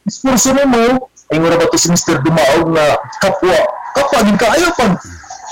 diskurso 0.03 0.51
mo, 0.59 1.07
ay 1.31 1.39
nga 1.39 1.57
ba 1.57 1.67
to 1.67 1.79
si 1.79 1.89
Mr. 1.89 2.19
Dumaog 2.21 2.69
na 2.69 2.85
kapwa, 3.17 3.55
kapwa 3.95 4.19
din 4.27 4.37
ka, 4.37 4.51
ayaw 4.51 4.75
pag, 4.75 4.93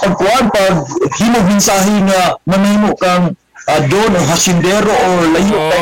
pagkuhan, 0.02 0.46
pag 0.50 0.74
himog 1.16 1.46
mensahe 1.46 1.94
nga 2.04 2.20
manimo 2.42 2.90
kang 2.98 3.32
uh, 3.70 3.80
doon 3.86 4.12
o 4.12 4.20
hasindero 4.26 4.90
o 4.90 5.08
layo 5.30 5.56
Oh, 5.56 5.70
ka. 5.70 5.80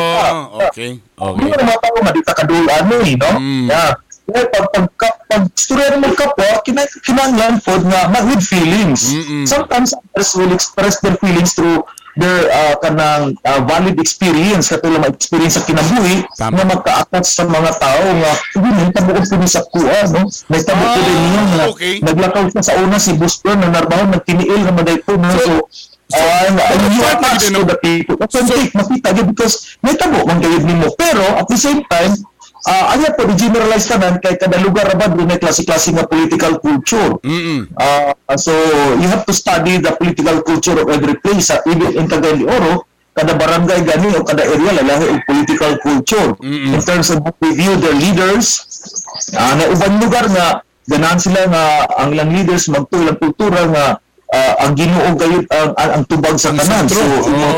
okay. 0.69 1.01
Hindi 1.01 1.09
Okay. 1.21 1.49
mo 1.49 1.55
naman 1.57 1.77
tao 1.77 1.97
nga, 1.99 2.11
di 2.13 2.21
ta 2.21 2.33
kadulaan 2.33 2.83
mo 2.85 2.95
eh, 3.01 3.13
no? 3.13 3.29
Mm. 3.35 3.67
Yeah. 3.67 3.93
Kaya 4.31 4.45
pag, 4.47 4.65
pag, 4.71 4.85
pag, 4.95 5.15
pag 5.27 5.43
storya 5.53 5.95
mo 5.95 6.07
kapwa, 6.11 6.47
kina, 6.63 6.83
kinahanglan 7.03 7.59
po 7.59 7.75
nga 7.83 8.07
ma- 8.07 8.25
with 8.25 8.41
feelings. 8.41 9.11
Mm-mm. 9.11 9.43
Sometimes 9.45 9.91
others 9.91 10.31
will 10.33 10.51
express 10.51 10.99
their 10.99 11.15
feelings 11.19 11.51
through 11.51 11.83
their 12.11 12.51
uh, 12.51 12.75
kanang 12.83 13.39
uh, 13.47 13.63
valid 13.63 13.95
experience 13.95 14.67
katulad 14.67 14.99
mga 14.99 15.15
experience 15.15 15.55
sa 15.55 15.63
kinabuhi 15.63 16.27
Tama. 16.35 16.59
na 16.59 16.67
magka-attach 16.67 17.23
sa 17.23 17.47
mga 17.47 17.71
tao 17.79 18.03
nga 18.03 18.31
hindi 18.51 18.69
na 18.75 18.91
tabuon 18.91 19.23
ko 19.23 19.47
sa 19.47 19.63
kuha 19.63 20.11
no 20.11 20.27
may 20.51 20.59
tabo 20.59 20.83
ko 20.83 20.99
din 20.99 21.15
niya 21.15 21.43
nga 21.47 21.63
Ah, 21.63 21.71
okay. 21.71 22.03
naglakaw 22.03 22.43
siya 22.51 22.61
sa 22.67 22.75
una 22.83 22.99
si 22.99 23.15
Buster 23.15 23.55
na 23.55 23.71
narbahon 23.71 24.11
nagtiniil 24.11 24.59
nga 24.59 24.75
maday 24.75 24.99
po 24.99 25.15
no 25.15 25.31
so 25.31 25.63
uh, 26.11 26.51
and 26.51 26.83
you 26.91 26.99
so, 26.99 27.07
attach 27.15 27.47
to 27.47 27.63
the 27.63 27.77
people 27.79 28.19
authentic 28.19 28.75
makita 28.75 29.07
gyud 29.15 29.27
because 29.31 29.55
may 29.79 29.95
tabo 29.95 30.27
man 30.27 30.43
gayud 30.43 30.67
nimo 30.67 30.91
pero 30.99 31.23
at 31.39 31.47
the 31.47 31.55
same 31.55 31.79
time 31.87 32.11
uh, 32.67 32.85
ayaw 32.93 33.13
po 33.17 33.25
i-generalize 33.29 33.87
tanan 33.89 34.17
kay 34.21 34.37
kada 34.37 34.57
lugar 34.61 34.85
ra 34.85 34.95
ba 34.97 35.09
may 35.13 35.37
klase-klase 35.41 35.93
nga 35.95 36.05
political 36.05 36.57
culture 36.61 37.17
Mm-mm. 37.25 37.69
Uh, 37.77 38.13
so 38.37 38.51
you 39.01 39.07
have 39.09 39.25
to 39.25 39.33
study 39.33 39.77
the 39.81 39.91
political 39.97 40.39
culture 40.45 40.77
of 40.77 40.87
every 40.89 41.15
place. 41.19 41.49
Uh, 41.51 41.59
even 41.67 41.95
in 41.97 42.05
de 42.07 42.45
Oro, 42.47 42.85
kada 43.11 43.35
barangay 43.35 43.83
gani 43.83 44.07
o 44.15 44.23
kada 44.23 44.47
area 44.47 44.71
lalahi 44.79 45.05
og 45.11 45.19
political 45.27 45.75
culture 45.83 46.31
in 46.43 46.79
terms 46.87 47.11
of 47.11 47.19
we 47.43 47.51
view 47.51 47.75
their 47.75 47.95
leaders. 47.95 48.63
Uh, 49.35 49.53
na 49.59 49.67
ubang 49.67 49.99
lugar 49.99 50.25
nga 50.31 50.63
ganahan 50.87 51.19
sila 51.19 51.43
nga 51.51 51.63
ang 51.99 52.15
ilang 52.15 52.31
leaders 52.31 52.71
magtulang 52.71 53.19
kultura 53.19 53.67
nga 53.67 53.85
uh, 54.31 54.53
ang 54.63 54.71
Ginoo 54.79 55.11
gayud 55.19 55.45
ang, 55.51 55.71
ang, 55.75 55.89
ang 55.99 56.03
tubag 56.07 56.39
sa 56.39 56.55
kanan. 56.55 56.87
So, 56.87 57.03
imo 57.27 57.49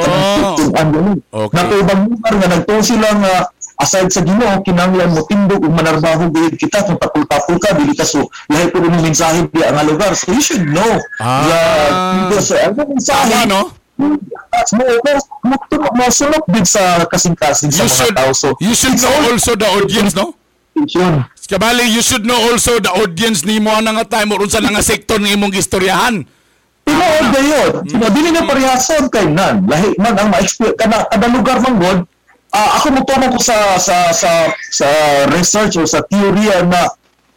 Oh. 0.44 0.58
ang. 0.74 0.90
Okay. 1.22 1.54
Na 1.54 1.62
ubang 1.78 2.02
lugar 2.10 2.34
nga 2.34 2.48
nagtuo 2.50 2.82
sila 2.82 3.10
nga 3.22 3.34
aside 3.84 4.10
sa 4.10 4.24
Ginoo 4.24 4.64
kinahanglan 4.64 5.12
mo 5.12 5.22
tindog 5.28 5.60
ug 5.60 5.74
manarbaho 5.76 6.32
gayud 6.32 6.56
kita 6.56 6.88
kung 6.88 6.96
tapul-tapul 6.96 7.60
ka 7.60 7.76
dili 7.76 7.92
ka 7.92 8.08
so 8.08 8.24
lahi 8.48 8.72
po 8.72 8.80
ng 8.80 9.04
mensahe 9.04 9.44
di 9.52 9.60
ang 9.60 9.78
lugar 9.84 10.16
so 10.16 10.32
you 10.32 10.40
should 10.40 10.64
know 10.72 10.96
Ah. 11.20 11.46
yeah, 11.46 11.88
because 12.28 12.50
uh, 12.56 12.64
ang 12.64 12.74
mensahe 12.80 13.28
Tama, 13.30 13.46
no? 13.46 13.62
mo 14.00 14.16
mo 14.74 14.84
mo 15.46 15.56
mo 15.94 16.06
sulok 16.10 16.44
din 16.50 16.66
sa 16.66 17.04
kasing-kasing 17.06 17.70
sa 17.70 17.86
mga 17.86 17.94
should, 17.94 18.16
tao 18.16 18.32
so 18.32 18.48
you 18.58 18.74
should 18.74 18.98
know 18.98 19.14
also 19.30 19.54
the 19.54 19.68
audience, 19.68 20.16
no? 20.18 20.34
yun 20.74 21.28
Kabali, 21.44 21.86
you 21.92 22.02
should 22.02 22.26
know 22.26 22.40
also 22.50 22.80
the 22.80 22.90
audience 22.90 23.44
ni 23.46 23.60
mo 23.60 23.70
nga 23.76 24.08
time 24.08 24.32
or 24.32 24.42
unsa 24.42 24.64
na 24.64 24.74
nga 24.74 24.82
sektor 24.82 25.20
ng 25.20 25.38
imong 25.38 25.54
istoryahan. 25.54 26.24
Tinuod 26.82 27.28
na 27.30 27.42
yun. 27.44 27.72
Dili 28.10 28.30
na 28.32 28.42
parehason 28.48 29.06
kay 29.12 29.28
nan. 29.30 29.68
Lahi 29.70 29.94
man 30.02 30.16
ang 30.18 30.32
ma-experience 30.32 30.80
kada 30.80 31.06
kada 31.14 31.28
lugar 31.30 31.62
man 31.62 31.76
god. 31.78 32.00
Ah, 32.54 32.78
ako 32.78 32.88
mo 32.94 33.02
ko 33.02 33.40
sa 33.42 33.82
sa 33.82 34.14
sa 34.14 34.54
sa 34.70 34.88
research 35.34 35.74
o 35.82 35.90
sa 35.90 36.06
teorya 36.06 36.62
na 36.70 36.86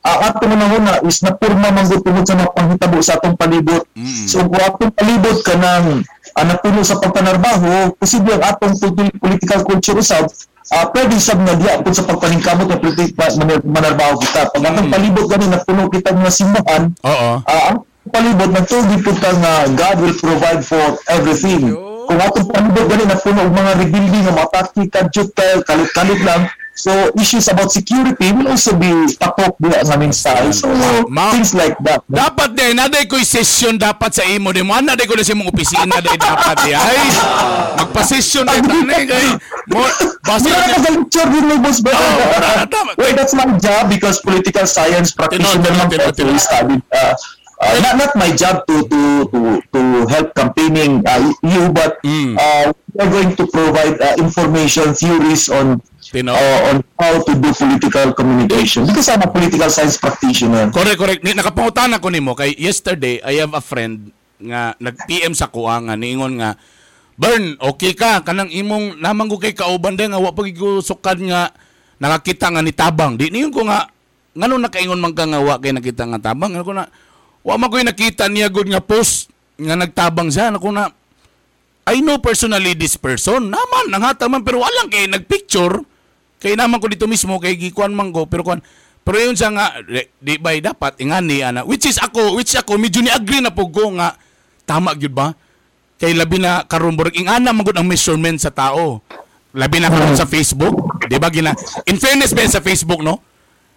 ang 0.07 0.19
ato 0.29 0.45
man 0.47 0.61
na 0.85 1.01
is 1.03 1.25
na 1.25 1.35
purma 1.35 1.73
man 1.73 1.89
gud 1.89 2.05
tungod 2.05 2.29
sa 2.29 2.39
mga 2.39 2.53
panghitabo 2.53 3.01
sa 3.03 3.17
atong 3.19 3.35
palibot. 3.35 3.83
So 4.29 4.45
kung 4.45 4.61
atong 4.61 4.93
palibot 4.93 5.41
ka 5.43 5.57
ng 5.57 6.05
uh, 6.37 6.45
napuno 6.45 6.85
sa 6.85 7.01
pagpanarbaho, 7.01 7.97
posible 7.99 8.37
ang 8.39 8.45
atong 8.45 8.77
pol- 8.77 9.17
political 9.19 9.65
culture 9.65 9.99
usab 9.99 10.29
uh, 10.71 10.85
pwede 10.95 11.17
sab 11.19 11.43
nga 11.43 11.57
diya 11.59 11.83
kung 11.83 11.97
sa 11.97 12.07
pagpaningkamot 12.07 12.69
ng 12.71 12.81
politika 12.85 13.33
manar- 13.41 13.67
manarbaho 13.67 14.21
kita. 14.21 14.53
Pag 14.53 14.63
atong 14.69 14.93
palibot 14.93 15.27
gani 15.27 15.47
napuno 15.49 15.89
kita 15.91 16.13
ng 16.13 16.29
simbahan, 16.29 16.93
Oo. 17.03 17.31
Ah, 17.43 17.75
ang 17.75 17.79
palibot 18.13 18.53
nagtugi 18.53 19.01
po 19.03 19.11
ka 19.17 19.33
nga 19.33 19.65
God 19.75 19.97
will 20.05 20.17
provide 20.21 20.63
for 20.63 21.01
everything. 21.11 21.75
Kung 22.07 22.19
atong 22.23 22.49
palibot 22.49 22.87
gani 22.87 23.05
na 23.05 23.19
puno 23.19 23.41
og 23.43 23.53
mga 23.53 23.73
rebuilding 23.83 24.25
nga 24.31 24.35
mataki 24.39 24.83
kadjut 24.87 25.29
ka 25.35 25.67
kalit-kalit 25.67 26.23
lang. 26.23 26.47
So 26.77 26.93
issues 27.17 27.49
about 27.49 27.73
security 27.73 28.37
will 28.37 28.53
also 28.53 28.77
be 28.77 29.09
tapok 29.17 29.57
diya 29.57 29.81
ang 29.81 29.97
aming 29.97 30.13
style. 30.13 30.53
So 30.53 30.69
Ma- 31.09 31.33
things 31.33 31.57
like 31.57 31.73
that. 31.81 32.05
Dapat 32.05 32.53
din, 32.53 32.77
naday 32.77 33.09
ko'y 33.09 33.25
session 33.25 33.81
dapat 33.81 34.13
sa 34.13 34.29
imo 34.29 34.53
din 34.53 34.69
mo. 34.69 34.77
Naday 34.77 35.09
ko 35.09 35.17
na 35.17 35.25
sa 35.25 35.33
imong 35.33 35.49
opisina 35.49 35.97
day 36.05 36.21
dapat 36.21 36.69
di. 36.69 36.77
Ay, 36.77 37.01
magpa-session 37.81 38.45
day 38.45 38.61
tanay 38.61 39.03
kay. 39.09 39.27
Mo, 39.73 39.89
basta 40.21 40.47
na 40.53 40.77
nag-lecture 40.77 41.29
din 41.33 41.45
mo, 41.49 41.55
boss. 41.65 41.81
Tama. 41.81 42.93
well, 43.01 43.15
that's 43.17 43.33
my 43.33 43.49
job 43.57 43.89
because 43.89 44.21
political 44.21 44.69
science 44.69 45.17
practitioner 45.17 45.73
lang 45.81 45.89
to 45.89 46.37
study. 46.37 46.77
Uh, 46.93 47.17
uh, 47.61 47.77
not, 47.81 47.95
not 47.97 48.13
my 48.17 48.31
job 48.33 48.65
to 48.69 48.85
to 48.89 49.01
to 49.33 49.41
to 49.73 49.81
help 50.09 50.33
campaigning 50.37 51.01
uh, 51.05 51.21
you, 51.45 51.73
but 51.73 51.99
Mm. 52.07 52.37
uh, 52.39 52.71
we're 52.95 53.13
going 53.13 53.33
to 53.35 53.45
provide 53.51 53.99
uh, 54.01 54.15
information, 54.21 54.95
theories 54.95 55.49
on 55.51 55.81
uh, 56.15 56.61
on 56.71 56.85
how 57.01 57.19
to 57.21 57.33
do 57.35 57.51
political 57.53 58.15
communication. 58.15 58.87
Because 58.87 59.09
I'm 59.11 59.25
a 59.25 59.31
political 59.31 59.69
science 59.69 59.99
practitioner. 59.99 60.71
Correct, 60.71 60.99
correct. 61.01 61.21
Nakapangutan 61.27 61.93
ako 61.97 62.09
nimo 62.15 62.33
kay 62.39 62.55
yesterday 62.57 63.19
I 63.21 63.43
have 63.43 63.53
a 63.57 63.63
friend 63.65 64.15
nga 64.37 64.77
nag-PM 64.79 65.33
sa 65.33 65.49
kuha 65.49 65.81
nga 65.81 65.97
niingon 65.97 66.37
nga 66.41 66.55
Burn, 67.17 67.57
okay 67.65 67.97
ka 67.97 68.21
kanang 68.21 68.53
imong 68.53 69.01
namang 69.01 69.33
ko 69.33 69.41
kay 69.41 69.57
kauban 69.57 69.97
din 69.97 70.13
nga 70.13 70.21
wa 70.21 70.37
pag 70.37 70.53
nga 70.53 71.49
nakakita 71.97 72.53
nga 72.53 72.61
ni 72.61 72.77
tabang. 72.77 73.17
Di 73.17 73.33
niyon 73.33 73.57
ko 73.57 73.65
nga 73.65 73.89
ngano 74.37 74.61
nakaingon 74.61 75.01
man 75.01 75.17
ka 75.17 75.25
nga 75.25 75.41
wa 75.41 75.57
kay 75.57 75.73
nakita 75.73 76.05
nga 76.05 76.21
tabang. 76.21 76.53
Ano 76.53 76.61
ko 76.61 76.77
na 76.77 76.85
wa 77.47 77.55
man 77.55 77.71
ko 77.71 77.79
nakita 77.79 78.27
niya 78.27 78.51
good 78.51 78.67
nga 78.67 78.83
post 78.83 79.31
nga 79.55 79.79
nagtabang 79.79 80.29
siya. 80.29 80.51
Ano 80.51 80.59
ko 80.59 80.75
na 80.75 80.91
I 81.87 82.03
know 82.03 82.19
personally 82.19 82.75
this 82.75 82.99
person. 82.99 83.47
Naman, 83.47 83.95
nangata 83.95 84.27
man, 84.27 84.43
pero 84.43 84.59
walang 84.59 84.91
kay 84.91 85.07
nagpicture. 85.07 85.87
Kay 86.43 86.59
naman 86.59 86.83
ko 86.83 86.91
dito 86.91 87.07
mismo, 87.07 87.39
kay 87.39 87.55
gikuan 87.55 87.95
man. 87.95 88.11
Pero 88.11 88.43
kuan, 88.43 88.59
pero 89.07 89.23
yun 89.23 89.39
siya 89.39 89.55
nga, 89.55 89.79
di, 89.87 90.03
di 90.19 90.35
dapat, 90.59 90.99
ingani, 90.99 91.47
ana. 91.47 91.63
Which 91.63 91.87
is 91.87 92.03
ako, 92.03 92.35
which 92.35 92.59
ako, 92.59 92.75
medyo 92.75 93.07
ni-agree 93.07 93.39
na 93.39 93.55
po 93.55 93.71
ko 93.71 93.95
nga, 93.95 94.19
tama 94.67 94.99
gyud 94.99 95.15
ba? 95.15 95.31
Kay 95.97 96.13
labi 96.19 96.43
na 96.43 96.67
karon 96.67 96.99
burag 96.99 97.15
ingana 97.15 97.55
man 97.55 97.63
ang 97.63 97.87
measurement 97.87 98.37
sa 98.43 98.51
tao. 98.51 99.01
Labi 99.55 99.79
na 99.79 99.89
karon 99.89 100.19
sa 100.19 100.27
Facebook, 100.27 101.07
di 101.07 101.17
ba 101.23 101.31
gina? 101.31 101.55
In 101.87 102.03
fairness 102.03 102.35
ba 102.35 102.45
sa 102.51 102.61
Facebook, 102.61 103.01
no? 103.01 103.23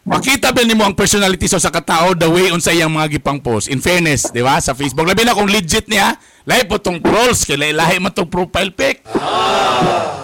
Makita 0.09 0.49
ba 0.49 0.65
nimo 0.65 0.81
ang 0.81 0.97
personality 0.97 1.45
sa 1.45 1.61
sa 1.61 1.69
katao 1.69 2.17
the 2.17 2.25
way 2.25 2.49
unsa 2.49 2.73
iyang 2.73 2.89
mga 2.89 3.21
gipang 3.21 3.37
post. 3.37 3.69
In 3.69 3.77
fairness, 3.77 4.33
di 4.33 4.41
ba? 4.41 4.57
Sa 4.57 4.73
Facebook 4.73 5.05
labi 5.05 5.21
na 5.21 5.37
kung 5.37 5.45
legit 5.45 5.85
niya, 5.85 6.17
lahi 6.49 6.65
po 6.65 6.81
tong 6.81 6.97
trolls 6.97 7.45
kay 7.45 7.61
lahi, 7.61 8.01
man 8.01 8.09
tong 8.09 8.25
profile 8.25 8.73
pic. 8.73 9.05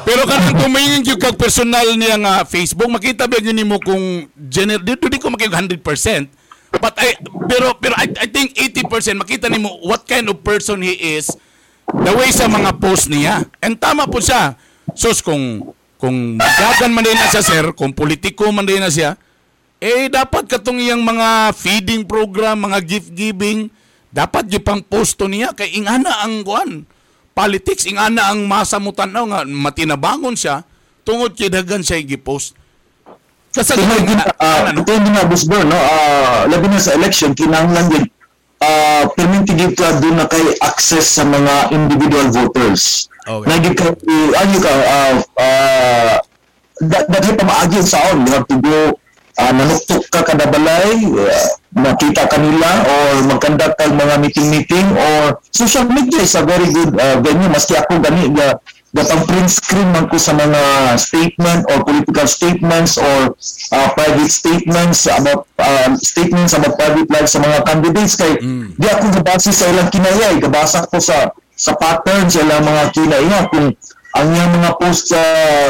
Pero 0.05 0.25
kanang 0.25 0.57
tumingin 0.57 1.05
gyud 1.05 1.21
kag 1.21 1.37
personal 1.37 1.85
niya 1.93 2.17
nga 2.17 2.33
Facebook, 2.49 2.89
makita 2.89 3.29
ba 3.29 3.37
nimo 3.37 3.77
kung 3.77 4.25
general 4.49 4.81
dito 4.81 5.05
di 5.05 5.21
ko 5.21 5.29
makita 5.29 5.61
100%. 5.61 5.77
But 6.81 6.97
I 6.97 7.21
pero 7.45 7.77
pero 7.77 7.93
I, 7.93 8.09
I 8.09 8.27
think 8.27 8.57
80% 8.57 9.21
makita 9.21 9.53
nimo 9.53 9.69
what 9.85 10.09
kind 10.09 10.25
of 10.33 10.41
person 10.41 10.81
he 10.81 10.97
is 11.13 11.29
the 11.85 12.11
way 12.17 12.33
sa 12.33 12.49
mga 12.49 12.81
post 12.81 13.05
niya. 13.05 13.45
And 13.61 13.77
tama 13.77 14.09
po 14.09 14.17
siya. 14.17 14.57
Sus 14.97 15.21
kung 15.21 15.61
kung 16.01 16.41
gagan 16.41 16.89
man 16.89 17.05
din 17.05 17.15
na 17.15 17.29
siya 17.29 17.45
sir, 17.45 17.65
kung 17.77 17.93
politiko 17.93 18.49
man 18.49 18.65
din 18.65 18.81
na 18.81 18.89
siya, 18.89 19.13
eh 19.83 20.07
dapat 20.07 20.47
katong 20.47 20.79
iyang 20.79 21.03
mga 21.03 21.51
feeding 21.55 22.03
program, 22.07 22.65
mga 22.65 22.79
gift 22.85 23.09
giving, 23.11 23.67
dapat 24.09 24.47
yung 24.51 24.65
pang 24.65 24.81
posto 24.83 25.27
niya 25.27 25.51
kay 25.51 25.75
ingana 25.75 26.23
ang 26.23 26.43
kuan. 26.47 26.87
Politics 27.35 27.83
ingana 27.87 28.31
ang 28.31 28.47
masa 28.47 28.79
mo 28.79 28.95
tanaw 28.95 29.27
nga 29.27 29.41
matinabangon 29.43 30.39
siya 30.39 30.63
tungod 31.03 31.35
kay 31.35 31.51
daghan 31.51 31.83
siya 31.83 31.99
gi-post. 31.99 32.55
Kasi 33.51 33.75
Tingnan 33.75 34.03
din, 34.03 34.19
uh, 34.19 34.61
ano? 34.67 34.83
ito 34.83 34.91
yung 34.91 35.07
mga 35.07 35.27
Busbor, 35.31 35.63
no? 35.63 35.79
Uh, 35.79 36.43
labi 36.51 36.67
na 36.67 36.79
sa 36.79 36.95
election, 36.95 37.31
kinahanglan 37.31 37.87
din 37.87 38.03
uh, 38.61 39.03
permitted 39.15 39.73
ka 39.75 39.99
doon 39.99 40.15
na 40.19 40.27
kay 40.27 40.43
access 40.63 41.19
sa 41.19 41.23
mga 41.27 41.71
individual 41.75 42.27
voters. 42.31 43.07
Okay. 43.25 43.47
Nagig 43.49 43.75
ka, 43.75 43.89
uh, 43.89 44.29
ano 44.37 44.57
ka, 44.61 44.71
uh, 44.71 45.15
uh, 45.39 46.15
that, 46.85 47.05
that 47.09 47.23
yung 47.73 47.87
sound. 47.87 48.27
You 48.27 48.33
have 48.37 48.47
to 48.47 48.57
go, 48.61 48.77
uh, 49.39 49.51
nanuktok 49.51 50.03
ka 50.11 50.21
kada 50.23 50.47
balay, 50.47 51.05
uh, 51.07 51.47
makita 51.75 52.27
kanila, 52.27 52.69
or 52.87 53.07
magkandak 53.27 53.75
ka 53.75 53.91
mga 53.91 54.15
meeting-meeting, 54.21 54.87
or 54.95 55.39
social 55.51 55.85
media 55.87 56.23
is 56.23 56.35
a 56.35 56.43
very 56.43 56.67
good 56.71 56.95
uh, 56.95 57.19
venue. 57.19 57.51
Maski 57.51 57.75
ako 57.75 57.99
gani, 57.99 58.31
uh, 58.39 58.55
gatang 58.95 59.27
print 59.27 59.51
screen 59.51 59.91
man 59.91 60.07
ko 60.07 60.15
sa 60.15 60.31
mga 60.31 60.95
statement 60.95 61.67
or 61.67 61.83
political 61.83 62.23
statements 62.23 62.95
or 62.95 63.35
uh, 63.75 63.87
private 63.91 64.31
statements 64.31 65.03
about 65.11 65.43
uh, 65.59 65.91
statements 65.99 66.55
about 66.55 66.79
private 66.79 67.09
lives 67.11 67.35
sa 67.35 67.43
mga 67.43 67.59
candidates. 67.67 68.15
Kay 68.15 68.39
di 68.79 68.87
ako 68.87 69.11
gabase 69.19 69.51
sa 69.51 69.67
ilang 69.67 69.91
kinayay. 69.91 70.39
Gabasa 70.39 70.87
ko 70.87 71.03
sa 71.03 71.27
sa 71.55 71.75
pattern 71.75 72.31
sa 72.31 72.39
ilang 72.39 72.63
mga 72.63 72.83
kinaya 72.95 73.39
kung 73.51 73.75
ang 74.15 74.27
iyang 74.31 74.53
mga 74.55 74.71
post 74.79 75.11
sa 75.11 75.21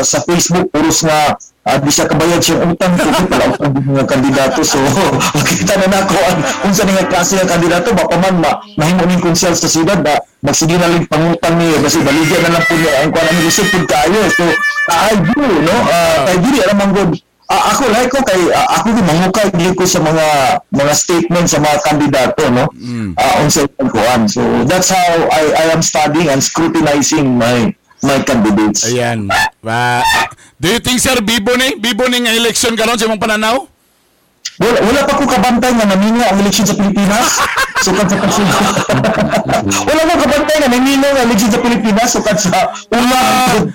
sa 0.06 0.22
Facebook 0.22 0.70
puros 0.70 1.02
nga 1.02 1.34
ah, 1.66 1.78
di 1.82 1.89
siya 1.89 2.06
kabayad 2.06 2.41
siyang 2.41 2.72
utang. 2.72 2.93
Ko 2.93 3.10
pala 3.26 3.46
utang 3.52 3.74
kandidato. 4.06 4.62
So 4.62 4.78
makita 5.38 5.82
na 5.82 5.88
nako 5.89 6.18
ang 6.30 6.39
unsa 6.70 6.86
nga 6.86 7.10
klase 7.10 7.41
nga 7.41 7.50
kandidato. 7.58 7.89
Ba 7.98 8.06
pa 8.06 8.18
man 8.22 8.38
ma, 8.38 8.62
mahimo 8.78 9.04
ning 9.10 9.22
konsyal 9.22 9.58
sa 9.58 9.66
siyudad 9.66 10.00
ba 10.06 10.22
magsige 10.46 10.78
na 10.78 10.86
lang 10.86 11.10
pangutang 11.10 11.58
niya 11.58 11.82
kasi 11.82 11.98
baligyan 12.06 12.41
na 12.46 12.54
lang 12.54 12.64
po 12.70 12.74
niya 12.78 12.91
ang 13.02 13.10
kuan 13.10 13.26
ni 13.34 13.50
isip 13.50 13.66
pud 13.74 13.86
kaayo 13.89 14.22
so 14.30 14.46
I 14.93 15.18
do 15.18 15.41
no? 15.41 15.76
Uh, 15.89 16.18
kay 16.30 16.38
dili 16.38 16.58
alam 16.62 16.78
man 16.78 16.91
gud 16.93 17.12
Ah, 17.46 17.78
ako 17.78 17.93
like 17.93 18.10
ko 18.10 18.26
kay 18.26 18.41
ah, 18.58 18.82
ako 18.82 18.89
din 18.89 19.06
mangukay 19.06 19.54
dili 19.54 19.70
ko 19.78 19.86
sa 19.86 20.02
mga 20.02 20.26
mga 20.74 20.93
statement 20.98 21.46
sa 21.46 21.62
mga 21.62 21.78
kandidato 21.86 22.41
no? 22.50 22.66
Ah, 23.22 23.46
unsa 23.46 23.70
ang 23.78 23.89
kuan 23.93 24.26
so 24.26 24.41
that's 24.66 24.89
how 24.89 25.30
I 25.30 25.54
I 25.54 25.66
am 25.70 25.86
studying 25.86 26.30
and 26.34 26.41
scrutinizing 26.41 27.38
my 27.38 27.70
my 28.04 28.20
candidates 28.24 28.84
Ayan. 28.89 29.30
Ba, 29.64 30.04
do 30.60 30.68
you 30.72 30.80
think 30.80 31.00
sir 31.00 31.20
bibo 31.22 31.56
ni 31.56 31.76
bibo 31.80 32.08
ni 32.10 32.24
nga 32.26 32.34
election 32.36 32.76
karon 32.76 32.98
sa 33.00 33.06
imong 33.08 33.22
pananaw? 33.22 33.68
Wala, 34.56 34.78
wala 34.88 35.00
pa 35.04 35.20
ko 35.20 35.28
kabantay 35.28 35.72
nga 35.76 35.84
naminga 35.84 36.32
ang 36.32 36.39
eleksyon 36.39 36.64
sa 36.64 36.80
Pilipinas. 36.80 37.43
Sukat 37.84 38.08
sa 38.08 38.18
kasi. 38.24 38.43
wala 39.91 40.02
ko 40.08 40.14
kabantay 40.24 40.56
nga 40.64 40.70
naminga 40.72 41.08
ang 41.12 41.28
eleksyon 41.28 41.52
sa 41.52 41.60
Pilipinas. 41.60 42.10
Sukat 42.16 42.38
sa 42.39 42.72
una 42.96 43.20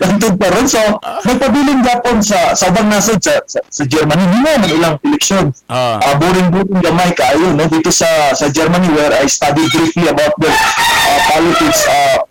antod 0.01 0.35
pa 0.41 0.49
ron. 0.49 0.65
So, 0.65 0.81
nagpabiling 1.29 1.85
gapon 1.85 2.25
sa 2.25 2.57
sa 2.57 2.73
ubang 2.73 2.89
nasod 2.89 3.21
sa, 3.21 3.45
sa, 3.45 3.61
sa 3.61 3.83
Germany. 3.85 4.25
Hindi 4.25 4.39
na 4.41 4.57
ng 4.57 4.73
ilang 4.73 4.97
eleksyon. 5.05 5.53
Ah. 5.69 6.01
Ah, 6.01 6.17
boring-boring 6.17 6.81
gamay 6.81 7.13
kaayo. 7.13 7.53
No? 7.53 7.69
Dito 7.69 7.93
sa 7.93 8.33
sa 8.33 8.49
Germany 8.49 8.89
where 8.97 9.13
I 9.13 9.29
studied 9.29 9.69
briefly 9.69 10.09
about 10.09 10.33
the 10.41 10.49
uh, 10.49 11.19
politics. 11.29 11.85
Uh, 11.85 12.25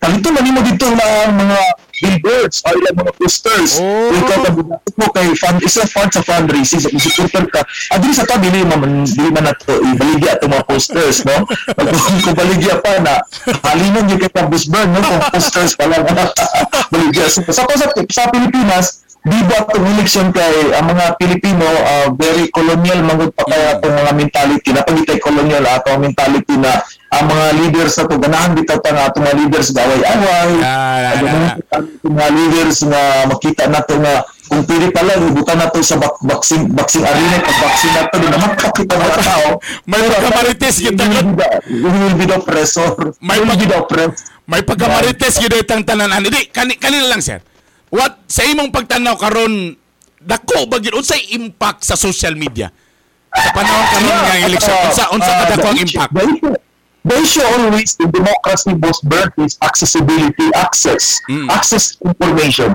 Palito 0.00 0.32
man 0.32 0.48
mo 0.48 0.64
dito 0.64 0.88
ng 0.88 1.36
mga 1.36 1.58
billboards 2.00 2.64
o 2.64 2.68
ilang 2.74 2.96
mga 3.04 3.12
posters. 3.20 3.78
Oh. 3.78 4.10
Ikaw 4.10 4.38
mo 4.96 5.06
kay 5.12 5.28
fund, 5.36 5.60
isa 5.60 5.84
part 5.92 6.10
sa 6.10 6.24
fundraising, 6.24 6.80
sa 6.80 6.90
supporter 6.90 7.44
ka. 7.52 7.60
At 7.92 8.00
dili 8.00 8.16
sa 8.16 8.24
to, 8.24 8.40
dili 8.40 8.64
man, 8.64 9.04
dili 9.04 9.30
man 9.30 9.48
na 9.48 9.54
to, 9.54 9.78
ibaligya 9.78 10.40
ito 10.40 10.48
mga 10.48 10.66
posters, 10.66 11.22
no? 11.28 11.44
Kung 12.24 12.36
baligya 12.36 12.80
pa 12.80 12.98
na, 13.00 13.20
halinan 13.70 14.10
yung 14.10 14.20
kay 14.20 14.32
Campus 14.32 14.66
Burn, 14.66 14.88
no? 14.90 15.00
Kung 15.04 15.22
posters 15.30 15.76
pa 15.76 15.86
lang, 15.86 16.02
baligya. 16.92 17.28
So, 17.28 17.44
sa, 17.48 17.64
sa, 17.68 17.86
sa 17.92 18.22
Pilipinas, 18.32 19.04
di 19.20 19.36
ba 19.44 19.68
itong 19.68 19.84
election 19.84 20.32
kay 20.32 20.72
ang 20.72 20.96
mga 20.96 21.20
Pilipino 21.20 21.68
uh, 21.68 22.08
very 22.16 22.48
colonial 22.48 23.04
magod 23.04 23.28
pa 23.36 23.44
kaya 23.44 23.76
itong 23.76 23.92
mga 23.92 24.12
mentality 24.16 24.70
na 24.72 24.80
pagitay 24.80 25.20
colonial 25.20 25.60
ato 25.68 25.92
ang 25.92 26.00
mentality 26.08 26.56
na 26.56 26.80
ang 27.12 27.28
mga 27.28 27.46
leaders 27.60 28.00
na 28.00 28.08
to 28.08 28.16
ganahan 28.16 28.56
bitaw 28.56 28.80
ta 28.80 28.90
nga 28.96 29.12
atong 29.12 29.24
mga 29.28 29.36
leaders 29.44 29.68
gaway-away 29.76 30.50
Ah, 30.64 31.20
ah, 31.20 31.52
ah. 31.68 31.84
itong 31.84 32.16
mga 32.16 32.30
leaders 32.32 32.78
nga 32.80 33.02
makita 33.28 33.64
na 33.68 33.84
to 33.84 33.94
nga 34.00 34.14
kung 34.48 34.64
pili 34.64 34.88
pala 34.88 35.20
ibutan 35.20 35.58
na 35.60 35.68
to 35.68 35.84
sa 35.84 36.00
bak 36.00 36.16
boxing 36.24 36.72
boxing 36.72 37.04
arena 37.04 37.44
pag 37.44 37.58
boxing 37.60 37.92
na 37.92 38.08
to 38.08 38.16
di 38.16 38.28
naman 38.32 38.50
pakita 38.56 38.94
mga 38.96 39.20
tao 39.36 39.48
May 39.84 40.00
pagkamarites 40.00 40.80
kita 40.80 41.02
we 41.04 41.12
will 41.12 41.28
be 41.28 41.44
the- 41.44 41.60
we 41.68 41.88
will 41.92 42.16
be 42.16 42.24
the 42.24 42.36
oppressor 42.40 42.88
May 43.20 43.36
will 43.36 43.52
be 43.52 43.68
the 43.68 43.78
May 44.50 44.66
pagkamarites 44.66 45.38
gyud 45.38 45.54
itang 45.54 45.86
tanan 45.86 46.10
ani. 46.10 46.26
Di 46.26 46.50
kani 46.50 46.74
kanila 46.74 47.14
lang 47.14 47.22
sir. 47.22 47.38
What 47.90 48.22
sa 48.30 48.46
imong 48.46 48.70
pagtanaw 48.70 49.18
karon 49.18 49.74
dako 50.22 50.70
ba 50.70 50.78
gyud 50.78 50.94
unsay 50.94 51.34
impact 51.34 51.82
sa 51.82 51.98
social 51.98 52.38
media? 52.38 52.70
Sa 53.30 53.50
panahon 53.50 53.84
karon 53.90 54.14
nga 54.14 54.34
election 54.46 54.76
unsa 54.86 55.04
unsa 55.10 55.30
uh, 55.30 55.38
kadako 55.44 55.66
ang 55.74 55.80
impact? 55.82 56.12
The 57.00 57.16
issue, 57.16 57.40
always 57.40 57.96
in 57.96 58.12
democracy 58.12 58.76
most 58.76 59.00
birth 59.08 59.32
is 59.40 59.56
accessibility, 59.64 60.52
access, 60.52 61.16
Mm. 61.32 61.48
access 61.48 61.96
information. 62.04 62.68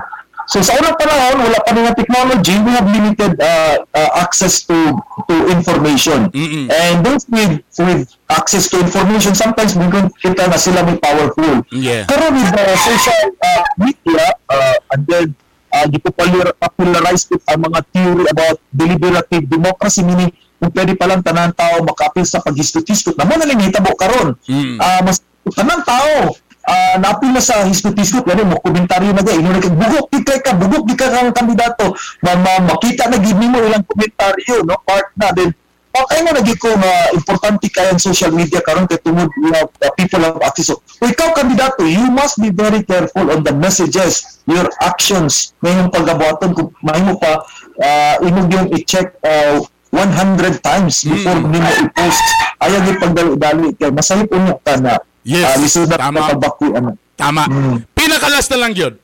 So 0.46 0.62
sa 0.62 0.78
unang 0.78 0.94
panahon, 0.94 1.42
wala 1.42 1.58
pa 1.58 1.74
nga 1.74 1.94
technology, 1.94 2.54
we 2.62 2.70
have 2.70 2.86
limited 2.86 3.34
uh, 3.42 3.82
uh, 3.90 4.10
access 4.22 4.62
to 4.70 4.94
to 5.26 5.34
information. 5.50 6.30
Mm-mm. 6.30 6.70
And 6.70 7.02
those 7.02 7.26
with 7.26 7.66
with 7.82 8.14
access 8.30 8.70
to 8.70 8.78
information, 8.78 9.34
sometimes 9.34 9.74
we 9.74 9.90
can 9.90 10.06
kita 10.22 10.46
na 10.46 10.54
sila 10.54 10.86
may 10.86 10.94
powerful. 11.02 11.66
Yeah. 11.74 12.06
Pero 12.06 12.30
with 12.30 12.46
the 12.46 12.64
social 12.78 13.22
uh, 13.42 13.62
media, 13.74 14.38
uh, 14.46 14.76
and 14.94 15.02
then 15.10 15.26
uh, 15.74 15.86
gipopular 15.90 16.54
popularize 16.54 17.26
it 17.34 17.42
ang 17.50 17.66
mga 17.66 17.82
theory 17.90 18.26
about 18.30 18.62
deliberative 18.70 19.50
democracy, 19.50 20.06
meaning 20.06 20.30
kung 20.62 20.70
pwede 20.72 20.94
palang 20.94 21.26
tanan 21.26 21.52
tao 21.52 21.82
makapil 21.82 22.22
sa 22.22 22.38
paghistotiskot, 22.38 23.18
na 23.18 23.26
mo 23.26 23.34
na 23.34 23.50
lang 23.50 23.60
hitabo 23.60 23.92
karon. 23.98 24.38
Mm. 24.46 24.78
Ah, 24.78 25.02
mas 25.02 25.20
tanan 25.52 25.82
tao 25.82 26.38
ah 26.66 26.98
napil 26.98 27.30
na 27.30 27.40
sa 27.40 27.62
histotiskot 27.62 28.26
lalo 28.26 28.42
mo 28.44 28.56
komentaryo 28.58 29.14
na 29.14 29.22
gay 29.22 29.38
ingon 29.38 29.62
ka 29.62 29.70
bugok 29.70 30.06
di 30.10 30.18
kay 30.26 30.38
ka 30.42 30.52
bugok 30.58 30.82
di 30.86 30.94
ka 30.98 31.06
kang 31.08 31.30
kandidato 31.30 31.94
ma, 32.26 32.34
ma- 32.34 32.74
makita 32.74 33.06
na 33.06 33.22
gid 33.22 33.38
nimo 33.38 33.62
ilang 33.62 33.86
komentaryo 33.86 34.66
no 34.66 34.74
part 34.82 35.08
na 35.14 35.30
then 35.30 35.54
Okay 35.96 36.20
mo 36.20 36.28
nagi 36.28 36.52
ko 36.60 36.68
nga 36.76 37.08
importante 37.16 37.72
kay 37.72 37.88
ang 37.88 37.96
social 37.96 38.28
media 38.28 38.60
karon 38.60 38.84
kay 38.84 39.00
tungod 39.00 39.32
have, 39.56 39.72
uh, 39.80 39.88
people 39.96 40.20
have 40.20 40.36
access. 40.44 40.68
So, 40.68 40.76
ikaw 41.08 41.32
kandidato, 41.32 41.88
you 41.88 42.04
must 42.12 42.36
be 42.36 42.52
very 42.52 42.84
careful 42.84 43.32
on 43.32 43.40
the 43.40 43.56
messages, 43.56 44.44
your 44.44 44.68
actions, 44.84 45.56
ngayong 45.64 45.88
paggabuhaton 45.88 46.52
kung 46.52 46.68
mahimo 46.84 47.16
pa 47.16 47.40
uh, 47.80 48.14
imong 48.20 48.48
yung 48.52 48.68
i-check 48.76 49.16
uh, 49.24 49.64
100 49.88 50.60
times 50.60 51.00
before 51.00 51.40
Mm. 51.40 51.48
nimo 51.48 51.70
i-post. 51.88 52.24
Ayaw 52.60 52.78
gyud 52.84 52.98
pagdali-dali 53.00 53.66
kay 53.80 53.88
masahip 53.88 54.28
unyo 54.28 54.60
ka 54.60 54.76
na 54.76 55.00
Yes, 55.26 55.42
uh, 55.42 55.54
lisod 55.58 55.90
na 55.90 55.98
tama. 55.98 56.30
pagbakuan. 56.30 56.94
Tama. 57.18 57.44
Mm. 57.50 57.76
Pinakalas 57.90 58.46
na 58.54 58.56
lang 58.62 58.72
gyud. 58.78 58.94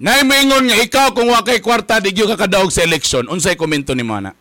Nay 0.00 0.24
moingon 0.24 0.64
nga 0.70 0.78
ikaw 0.80 1.06
kung 1.12 1.28
wa 1.28 1.44
kay 1.44 1.60
kwarta 1.60 2.00
di 2.00 2.14
ka 2.14 2.38
kadaog 2.38 2.70
sa 2.72 2.86
election, 2.86 3.26
unsay 3.28 3.58
komento 3.58 3.92
nimo 3.92 4.14
ana? 4.16 4.32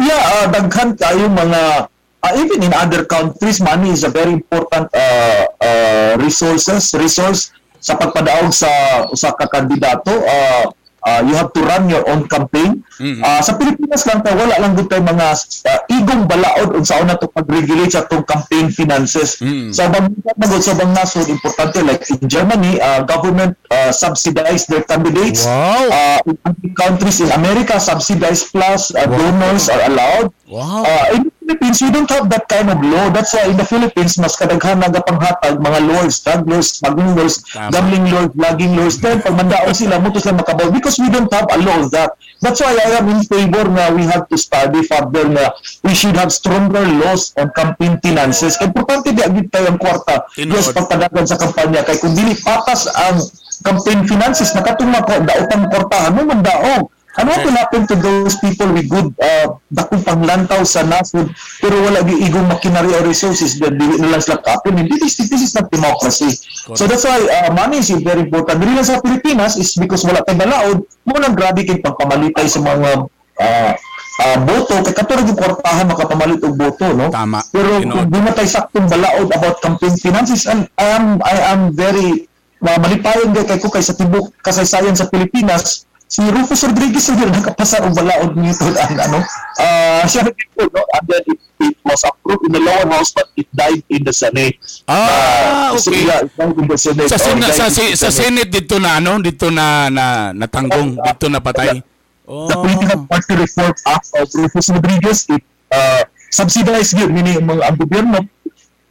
Yeah, 0.00 0.22
uh, 0.22 0.46
daghan 0.48 0.94
kayo 0.96 1.26
mga 1.26 1.90
uh, 2.22 2.32
even 2.40 2.62
in 2.62 2.72
other 2.72 3.04
countries 3.04 3.58
money 3.60 3.90
is 3.92 4.06
a 4.06 4.12
very 4.12 4.30
important 4.32 4.86
uh, 4.94 5.42
uh, 5.58 6.12
resources 6.22 6.94
resource 6.96 7.50
sa 7.82 7.98
pagpadaog 7.98 8.54
sa 8.54 8.70
usa 9.10 9.34
ka 9.34 9.50
kandidato 9.50 10.10
uh, 10.10 10.70
uh, 11.06 11.22
you 11.22 11.32
have 11.32 11.54
to 11.54 11.62
run 11.62 11.86
your 11.86 12.02
own 12.10 12.26
campaign 12.26 12.82
Mhm. 12.96 13.20
uh, 13.20 13.40
sa 13.40 13.54
Pilipinas 13.54 14.02
lang 14.08 14.24
ta 14.24 14.32
wala 14.32 14.56
lang 14.56 14.72
gud 14.74 14.88
tay 14.88 14.98
mga 14.98 15.26
uh, 15.68 15.80
igong 15.92 16.24
balaod 16.24 16.72
unsa 16.74 16.98
na 17.04 17.14
to 17.14 17.28
pag-regulate 17.28 17.92
sa 17.92 18.02
tong 18.04 18.24
campaign 18.24 18.72
finances 18.72 19.38
Mhm. 19.38 19.68
sa 19.70 19.86
bang 19.86 20.08
magod 20.34 20.58
sa 20.60 20.74
bang 20.74 20.90
nasod 20.90 21.28
importante 21.28 21.78
like 21.84 22.02
in 22.08 22.24
Germany 22.24 22.80
uh, 22.80 23.04
government 23.04 23.52
uh, 23.68 23.92
subsidize 23.92 24.64
their 24.66 24.82
candidates 24.82 25.44
Wow. 25.44 25.86
uh, 25.92 26.18
in 26.26 26.72
countries 26.74 27.20
in 27.20 27.28
America 27.30 27.76
subsidized 27.78 28.48
plus 28.50 28.90
uh, 28.90 29.04
donors 29.06 29.68
are 29.68 29.84
allowed 29.86 30.32
Wow. 30.48 30.82
Uh, 30.86 31.06
in 31.12 31.22
Philippines, 31.46 31.78
we 31.78 31.90
don't 31.94 32.10
have 32.10 32.26
that 32.26 32.50
kind 32.50 32.66
of 32.74 32.82
law. 32.82 33.06
That's 33.14 33.30
why 33.30 33.46
in 33.46 33.54
the 33.54 33.62
Philippines, 33.62 34.18
mas 34.18 34.34
kadaghan 34.34 34.82
nagapanghatag 34.82 35.62
mga 35.62 35.78
lawyers, 35.86 36.18
drug 36.18 36.42
lawyers, 36.42 36.74
smuggling 36.74 37.14
lawyers, 37.14 37.38
Tama. 37.54 37.70
gambling 37.70 38.06
lawyers, 38.10 38.34
vlogging 38.34 38.72
lawyers. 38.74 38.98
Then, 38.98 39.22
pag 39.22 39.38
mandaon 39.38 39.70
sila, 39.70 40.02
mutos 40.02 40.26
lang 40.26 40.42
makabaw. 40.42 40.74
Because 40.74 40.98
we 40.98 41.06
don't 41.06 41.30
have 41.30 41.46
a 41.46 41.58
law 41.62 41.86
of 41.86 41.94
that. 41.94 42.18
That's 42.42 42.58
why 42.58 42.74
I 42.74 42.98
am 42.98 43.06
in 43.14 43.22
favor 43.22 43.62
na 43.70 43.94
we 43.94 44.10
have 44.10 44.26
to 44.26 44.34
study 44.34 44.82
further 44.90 45.30
na 45.30 45.54
we 45.86 45.94
should 45.94 46.18
have 46.18 46.34
stronger 46.34 46.82
laws 46.82 47.30
on 47.38 47.54
campaign 47.54 48.02
finances. 48.02 48.58
Kaya 48.58 48.74
importante 48.74 49.14
di 49.14 49.22
agad 49.22 49.46
tayo 49.54 49.70
ang 49.70 49.78
kwarta. 49.78 50.26
Yes, 50.34 50.74
pagpadagan 50.74 51.30
sa 51.30 51.38
kampanya. 51.38 51.86
Kaya 51.86 52.02
kung 52.02 52.18
dili 52.18 52.34
patas 52.42 52.90
ang 52.90 53.22
campaign 53.62 54.02
finances, 54.10 54.50
nakatong 54.50 54.90
mga 54.90 55.22
daotang 55.30 55.70
kwartahan 55.70 56.10
mo 56.10 56.26
man 56.26 56.42
daog. 56.42 56.90
Ano 57.16 57.32
Okay. 57.32 57.48
will 57.48 57.56
happen 57.56 57.82
to 57.88 57.96
those 57.96 58.36
people 58.38 58.68
with 58.70 58.86
good 58.86 59.08
uh, 59.16 59.48
dakong 59.72 60.04
panglantaw 60.04 60.60
sa 60.62 60.84
nasod 60.84 61.32
pero 61.58 61.80
wala 61.80 62.04
gi 62.04 62.28
igong 62.28 62.44
makinary 62.44 62.92
or 62.92 63.02
resources 63.02 63.56
then 63.56 63.72
dili 63.74 63.96
na 63.96 64.12
lang 64.12 64.20
sila 64.20 64.36
kapin 64.40 64.84
this, 64.84 65.16
is- 65.16 65.30
this 65.32 65.40
is 65.40 65.52
not 65.56 65.64
democracy 65.68 66.28
so 66.76 66.84
that's 66.84 67.08
why 67.08 67.16
uh, 67.16 67.48
money 67.56 67.80
is 67.80 67.88
very 68.04 68.20
important 68.20 68.60
dili 68.60 68.84
sa 68.84 69.00
Pilipinas 69.00 69.56
is 69.56 69.72
because 69.76 70.04
wala 70.04 70.20
tay 70.22 70.36
balaod 70.36 70.84
mo 71.02 71.16
nang 71.16 71.32
grabe 71.32 71.64
kay 71.64 71.80
pagpamalitay 71.80 72.44
sa 72.46 72.60
mga 72.60 73.08
uh, 73.40 73.72
uh, 74.20 74.36
boto 74.44 74.76
kay 74.84 74.92
katulad 74.92 75.24
yung 75.24 75.40
kwartahan 75.40 75.88
makapamalit 75.88 76.40
og 76.44 76.52
boto 76.52 76.84
no 76.92 77.08
Tama. 77.08 77.40
pero 77.48 77.80
Tinuod. 77.80 77.96
kung 77.96 78.06
di 78.12 78.20
matay 78.20 78.44
saktong 78.44 78.86
balaod 78.86 79.28
about 79.30 79.56
campaign 79.64 79.96
finances 79.96 80.44
and 80.44 80.68
I 80.76 80.86
am 80.92 81.04
I 81.24 81.36
am 81.48 81.60
very 81.72 82.28
uh, 82.60 82.76
malipayon 82.76 83.32
kay 83.32 83.44
kay 83.46 83.58
ko 83.58 83.72
kay 83.72 83.80
sa 83.80 83.96
tibok 83.96 84.36
kasaysayan 84.42 84.92
sa 84.92 85.08
Pilipinas 85.08 85.85
si 86.06 86.22
Rufus 86.22 86.62
Rodriguez 86.62 87.06
na 87.10 87.26
nakapasa 87.28 87.82
og 87.82 87.92
balaod 87.92 88.38
nito 88.38 88.62
ang 88.62 88.96
ano? 88.98 89.18
Uh, 89.58 90.02
siya 90.06 90.22
nagtipod 90.22 90.70
no? 90.70 90.82
And 90.94 91.04
then 91.10 91.22
it, 91.26 91.38
it 91.66 91.76
was 91.82 92.06
approved 92.06 92.46
in 92.46 92.52
the 92.54 92.62
lower 92.62 92.86
house 92.86 93.10
but 93.10 93.26
it 93.34 93.50
died 93.50 93.82
in 93.90 94.06
the 94.06 94.14
Senate. 94.14 94.54
Ah, 94.86 95.74
Uh, 95.74 95.78
okay. 95.78 96.06
died 96.06 96.30
in 96.38 96.66
the 96.70 96.78
Senate. 96.78 97.10
Sa 97.10 97.18
or 97.18 97.26
Sen- 97.26 97.42
sa, 97.50 97.66
si- 97.68 97.96
sa 97.98 98.08
Senate. 98.14 98.48
Dito 98.48 98.78
na 98.78 99.02
ano, 99.02 99.18
dito 99.18 99.50
na 99.50 99.90
na 99.90 100.30
natanggong, 100.30 100.94
dito 100.94 101.26
na 101.26 101.42
patay. 101.42 101.82
Oh. 102.26 102.50
the 102.50 102.58
Political 102.58 103.06
Party 103.06 103.34
Reform 103.38 103.70
Act 103.86 104.10
of 104.18 104.26
Rufus 104.34 104.66
Rodriguez, 104.74 105.30
it 105.30 105.42
uh, 105.70 106.02
subsidized 106.30 106.98
yun, 106.98 107.14
meaning 107.14 107.38
mga 107.38 107.62
ang 107.62 107.78
gobyerno, 107.78 108.18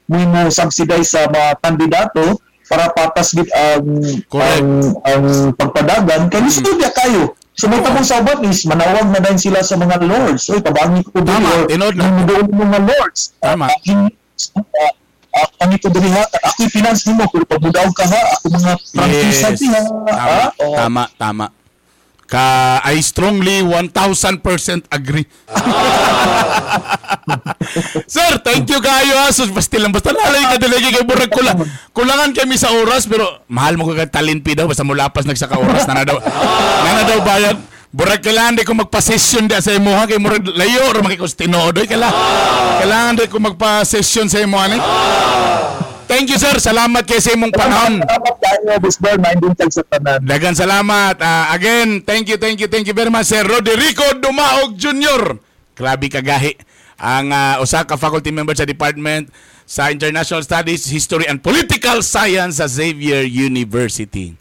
mo 0.07 0.41
subsidize 0.47 1.11
sa 1.11 1.27
mga 1.27 1.59
kandidato 1.59 2.39
para 2.65 2.89
patas 2.91 3.31
gid 3.31 3.49
ang 3.53 3.85
Correct. 4.25 4.57
ang, 4.57 4.69
ang 5.05 5.23
pagpadagan 5.53 6.27
kay 6.29 6.41
lisod 6.41 6.77
ya 6.77 6.89
kayo. 6.91 7.33
So 7.55 7.71
may 7.71 7.79
tabong 7.79 8.03
sa 8.03 8.19
ubat 8.19 8.43
is 8.43 8.67
manawag 8.67 9.07
na 9.07 9.23
din 9.23 9.39
sila 9.39 9.63
sa 9.63 9.79
mga 9.79 10.03
lords. 10.03 10.51
Oy, 10.51 10.59
tabangi 10.59 11.07
ko 11.07 11.23
dili 11.23 11.39
Tama, 11.39 11.69
tinod 11.71 11.95
na. 11.95 12.11
mga 12.43 12.79
lords. 12.83 13.31
Tama. 13.39 13.71
Uh, 15.35 15.49
kami 15.59 15.75
ko 15.79 15.91
diri 15.91 16.07
ha, 16.15 16.23
ako 16.23 16.63
finance 16.71 17.03
nimo 17.07 17.27
kung 17.27 17.43
pabudaw 17.43 17.87
ka 17.91 18.07
ha, 18.07 18.21
ako 18.39 18.55
mga 18.55 18.71
prangkisa 18.95 19.49
Yes. 19.51 19.67
ha. 19.67 19.79
Tama, 19.83 20.31
ha? 20.31 20.47
Oh. 20.63 20.75
tama, 20.79 21.03
tama. 21.19 21.45
Ka 22.35 22.83
I 22.83 22.99
strongly 22.99 23.63
1000% 23.63 23.95
agree. 24.91 25.23
Sir, 28.11 28.43
thank 28.43 28.67
you 28.67 28.83
kayo 28.83 29.23
ha. 29.23 29.31
Sus, 29.31 29.55
basta 29.55 29.79
lang. 29.79 29.95
Basta 29.95 30.11
nalay 30.11 30.43
ka 30.51 30.59
talaga 30.59 30.83
kay 30.83 31.07
Burag 31.07 31.31
kula. 31.31 31.55
Kulangan 31.95 32.35
kami 32.35 32.59
sa 32.59 32.75
oras 32.75 33.07
pero 33.07 33.47
mahal 33.47 33.79
mo 33.79 33.87
ka 33.87 34.11
talinpi 34.11 34.51
daw 34.51 34.67
basta 34.67 34.83
mulapas 34.83 35.23
nagsaka 35.23 35.55
oras 35.55 35.87
na 35.87 35.95
na 35.95 36.03
daw. 36.03 36.19
na 36.19 36.89
na 36.91 37.03
daw 37.07 37.23
bayad. 37.23 37.55
Burag 37.95 38.19
kailangan 38.19 38.59
di 38.59 38.67
ko 38.67 38.75
magpa-session 38.75 39.47
di 39.47 39.55
sa 39.55 39.71
imo 39.71 39.95
ha 39.95 40.03
kay 40.03 40.19
murag 40.19 40.43
layo 40.51 40.91
or 40.91 40.99
makikustinodo 41.07 41.87
kailangan. 41.87 42.19
Kailangan 42.83 43.15
di 43.15 43.31
ko 43.31 43.39
magpa-session 43.39 44.27
sa 44.27 44.43
imo 44.43 44.59
ani. 44.59 44.75
Thank 46.05 46.29
you 46.29 46.37
sir. 46.37 46.53
Salamat 46.61 47.01
kay 47.09 47.17
sa 47.17 47.33
imong 47.33 47.49
panahon. 47.49 47.97
Salamat 48.05 48.33
kayo, 48.37 49.69
sa 49.73 49.81
tanan. 49.89 50.21
Dagan 50.21 50.53
salamat. 50.53 51.17
Ah, 51.17 51.49
again, 51.57 52.05
thank 52.05 52.29
you, 52.29 52.37
thank 52.37 52.61
you, 52.61 52.69
thank 52.69 52.85
you 52.85 52.93
very 52.93 53.09
much, 53.09 53.25
Sir 53.25 53.41
Roderico 53.41 54.05
Dumaog 54.21 54.77
Jr. 54.77 55.41
Grabe 55.73 56.05
kagahi. 56.05 56.61
Ang 57.01 57.33
ah, 57.33 57.57
usa 57.57 57.89
ka 57.89 57.97
faculty 57.97 58.29
member 58.29 58.53
sa 58.53 58.69
Department 58.69 59.33
sa 59.65 59.89
International 59.89 60.45
Studies, 60.45 60.85
History 60.85 61.25
and 61.25 61.41
Political 61.41 62.05
Science 62.05 62.61
sa 62.61 62.69
Xavier 62.69 63.25
University. 63.25 64.37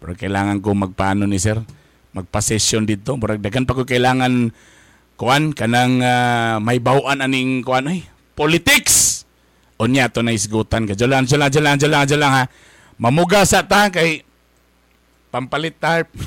Pero 0.00 0.16
kailangan 0.16 0.64
ko 0.64 0.72
magpaano 0.72 1.28
ni 1.28 1.36
Sir? 1.36 1.60
Magpa-session 2.16 2.88
dito. 2.88 3.20
Murag 3.20 3.44
dagan 3.44 3.68
pa 3.68 3.76
ko 3.76 3.84
kailangan 3.84 4.56
kuan 5.20 5.52
kanang 5.52 6.00
ah, 6.00 6.56
may 6.64 6.80
bawaan 6.80 7.20
aning 7.20 7.60
kuan 7.60 7.92
ay 7.92 8.08
politics. 8.32 9.23
Unya 9.78 10.06
to 10.06 10.22
na 10.22 10.30
isgutan 10.30 10.86
ka. 10.86 10.94
Jalan, 10.94 11.26
jalan, 11.26 11.50
jalan, 11.50 11.74
jalan, 11.78 12.06
jalan 12.06 12.30
ha. 12.30 12.44
Mamuga 12.94 13.42
sa 13.42 13.66
ta 13.66 13.90
kay 13.90 14.22
pampalit 15.34 15.74
tarp. 15.82 16.06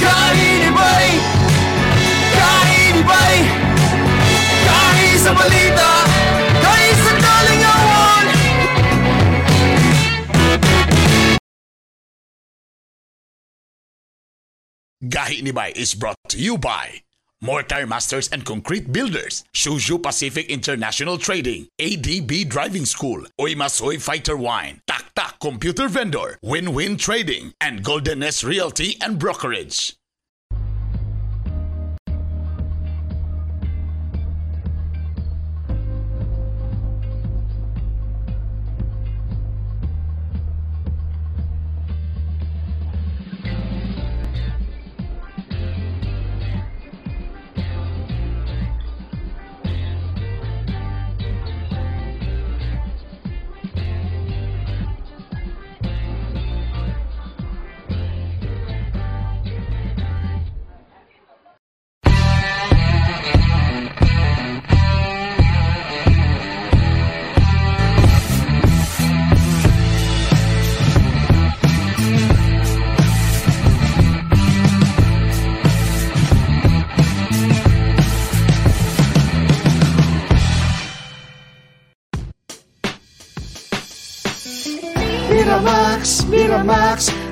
Kainibay! 0.00 1.08
Kainibay! 2.34 3.36
Kahit 4.66 5.16
sa 5.22 5.32
balita! 5.36 5.92
Kahit 6.58 6.96
sa 6.98 7.12
kalingawan! 7.14 8.26
Gahi 15.00 15.40
ni 15.40 15.52
Bay 15.52 15.72
is 15.78 15.94
brought 15.94 16.20
to 16.28 16.36
you 16.36 16.58
by 16.58 17.06
Mortar 17.42 17.86
Masters 17.86 18.28
and 18.28 18.44
Concrete 18.44 18.92
Builders, 18.92 19.44
Shushu 19.54 20.02
Pacific 20.02 20.50
International 20.50 21.16
Trading, 21.16 21.68
ADB 21.78 22.48
Driving 22.48 22.84
School, 22.84 23.24
Oimasoy 23.40 24.00
Fighter 24.00 24.36
Wine, 24.36 24.82
Taktak 24.86 25.40
Computer 25.40 25.88
Vendor, 25.88 26.38
Win-Win 26.42 26.98
Trading, 26.98 27.54
and 27.60 27.82
Golden 27.82 28.22
S 28.22 28.44
Realty 28.44 28.96
and 29.00 29.18
Brokerage. 29.18 29.99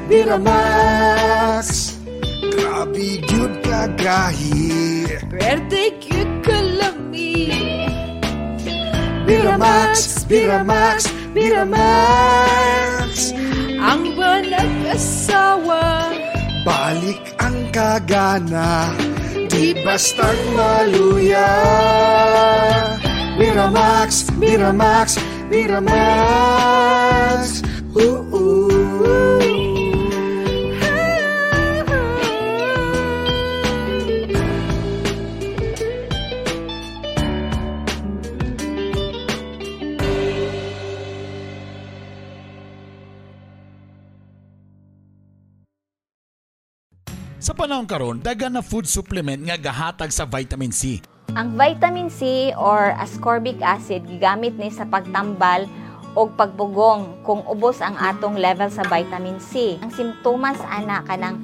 Miramax, 0.09 2.01
Grabe 2.41 3.21
yun 3.29 3.53
kagahi. 3.61 5.05
Pwede 5.29 6.01
cute 6.01 6.37
kalami 6.41 7.53
Miramax, 9.29 10.25
Miramax, 10.33 11.13
Miramax 11.37 13.37
Ang 13.77 14.17
banag 14.17 14.97
asawa. 14.97 16.09
Balik 16.65 17.21
ang 17.45 17.69
kagana. 17.69 18.97
Di 19.53 19.77
basta't 19.85 20.41
maluya? 20.57 21.53
Miramax, 23.37 24.33
Miramax, 24.41 25.21
Miramax 25.53 26.89
ooh. 27.97 28.28
Panahon 47.59 47.91
karon, 47.91 48.23
daga 48.23 48.47
na 48.47 48.63
food 48.63 48.87
supplement 48.87 49.43
nga 49.43 49.59
gahatag 49.59 50.15
sa 50.15 50.23
vitamin 50.23 50.71
C. 50.71 51.03
Ang 51.35 51.59
vitamin 51.59 52.07
C 52.07 52.55
or 52.55 52.95
ascorbic 52.95 53.59
acid 53.59 54.07
gigamit 54.07 54.55
ni 54.55 54.71
sa 54.71 54.87
pagtambal 54.87 55.67
o 56.15 56.31
pagpugong 56.31 57.19
kung 57.27 57.43
ubos 57.51 57.83
ang 57.83 57.99
atong 57.99 58.39
level 58.39 58.71
sa 58.71 58.87
vitamin 58.87 59.43
C. 59.43 59.75
Ang 59.83 59.91
simptomas 59.91 60.63
ana 60.71 61.03
kanang 61.03 61.43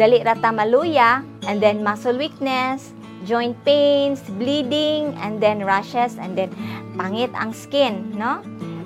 dali 0.00 0.24
rata 0.24 0.48
maluya 0.48 1.20
and 1.44 1.60
then 1.60 1.84
muscle 1.84 2.16
weakness, 2.16 2.96
joint 3.28 3.52
pains, 3.68 4.24
bleeding, 4.40 5.12
and 5.20 5.44
then 5.44 5.60
rashes, 5.60 6.16
and 6.16 6.40
then 6.40 6.48
pangit 6.96 7.28
ang 7.36 7.52
skin, 7.52 8.08
no? 8.16 8.40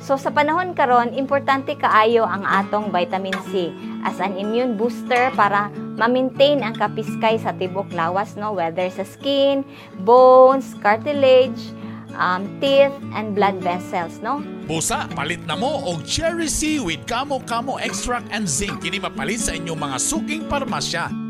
So 0.04 0.20
sa 0.20 0.28
panahon 0.28 0.76
karon, 0.76 1.16
importante 1.16 1.80
kaayo 1.80 2.28
ang 2.28 2.44
atong 2.44 2.92
vitamin 2.92 3.32
C 3.48 3.72
as 4.04 4.20
an 4.20 4.36
immune 4.36 4.76
booster 4.76 5.32
para 5.32 5.72
ma-maintain 5.96 6.60
ang 6.60 6.76
kapiskay 6.76 7.40
sa 7.40 7.56
tibok 7.56 7.88
lawas, 7.96 8.36
no? 8.36 8.52
Whether 8.52 8.84
sa 8.92 9.08
skin, 9.08 9.64
bones, 10.04 10.76
cartilage, 10.84 11.72
um, 12.20 12.44
teeth, 12.60 12.92
and 13.16 13.32
blood 13.32 13.56
vessels, 13.64 14.20
no? 14.20 14.44
Busa, 14.68 15.08
palit 15.16 15.40
na 15.48 15.56
mo 15.56 15.80
og 15.88 16.04
cherry 16.04 16.52
seaweed 16.52 17.08
kamo 17.08 17.40
kamo 17.48 17.80
extract 17.80 18.28
and 18.28 18.44
zinc 18.44 18.84
kini 18.84 19.00
mapalit 19.00 19.40
sa 19.40 19.56
inyong 19.56 19.80
mga 19.88 19.96
suking 19.96 20.44
parmasya. 20.52 21.23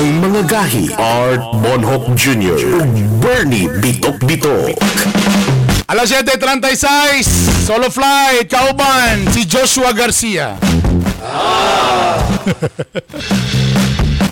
Ang 0.00 0.16
mga 0.16 0.48
gahi 0.48 0.88
Art 0.96 1.44
Bonhoff 1.60 2.08
Jr. 2.16 2.56
Bernie 3.20 3.68
Bitok 3.84 4.16
Bitok 4.24 4.80
Alas 5.90 6.06
7.36, 6.14 7.66
solo 7.66 7.90
flight, 7.90 8.46
kauban, 8.46 9.26
si 9.34 9.42
Joshua 9.42 9.90
Garcia. 9.90 10.54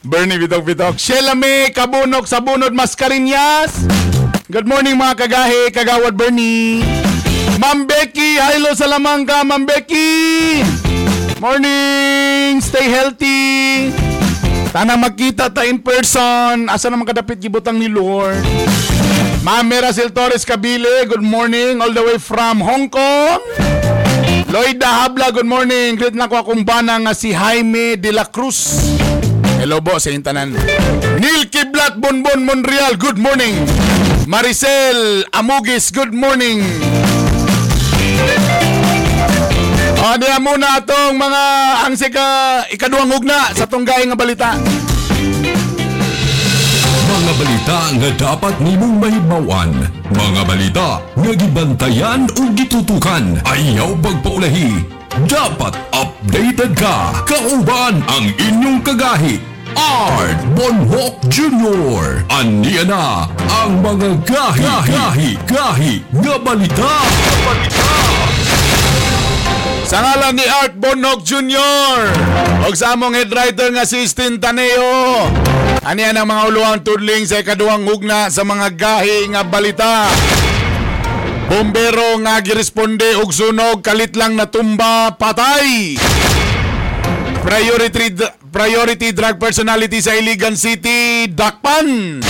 Bernie 0.07 0.39
Bitok 0.39 0.62
Bitok. 0.62 0.95
Sheila 0.95 1.35
May, 1.35 1.75
Kabunok, 1.75 2.31
Sabunod, 2.31 2.71
Mascarinyas. 2.71 3.75
Good 4.47 4.71
morning 4.71 4.95
mga 4.95 5.27
kagahi, 5.27 5.75
kagawad 5.75 6.14
Bernie. 6.14 6.87
Ma'am 7.59 7.91
Becky, 7.91 8.39
hello 8.39 8.71
sa 8.79 8.87
Lamangka, 8.87 9.43
Ma'am 9.43 9.66
Becky. 9.66 10.62
Morning, 11.43 12.62
stay 12.62 12.87
healthy. 12.87 14.08
Tana 14.73 14.97
magkita 15.01 15.49
ta 15.49 15.64
in 15.64 15.81
person. 15.81 16.69
Asa 16.69 16.93
naman 16.93 17.09
kadapit 17.09 17.41
gibutang 17.41 17.81
ni 17.81 17.89
Lord. 17.89 18.45
Ma'am 19.41 19.64
Meracil 19.64 20.12
Torres 20.12 20.45
Kabile, 20.45 21.09
good 21.09 21.25
morning 21.25 21.81
all 21.81 21.95
the 21.95 22.03
way 22.05 22.19
from 22.21 22.61
Hong 22.61 22.91
Kong. 22.91 23.41
Lloyda 24.49 25.05
Habla, 25.05 25.33
good 25.33 25.49
morning. 25.49 25.97
Greet 25.97 26.12
na 26.12 26.29
ko 26.29 26.45
akong 26.45 26.64
bana 26.69 27.01
nga 27.01 27.12
si 27.16 27.33
Jaime 27.33 27.97
de 27.97 28.12
la 28.12 28.29
Cruz. 28.29 28.77
Hello 29.59 29.81
bo 29.81 29.97
sa 29.97 30.12
intanan. 30.12 30.53
Neil 31.16 31.49
Kiblat 31.49 31.97
Bonbon 31.97 32.45
Monreal, 32.45 32.95
good 33.01 33.16
morning. 33.16 33.57
Maricel 34.29 35.25
Amugis, 35.33 35.89
good 35.89 36.12
morning. 36.12 36.61
O, 39.99 40.14
diya 40.14 40.38
muna 40.38 40.78
atong 40.78 41.18
mga 41.18 41.42
ang 41.82 41.94
sika 41.99 42.26
ikaduhang 42.70 43.11
hugna 43.11 43.51
sa 43.51 43.66
tunggay 43.66 44.07
nga 44.07 44.14
balita. 44.14 44.55
Mga 47.09 47.32
balita 47.34 47.78
nga 47.99 48.11
dapat 48.14 48.55
nimong 48.62 49.03
mahibawan. 49.03 49.74
Mga 50.14 50.42
balita 50.46 50.88
nga 51.03 51.32
gibantayan 51.34 52.30
o 52.38 52.46
gitutukan. 52.55 53.42
Ayaw 53.42 53.99
pagpaulahi. 53.99 54.86
Dapat 55.26 55.74
updated 55.90 56.78
ka. 56.78 57.26
Kauban 57.26 57.99
ang 58.07 58.26
inyong 58.38 58.78
kagahi. 58.86 59.42
Art 59.74 60.38
Bonhoc 60.55 61.18
Jr. 61.26 62.22
Aniya 62.30 62.86
na 62.86 63.26
ang 63.51 63.82
mga 63.82 64.14
gahi, 64.26 64.62
gahi, 64.86 65.30
gahi, 65.46 65.94
nga 66.22 66.34
balita. 66.38 66.92
Sa 69.89 70.05
ngalan 70.05 70.36
ni 70.36 70.45
Art 70.45 70.76
Bonhoc 70.76 71.24
Jr. 71.24 72.12
O 72.68 72.76
sa 72.76 72.93
among 72.93 73.16
head 73.16 73.32
writer 73.32 73.72
nga 73.72 73.89
si 73.89 74.05
Stin 74.05 74.36
Taneo. 74.36 75.24
Aniya 75.80 76.12
ang 76.12 76.28
mga 76.28 76.45
uluang 76.53 76.84
tudling 76.84 77.24
sa 77.24 77.41
ikaduhang 77.41 77.89
hugna 77.89 78.28
sa 78.28 78.45
mga 78.45 78.76
gahi 78.76 79.32
nga 79.32 79.49
balita. 79.49 80.05
Bombero 81.49 82.20
nga 82.20 82.36
giresponde 82.45 83.16
og 83.16 83.32
sunog 83.32 83.80
kalit 83.80 84.12
lang 84.12 84.36
natumba 84.36 85.16
patay. 85.16 85.97
Priority 87.41 88.12
priority 88.53 89.16
drug 89.16 89.41
personality 89.41 90.05
sa 90.05 90.12
Iligan 90.12 90.61
City 90.61 91.32
dakpan. 91.32 92.20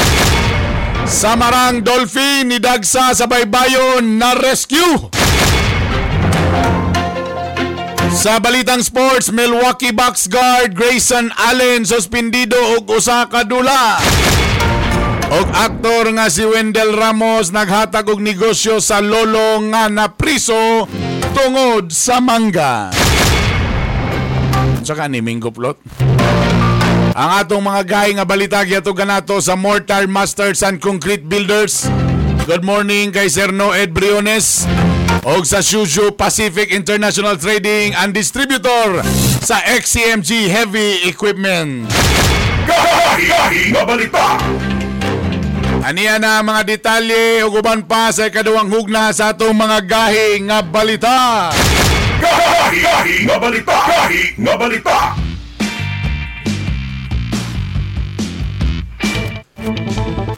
Samarang 1.11 1.83
Dolphin 1.83 2.55
ni 2.55 2.63
Dagsa 2.63 3.19
sa 3.19 3.27
Baybayon 3.27 4.15
na 4.15 4.39
rescue. 4.39 5.11
Sa 8.09 8.41
balitang 8.41 8.81
sports, 8.81 9.29
Milwaukee 9.29 9.93
Bucks 9.93 10.33
guard 10.33 10.73
Grayson 10.73 11.29
Allen 11.37 11.85
suspendido 11.85 12.57
og 12.77 12.89
usa 12.89 13.29
ka 13.29 13.45
dula. 13.45 14.01
Og 15.29 15.47
aktor 15.53 16.09
nga 16.17 16.33
si 16.33 16.41
Wendell 16.41 16.97
Ramos 16.97 17.53
naghatag 17.53 18.09
og 18.09 18.25
negosyo 18.25 18.81
sa 18.81 19.05
lolo 19.05 19.61
nga 19.69 19.93
napriso 19.93 20.89
tungod 21.37 21.93
sa 21.93 22.17
mangga. 22.25 22.89
Saka 24.81 25.05
ni 25.05 25.21
Mingo 25.21 25.53
Plot. 25.53 25.77
Ang 27.13 27.31
atong 27.45 27.61
mga 27.61 27.83
gahi 27.85 28.11
nga 28.17 28.25
balita 28.25 28.65
giato 28.65 28.97
ganato 28.97 29.37
sa 29.45 29.53
Mortar 29.53 30.09
Masters 30.09 30.65
and 30.65 30.81
Concrete 30.81 31.29
Builders. 31.29 31.85
Good 32.49 32.65
morning 32.65 33.13
kay 33.13 33.29
Sir 33.29 33.53
Noed 33.53 33.93
Briones 33.93 34.65
og 35.25 35.45
sa 35.47 35.61
Shushu 35.61 36.13
Pacific 36.17 36.73
International 36.73 37.37
Trading 37.37 37.93
and 37.97 38.17
Distributor 38.17 39.03
sa 39.45 39.61
XCMG 39.65 40.49
Heavy 40.49 41.05
Equipment. 41.09 41.89
Gahi 42.69 43.73
nga 43.73 43.83
balita. 43.85 44.27
Aniya 45.85 46.21
na 46.21 46.45
mga 46.45 46.63
detalye 46.69 47.41
ug 47.47 47.61
uban 47.65 47.81
pa 47.87 48.13
sa 48.13 48.29
ikaduhang 48.29 48.69
hugna 48.69 49.09
sa 49.15 49.33
atong 49.33 49.57
mga 49.57 49.79
gahi 49.89 50.43
nga 50.45 50.59
balita. 50.61 51.49
Gahi 52.21 53.25
nga 53.25 53.37
balita. 53.41 53.77
Gahi 53.89 54.23
nga 54.37 54.55
balita. 54.59 54.99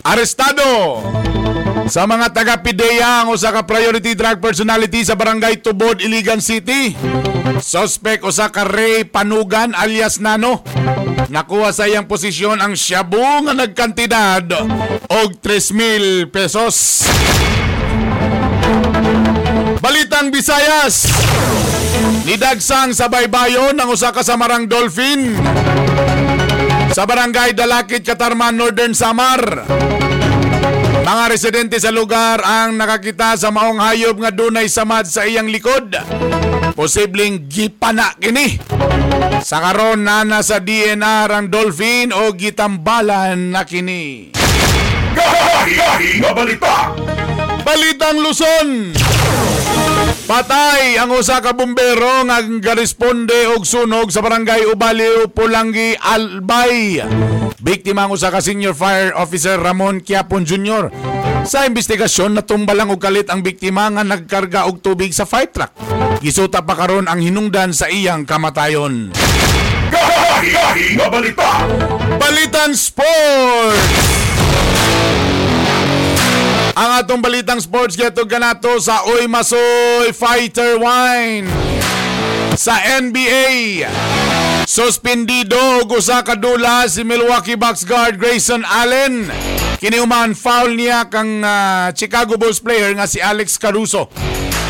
Arestado 0.01 1.05
sa 1.85 2.09
mga 2.09 2.33
taga-PIDEA 2.33 3.27
ang 3.27 3.37
usa 3.37 3.53
ka 3.53 3.69
priority 3.69 4.17
drug 4.17 4.41
personality 4.41 5.05
sa 5.05 5.19
barangay 5.19 5.61
Tubod, 5.61 6.01
Iligan 6.01 6.41
City. 6.41 6.97
Suspect 7.61 8.25
usa 8.25 8.49
ka 8.49 8.65
Ray 8.65 9.05
Panugan 9.05 9.77
alias 9.77 10.17
Nano. 10.23 10.65
Nakuha 11.29 11.75
sa 11.75 11.85
iyang 11.85 12.09
posisyon 12.09 12.63
ang 12.65 12.73
shabu 12.73 13.21
nga 13.21 13.53
nagkantidad 13.53 14.47
og 15.11 15.31
3,000 15.45 16.33
pesos. 16.33 17.05
Balitang 19.85 20.33
Bisayas. 20.33 21.13
Nidagsang 22.25 22.97
sa 22.97 23.13
baybayon 23.13 23.77
ang 23.77 23.89
usa 23.93 24.15
ka 24.15 24.25
samarang 24.25 24.65
dolphin 24.65 25.37
sa 26.91 27.07
barangay 27.07 27.55
Dalakit, 27.55 28.03
Katarman, 28.03 28.59
Northern 28.59 28.95
Samar. 28.95 29.67
Mga 31.01 31.25
residente 31.33 31.77
sa 31.81 31.91
lugar 31.91 32.45
ang 32.45 32.77
nakakita 32.77 33.35
sa 33.35 33.51
maong 33.51 33.81
hayop 33.83 34.21
nga 34.21 34.31
dunay 34.31 34.69
samad 34.69 35.09
sa 35.09 35.25
iyang 35.27 35.49
likod. 35.49 35.97
Posibleng 36.77 37.51
gipana 37.51 38.15
kini. 38.21 38.61
Sa 39.41 39.59
karon 39.59 40.05
na 40.05 40.23
nasa 40.23 40.61
DNR 40.61 41.31
ang 41.33 41.49
dolphin 41.49 42.13
o 42.13 42.31
gitambalan 42.37 43.51
na 43.51 43.65
kini. 43.65 44.31
Gahi 45.17 46.21
nga 46.21 46.31
balita. 46.37 46.95
Balitang 47.65 48.21
Luzon. 48.21 48.95
Patay 50.31 50.95
ang 50.95 51.11
usa 51.11 51.43
ka 51.43 51.51
bumbero 51.51 52.23
nga 52.31 52.39
garesponde 52.63 53.51
og 53.51 53.67
sunog 53.67 54.15
sa 54.15 54.23
barangay 54.23 54.63
Ubaliw, 54.71 55.27
Pulangi, 55.35 55.99
Albay. 55.99 57.03
Biktima 57.59 58.07
ang 58.07 58.15
usa 58.15 58.31
ka 58.31 58.39
senior 58.39 58.79
fire 58.79 59.11
officer 59.19 59.59
Ramon 59.59 59.99
Quiapon 59.99 60.47
Jr. 60.47 60.87
Sa 61.43 61.67
investigasyon 61.67 62.39
natumba 62.39 62.79
lang 62.79 62.95
og 62.95 63.03
kalit 63.03 63.27
ang 63.27 63.43
biktima 63.43 63.91
nga 63.91 64.07
nagkarga 64.07 64.71
og 64.71 64.79
tubig 64.79 65.11
sa 65.11 65.27
fire 65.27 65.51
truck. 65.51 65.75
Gisuta 66.23 66.63
pa 66.63 66.79
karon 66.79 67.11
ang 67.11 67.19
hinungdan 67.19 67.75
sa 67.75 67.91
iyang 67.91 68.23
kamatayon. 68.23 69.11
Nga 70.95 71.07
balita. 71.11 71.67
Balitan 72.23 72.71
Sports! 72.79 74.31
Ang 76.79 76.91
atong 77.03 77.19
balitang 77.19 77.59
sports 77.59 77.99
gato 77.99 78.23
ganato 78.23 78.79
sa 78.79 79.03
Uy 79.03 79.27
Masoy 79.27 80.15
Fighter 80.15 80.79
Wine. 80.79 81.51
Sa 82.55 82.79
NBA, 82.79 83.87
suspendido 84.71 85.59
og 85.83 85.99
usa 85.99 86.23
ka 86.23 86.39
dula 86.39 86.87
si 86.87 87.03
Milwaukee 87.03 87.59
Bucks 87.59 87.83
guard 87.83 88.21
Grayson 88.21 88.63
Allen. 88.63 89.27
Kiniuman 89.81 90.37
foul 90.37 90.77
niya 90.77 91.09
kang 91.09 91.41
uh, 91.41 91.89
Chicago 91.97 92.37
Bulls 92.37 92.61
player 92.61 92.93
nga 92.95 93.09
si 93.09 93.19
Alex 93.19 93.57
Caruso. 93.57 94.13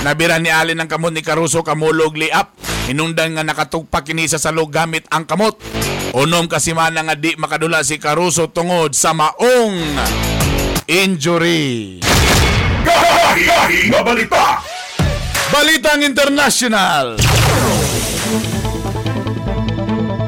Nabira 0.01 0.40
ni 0.40 0.48
Allen 0.48 0.80
ang 0.80 0.88
kamot 0.88 1.12
ni 1.12 1.20
Caruso 1.20 1.61
kamulog 1.61 2.16
layup. 2.16 2.55
Hinungdan 2.88 3.36
nga 3.36 3.44
nakatugpa 3.44 4.01
kini 4.07 4.24
sa 4.24 4.40
salog 4.40 4.72
gamit 4.72 5.05
ang 5.12 5.28
kamot. 5.28 5.61
Unom 6.16 6.48
kasi 6.48 6.72
man 6.72 6.96
nga 6.96 7.18
di 7.18 7.36
makadula 7.36 7.84
si 7.84 8.01
Caruso 8.01 8.48
tungod 8.48 8.96
sa 8.96 9.12
maong 9.12 9.76
injury. 10.91 12.03
Gahi 12.82 13.95
nga 13.95 14.03
balita. 14.03 14.59
Balitang 15.55 16.03
International. 16.03 17.14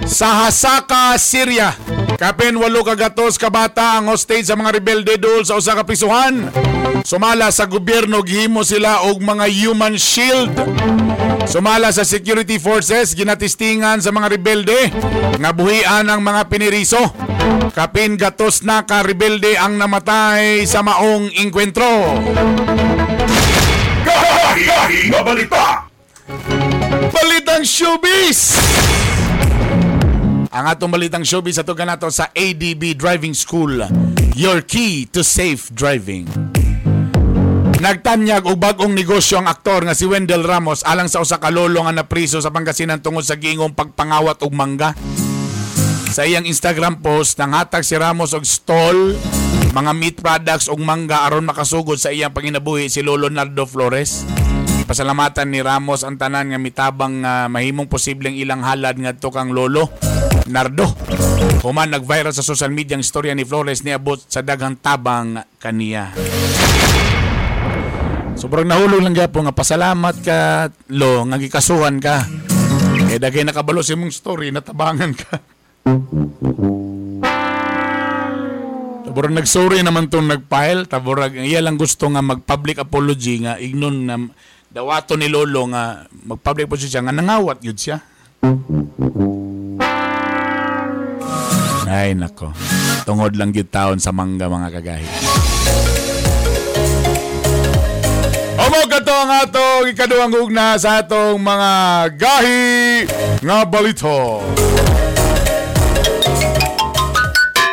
Sa 0.06 0.46
Hasaka, 0.46 1.18
Syria, 1.18 1.74
kapin 2.14 2.54
walo 2.54 2.86
kagatos 2.86 3.42
kabata 3.42 3.98
ang 3.98 4.14
hostage 4.14 4.46
sa 4.46 4.54
mga 4.54 4.78
rebelde 4.78 5.18
dol 5.18 5.42
sa 5.42 5.58
usa 5.58 5.74
ka 5.74 5.82
prisuhan. 5.82 6.46
Sumala 7.02 7.50
sa 7.50 7.66
gobyerno 7.66 8.22
gihimo 8.22 8.62
sila 8.62 9.02
og 9.10 9.18
mga 9.18 9.50
human 9.50 9.98
shield. 9.98 10.54
Sumala 11.50 11.90
sa 11.90 12.06
security 12.06 12.62
forces 12.62 13.18
ginatistingan 13.18 13.98
sa 13.98 14.14
mga 14.14 14.30
rebelde 14.30 14.94
nga 15.42 15.50
buhian 15.50 16.06
ang 16.06 16.22
mga 16.22 16.46
piniriso. 16.46 17.31
Kapin 17.72 18.20
gatos 18.20 18.62
na 18.62 18.84
ka 18.84 19.01
rebelde 19.01 19.57
ang 19.57 19.80
namatay 19.80 20.68
sa 20.68 20.84
maong 20.84 21.32
inkwentro. 21.40 21.88
Gahi 24.62 25.09
nga 25.11 25.20
balita. 25.24 25.64
Balitang 27.11 27.64
showbiz! 27.64 28.61
Ang 30.53 30.64
atong 30.68 30.93
balitang 30.93 31.24
showbiz 31.24 31.57
ato 31.57 31.72
kanato 31.72 32.12
sa 32.12 32.28
ADB 32.36 32.93
Driving 32.93 33.32
School. 33.32 33.80
Your 34.36 34.61
key 34.61 35.09
to 35.09 35.24
safe 35.24 35.72
driving. 35.72 36.28
Nagtanyag 37.82 38.47
og 38.47 38.61
bagong 38.61 38.93
negosyo 38.95 39.40
ang 39.40 39.49
aktor 39.51 39.82
nga 39.82 39.97
si 39.97 40.07
Wendell 40.07 40.47
Ramos 40.47 40.84
alang 40.84 41.11
sa 41.11 41.24
usa 41.24 41.40
ka 41.40 41.51
lolo 41.51 41.82
nga 41.82 41.90
napriso 41.90 42.38
sa 42.38 42.55
Pangasinan 42.55 43.03
tungod 43.03 43.26
sa 43.26 43.40
gingong 43.40 43.74
pagpangawat 43.74 44.45
og 44.45 44.53
mangga. 44.55 44.93
Sa 46.12 46.28
iyang 46.28 46.44
Instagram 46.44 47.00
post, 47.00 47.40
nanghatag 47.40 47.80
si 47.88 47.96
Ramos 47.96 48.36
og 48.36 48.44
stall, 48.44 49.16
mga 49.72 49.92
meat 49.96 50.20
products 50.20 50.68
og 50.68 50.76
mangga 50.76 51.24
aron 51.24 51.48
makasugod 51.48 51.96
sa 51.96 52.12
iyang 52.12 52.36
panginabuhi 52.36 52.92
si 52.92 53.00
Lolo 53.00 53.32
Nardo 53.32 53.64
Flores. 53.64 54.28
Pasalamatan 54.84 55.48
ni 55.48 55.64
Ramos 55.64 56.04
ang 56.04 56.20
tanan 56.20 56.52
nga 56.52 56.60
mitabang 56.60 57.24
nga 57.24 57.48
mahimong 57.48 57.88
posibleng 57.88 58.36
ilang 58.36 58.60
halad 58.60 59.00
ngadto 59.00 59.32
kang 59.32 59.56
lolo 59.56 59.88
Nardo. 60.52 60.84
Human 61.64 61.96
nag-viral 61.96 62.36
sa 62.36 62.44
social 62.44 62.68
media 62.68 63.00
ang 63.00 63.00
istorya 63.00 63.32
ni 63.32 63.48
Flores 63.48 63.80
niabot 63.80 64.20
sa 64.20 64.44
daghang 64.44 64.76
tabang 64.84 65.40
kaniya. 65.56 66.12
Sobrang 68.36 68.68
nahulog 68.68 69.00
lang 69.00 69.16
gyapon 69.16 69.48
nga 69.48 69.56
pasalamat 69.56 70.20
ka 70.20 70.68
lo 70.92 71.24
nga 71.24 71.40
gikasuhan 71.40 71.96
ka. 72.04 72.28
Kay 73.08 73.16
dagay 73.16 73.48
nakabalo 73.48 73.80
sa 73.80 73.96
imong 73.96 74.12
story 74.12 74.52
natabangan 74.52 75.16
ka. 75.16 75.61
Taburag 79.02 79.34
nag-sorry 79.34 79.82
naman 79.82 80.06
tong 80.06 80.30
nag-file. 80.30 80.86
Taburag 80.86 81.34
iya 81.42 81.58
lang 81.58 81.74
gusto 81.76 82.06
nga 82.08 82.22
mag-public 82.22 82.78
apology 82.80 83.42
nga 83.42 83.58
ignon 83.58 84.06
na 84.06 84.16
dawato 84.72 85.18
ni 85.18 85.28
Lolo 85.28 85.68
nga 85.68 86.06
mag-public 86.24 86.70
apology 86.70 86.88
siya 86.88 87.04
nga 87.04 87.12
nangawat 87.12 87.60
yun 87.60 87.76
siya. 87.76 88.00
Ay 91.92 92.16
nako. 92.16 92.56
Tungod 93.04 93.36
lang 93.36 93.52
gyud 93.52 93.68
taon 93.68 94.00
sa 94.00 94.14
mangga 94.14 94.48
mga 94.48 94.68
kagahi. 94.80 95.06
Omo 98.62 98.80
kato 98.88 99.12
ang 99.12 99.32
atong 99.44 99.90
ikaduhang 99.92 100.32
ugna 100.38 100.78
sa 100.78 101.02
atong 101.04 101.36
mga 101.36 101.70
gahi 102.16 103.04
nga 103.44 103.66
balito. 103.68 104.40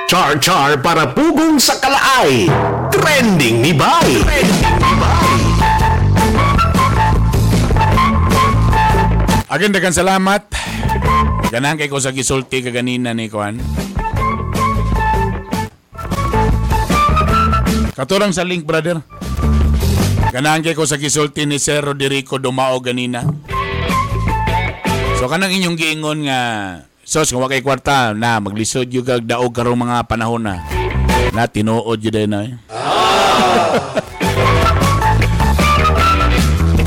Char 0.10 0.42
Char 0.42 0.82
para 0.82 1.06
pugong 1.06 1.62
sa 1.62 1.78
kalaay. 1.78 2.50
Trending 2.90 3.62
ni 3.62 3.78
Bay. 3.78 4.18
Trending 4.26 4.78
ni 4.82 4.94
Bay. 4.98 5.38
Again, 9.54 9.70
dagan 9.70 9.94
salamat. 9.94 10.50
Ganang 11.54 11.78
kay 11.78 11.86
ko 11.86 12.02
sa 12.02 12.10
gisulti 12.10 12.66
ka 12.66 12.74
ganina 12.74 13.14
ni 13.14 13.30
Kuan. 13.30 13.62
Katurang 17.94 18.34
sa 18.34 18.42
link, 18.42 18.66
brother. 18.66 19.06
Ganang 20.34 20.66
kay 20.66 20.74
ko 20.74 20.90
sa 20.90 20.98
gisulti 20.98 21.46
ni 21.46 21.62
Sir 21.62 21.86
Roderico 21.86 22.42
Dumao 22.42 22.82
ganina. 22.82 23.22
So 25.22 25.30
kanang 25.30 25.54
inyong 25.54 25.78
giingon 25.78 26.26
nga 26.26 26.42
sos 27.10 27.34
kung 27.34 27.42
kay 27.50 27.66
kwarta 27.66 28.14
na 28.14 28.38
maglisod 28.38 28.86
yung 28.94 29.02
kag 29.02 29.26
daog 29.26 29.50
karong 29.50 29.82
mga 29.82 30.06
panahon 30.06 30.46
na 30.46 30.62
na 31.34 31.50
tinuod 31.50 31.98
yun 31.98 32.14
din 32.14 32.30
na 32.30 32.46
eh. 32.46 32.54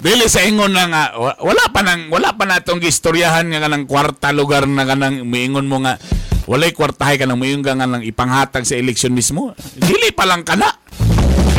Dili 0.02 0.26
sa 0.30 0.46
ingon 0.46 0.70
na 0.70 0.86
nga 0.86 1.02
wa- 1.18 1.38
wala 1.42 1.66
pa 1.74 1.82
nang 1.82 2.06
wala 2.06 2.30
pa 2.38 2.46
natong 2.46 2.78
gistoryahan 2.78 3.50
nga 3.50 3.66
kanang 3.66 3.90
kwarta 3.90 4.30
lugar 4.30 4.62
na 4.70 4.86
kanang 4.86 5.26
miingon 5.26 5.66
mo 5.66 5.82
nga 5.82 5.98
walay 6.46 6.70
kwartahay 6.70 7.18
ka 7.18 7.26
nang 7.26 7.42
miingon 7.42 7.66
ka 7.66 7.74
nga 7.74 7.90
nang 7.90 8.06
ipanghatag 8.06 8.62
sa 8.62 8.78
eleksyon 8.78 9.14
mismo. 9.14 9.54
Dili 9.74 10.14
pa 10.14 10.22
lang 10.26 10.46
kana. 10.46 10.70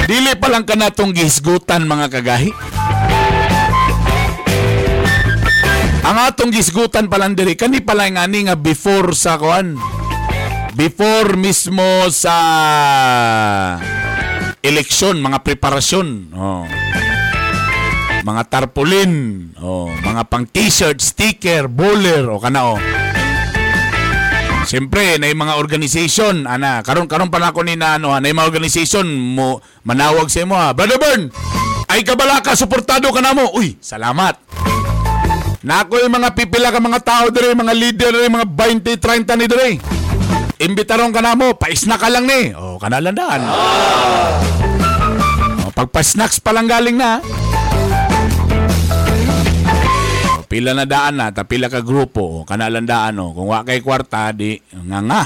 Dili 0.07 0.36
pa 0.39 0.47
lang 0.51 0.64
kana 0.64 0.91
tong 0.91 1.16
gisgutan 1.16 1.88
mga 1.88 2.07
kagahi. 2.11 2.51
Ang 6.04 6.18
atong 6.20 6.51
gisgutan 6.51 7.08
pa 7.08 7.16
lang 7.16 7.34
diri 7.34 7.56
kani 7.56 7.80
pala 7.80 8.12
nga 8.12 8.28
ni 8.28 8.43
nga 8.43 8.60
before 8.60 9.16
sa 9.16 9.39
kuan. 9.39 9.80
Before 10.76 11.39
mismo 11.39 12.12
sa 12.12 12.36
eleksyon, 14.60 15.24
mga 15.24 15.41
preparasyon. 15.47 16.08
Oh 16.36 16.68
mga 18.24 18.43
tarpaulin, 18.47 19.14
oh, 19.60 19.91
mga 19.91 20.24
pang 20.32 20.47
t-shirt, 20.47 21.04
sticker, 21.04 21.68
bowler, 21.68 22.32
o 22.32 22.39
kana 22.39 22.72
o. 22.72 22.76
Siyempre, 24.64 25.20
na 25.20 25.28
yung 25.28 25.43
mga 25.43 25.60
organization, 25.60 26.47
ana, 26.47 26.80
karon 26.88 27.12
karon 27.12 27.28
pa 27.28 27.43
na 27.43 27.51
ako 27.51 27.68
ni 27.68 27.76
na, 27.76 27.99
ano, 27.99 28.16
na 28.16 28.24
yung 28.24 28.39
mga 28.39 28.49
organization, 28.49 29.04
mo, 29.12 29.60
manawag 29.84 30.32
sa 30.32 30.47
mo, 30.47 30.56
ha. 30.56 30.72
Brother 30.72 30.97
Bern, 30.97 31.36
ay 31.91 32.08
kabala 32.08 32.39
ka, 32.39 32.56
suportado 32.56 33.12
ka 33.12 33.20
na 33.20 33.36
mo. 33.36 33.51
Uy, 33.60 33.76
salamat. 33.84 34.39
Na 35.64 35.88
ako 35.88 35.95
yung 36.03 36.11
mga 36.11 36.36
pipila 36.36 36.76
ka 36.76 36.84
mga 36.84 37.01
tao 37.07 37.26
dire, 37.32 37.55
mga 37.55 37.72
leader 37.72 38.11
dire, 38.11 38.28
mga 38.28 38.47
20, 38.51 38.99
30 38.99 39.39
ni 39.39 39.47
dire. 39.47 39.72
Imbitaron 40.59 41.16
ka 41.16 41.24
na 41.24 41.39
mo, 41.39 41.55
paisna 41.55 41.95
ka 41.95 42.11
lang 42.11 42.28
ni. 42.28 42.51
O, 42.51 42.76
kanalandaan. 42.76 43.41
O, 45.64 45.72
pagpa-snacks 45.72 46.43
pa 46.43 46.51
lang 46.51 46.68
galing 46.68 46.99
na, 46.99 47.24
ha. 47.24 47.43
pila 50.53 50.78
na 50.78 50.86
daan 50.86 51.18
na, 51.18 51.34
ta 51.34 51.49
pila 51.49 51.66
ka 51.66 51.82
grupo, 51.82 52.45
kanalan 52.45 52.86
daan 52.86 53.18
o. 53.18 53.34
Kung 53.34 53.49
wa 53.49 53.66
kay 53.66 53.82
kwarta, 53.82 54.30
di 54.30 54.61
nga 54.70 55.01
nga. 55.01 55.24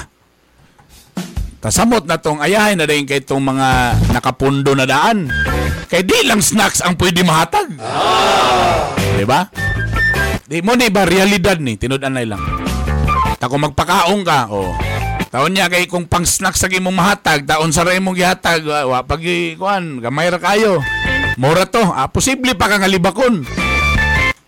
Tasamot 1.60 2.08
na 2.08 2.16
tong 2.16 2.40
ayahin 2.40 2.80
na 2.80 2.88
rin 2.88 3.04
kay 3.04 3.20
tong 3.20 3.44
mga 3.44 3.98
nakapundo 4.16 4.72
na 4.72 4.88
daan. 4.88 5.28
Kay 5.90 6.00
di 6.06 6.24
lang 6.24 6.40
snacks 6.40 6.80
ang 6.80 6.96
pwede 6.96 7.20
mahatag. 7.26 7.76
Di 9.20 9.26
ba? 9.28 9.44
Di 10.48 10.64
mo 10.64 10.72
ni 10.72 10.88
ba 10.88 11.04
realidad 11.04 11.60
ni, 11.60 11.76
tinudan 11.76 12.16
na 12.16 12.24
lang. 12.24 12.40
Ta 13.36 13.52
kung 13.52 13.60
magpakaong 13.68 14.24
ka, 14.24 14.48
o. 14.48 14.72
Taon 15.28 15.52
niya 15.52 15.68
kay 15.68 15.84
kung 15.84 16.08
pang 16.08 16.24
snacks 16.24 16.64
sa 16.64 16.72
imong 16.72 16.96
mahatag, 16.96 17.44
taon 17.44 17.68
sa 17.68 17.84
rin 17.84 18.00
mong 18.00 18.16
gihatag, 18.16 18.64
wa, 18.64 19.04
pag 19.04 19.20
kuan, 19.60 20.00
gamay 20.00 20.32
ra 20.32 20.40
kayo. 20.40 20.80
Mura 21.36 21.68
to, 21.68 21.84
ah, 21.84 22.08
posible 22.08 22.56
pa 22.56 22.72
kang 22.72 22.80
alibakon 22.80 23.44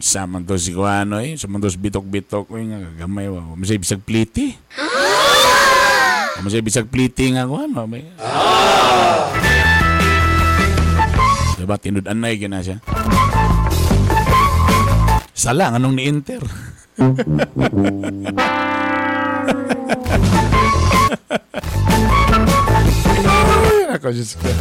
sa 0.01 0.25
man 0.25 0.49
to 0.49 0.57
si 0.57 0.73
Kuano 0.73 1.21
eh. 1.21 1.37
Sa 1.37 1.47
man 1.47 1.61
to 1.61 1.69
bitok-bitok 1.69 2.49
eh. 2.57 2.65
Nga 2.65 3.05
gamay 3.05 3.29
wa. 3.29 3.53
Masay 3.53 3.77
bisag 3.77 4.01
pliti. 4.01 4.57
Masay 6.43 6.65
bisag 6.65 6.89
pliti 6.89 7.37
nga 7.37 7.45
Kuano. 7.45 7.85
May... 7.85 8.09
Diba? 11.61 11.77
Tinudan 11.77 12.17
na 12.17 12.33
yun 12.33 12.49
na 12.49 12.65
siya. 12.65 12.81
Sala, 15.41 15.73
anong 15.73 15.97
ni-enter? 15.97 16.45
Ako, 23.97 24.13
Diyos 24.13 24.37
ko. 24.37 24.53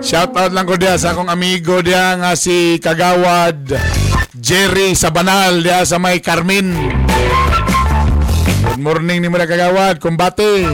Shout 0.00 0.32
out 0.40 0.56
lang 0.56 0.64
ko 0.64 0.80
dia 0.80 0.96
sa 0.96 1.12
akong 1.12 1.28
amigo 1.28 1.84
dia 1.84 2.16
nga 2.16 2.32
si 2.32 2.80
Kagawad 2.80 3.60
Jerry 4.32 4.96
Sabanal 4.96 5.60
dia 5.60 5.84
sa 5.84 6.00
may 6.00 6.16
Carmen. 6.24 6.72
Good 8.72 8.80
morning 8.80 9.20
ni 9.20 9.28
mga 9.28 9.52
Kagawad, 9.52 10.00
kumbate. 10.00 10.64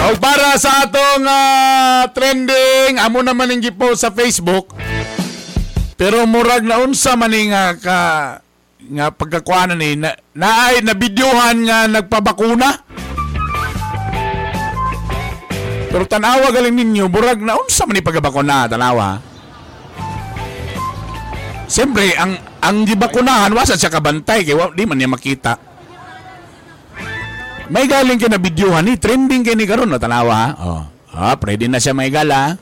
O 0.00 0.16
para 0.16 0.56
sa 0.56 0.88
atong 0.88 1.28
ah, 1.28 2.08
trending, 2.08 2.96
amo 2.96 3.20
naman 3.20 3.52
yung 3.52 3.62
gipo 3.68 3.92
sa 3.92 4.08
Facebook. 4.08 4.72
Pero 6.00 6.24
murag 6.24 6.64
na 6.64 6.80
unsa 6.80 7.12
man 7.12 7.28
nga 7.28 7.76
ka 7.76 7.98
nga 8.90 9.06
pagkakuanan 9.12 9.76
ni 9.76 10.00
na, 10.00 10.16
naay 10.32 10.80
na 10.80 10.96
videohan 10.96 11.60
nga 11.68 11.84
nagpabakuna. 11.84 12.68
Pero 15.90 16.04
tanawa 16.08 16.48
galing 16.48 16.80
ninyo, 16.80 17.04
burag 17.12 17.44
na 17.44 17.60
unsa 17.60 17.84
man 17.84 18.00
ni 18.00 18.02
pagabakuna, 18.02 18.70
tanawa. 18.72 19.20
Siyempre, 21.70 22.16
ang 22.16 22.34
ang 22.64 22.82
gibakunahan 22.88 23.52
wasa 23.52 23.76
siya 23.76 23.92
kabantay 23.92 24.42
kay 24.42 24.56
di 24.74 24.84
man 24.88 24.96
niya 24.96 25.12
makita. 25.12 25.69
May 27.70 27.86
galing 27.86 28.18
ka 28.18 28.26
na 28.26 28.42
videohan 28.42 28.82
ni 28.82 28.98
trending 28.98 29.46
kay 29.46 29.54
ni 29.54 29.62
karon 29.62 29.86
no 29.86 29.94
tanawa. 29.94 30.34
ha? 30.34 30.46
Oh. 30.58 30.82
Ah, 31.14 31.38
pwede 31.38 31.70
na 31.70 31.78
siya 31.78 31.94
may 31.94 32.10
gala. 32.10 32.58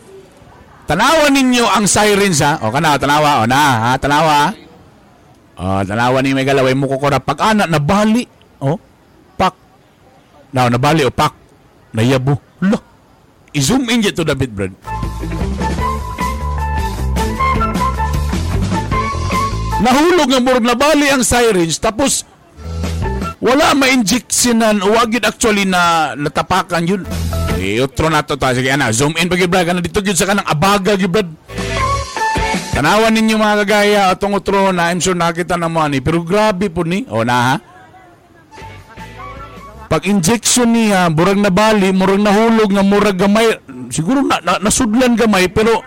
Tanawa 0.85 1.33
ninyo 1.33 1.65
ang 1.65 1.89
sirens 1.89 2.45
ha. 2.45 2.61
O 2.61 2.69
kana 2.69 3.01
tanawa 3.01 3.41
o 3.41 3.49
na 3.49 3.57
ha, 3.57 3.91
tanawa. 3.97 4.53
Oh, 5.57 5.81
tanawa 5.81 6.21
ni 6.21 6.37
may 6.37 6.45
gala 6.45 6.61
way 6.61 6.77
mo 6.77 6.93
ko 6.93 7.01
pag 7.01 7.41
ana 7.41 7.65
nabali. 7.65 8.29
Oh. 8.61 8.77
Pak. 9.41 9.57
Now 10.53 10.69
nabali 10.69 11.09
o 11.09 11.13
pak. 11.13 11.33
Nayabo. 11.97 12.37
Lah. 12.69 12.81
I-zoom 13.57 13.89
in 13.89 14.05
to 14.05 14.29
David 14.29 14.53
Brad. 14.53 14.77
Nahulog 19.81 20.29
nga 20.29 20.41
murag 20.43 20.69
nabali 20.69 21.09
ang 21.09 21.25
sirens 21.25 21.81
tapos 21.81 22.29
wala 23.39 23.75
ma-injectionan 23.75 24.83
o 24.83 24.99
wagid 24.99 25.23
actually 25.23 25.67
na 25.67 26.13
natapakan 26.19 26.87
yun. 26.87 27.03
Iutro 27.59 28.07
na 28.07 28.23
to 28.23 28.39
ta. 28.39 28.55
Sige, 28.55 28.71
ana, 28.71 28.95
zoom 28.95 29.19
in 29.19 29.27
pagi 29.27 29.51
brad. 29.51 29.67
Kana 29.67 29.83
dito 29.83 29.99
gyud 29.99 30.15
sa 30.15 30.27
kanang 30.31 30.47
abaga 30.47 30.95
gyud 30.95 31.11
brad. 31.11 31.29
Tanawan 32.75 33.11
ninyo 33.11 33.35
mga 33.35 33.59
kagaya 33.67 34.03
atong 34.15 34.39
utro 34.39 34.71
na 34.71 34.95
I'm 34.95 35.03
sure 35.03 35.19
nakita 35.19 35.59
na 35.59 35.67
mo 35.67 35.83
ni. 35.91 35.99
Pero 35.99 36.23
grabe 36.23 36.71
po 36.71 36.87
ni. 36.87 37.03
O 37.11 37.27
na 37.27 37.37
ha? 37.43 37.57
Pag 39.89 40.05
injection 40.05 40.69
niya, 40.77 41.09
murag 41.09 41.41
na 41.41 41.49
bali, 41.49 41.91
murag 41.97 42.21
nahulog 42.21 42.71
nga 42.71 42.85
murag 42.85 43.19
gamay. 43.19 43.57
Siguro 43.89 44.21
na, 44.21 44.39
na 44.45 44.61
nasudlan 44.61 45.17
gamay 45.17 45.49
pero 45.51 45.81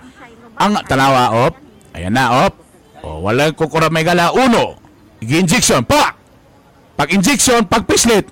ang 0.59 0.83
tanawa 0.83 1.47
op. 1.47 1.53
Ayan 1.95 2.17
na 2.17 2.49
op. 2.49 2.59
O 3.05 3.23
wala 3.23 3.53
ko 3.55 3.71
may 3.87 4.03
gala 4.03 4.35
uno. 4.35 4.75
Igi-injection 5.21 5.85
pa. 5.85 6.20
Pag 6.95 7.13
injection, 7.13 7.65
pag 7.65 7.87
pislit, 7.87 8.27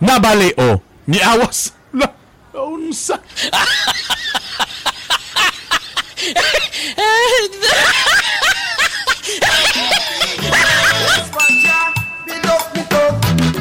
nabali 0.00 0.52
o 0.56 0.80
niawas. 1.06 1.72
Na, 1.98 2.06
unsa. 2.52 3.18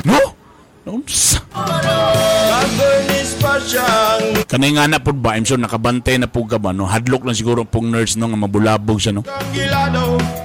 No? 0.05 0.19
Unsa. 0.85 1.39
Kanay 4.53 4.69
nga 4.77 4.85
na 4.85 5.01
po 5.01 5.09
ba, 5.17 5.33
I'm 5.33 5.41
sure 5.41 5.57
nakabantay 5.57 6.21
na 6.21 6.29
po 6.29 6.45
ka 6.45 6.61
ba, 6.61 6.69
no? 6.69 6.85
Hadlok 6.85 7.25
lang 7.25 7.33
siguro 7.33 7.65
pong 7.65 7.89
nurse 7.89 8.21
no, 8.21 8.29
nga 8.29 8.37
mabulabog 8.37 9.01
siya, 9.01 9.09
no? 9.09 9.25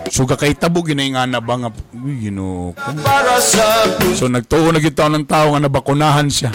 So 0.09 0.25
kakay 0.25 0.57
tabo 0.57 0.81
ginay 0.81 1.13
nga 1.13 1.29
na 1.29 1.45
ba 1.45 1.61
nga, 1.61 1.69
uy, 1.93 2.17
you 2.17 2.33
know, 2.33 2.73
So 4.17 4.33
nagtuo 4.33 4.73
na 4.73 4.81
kita 4.81 5.13
ng 5.13 5.29
tao 5.29 5.53
nga 5.53 5.61
nabakunahan 5.61 6.33
siya. 6.33 6.49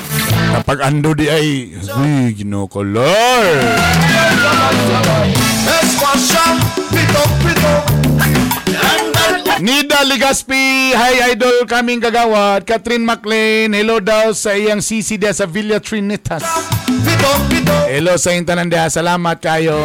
Kapag 0.57 0.81
ando 0.81 1.13
di 1.13 1.29
ay, 1.29 1.77
uy, 1.77 2.33
gino 2.33 2.65
ko, 2.65 2.81
Lord! 2.81 3.61
Nida 9.61 10.01
Ligaspi, 10.01 10.97
hi 10.97 11.29
idol 11.29 11.69
kaming 11.69 12.01
gagawad. 12.01 12.65
Catherine 12.65 13.05
McLean, 13.05 13.69
hello 13.77 14.01
daw 14.01 14.33
sa 14.33 14.57
iyang 14.57 14.81
sisi 14.81 15.13
dia 15.13 15.29
sa 15.29 15.45
Villa 15.45 15.77
Trinitas. 15.77 16.41
Hello 17.85 18.17
sa 18.17 18.33
intanan 18.33 18.65
dia, 18.65 18.89
salamat 18.89 19.37
kayo. 19.37 19.77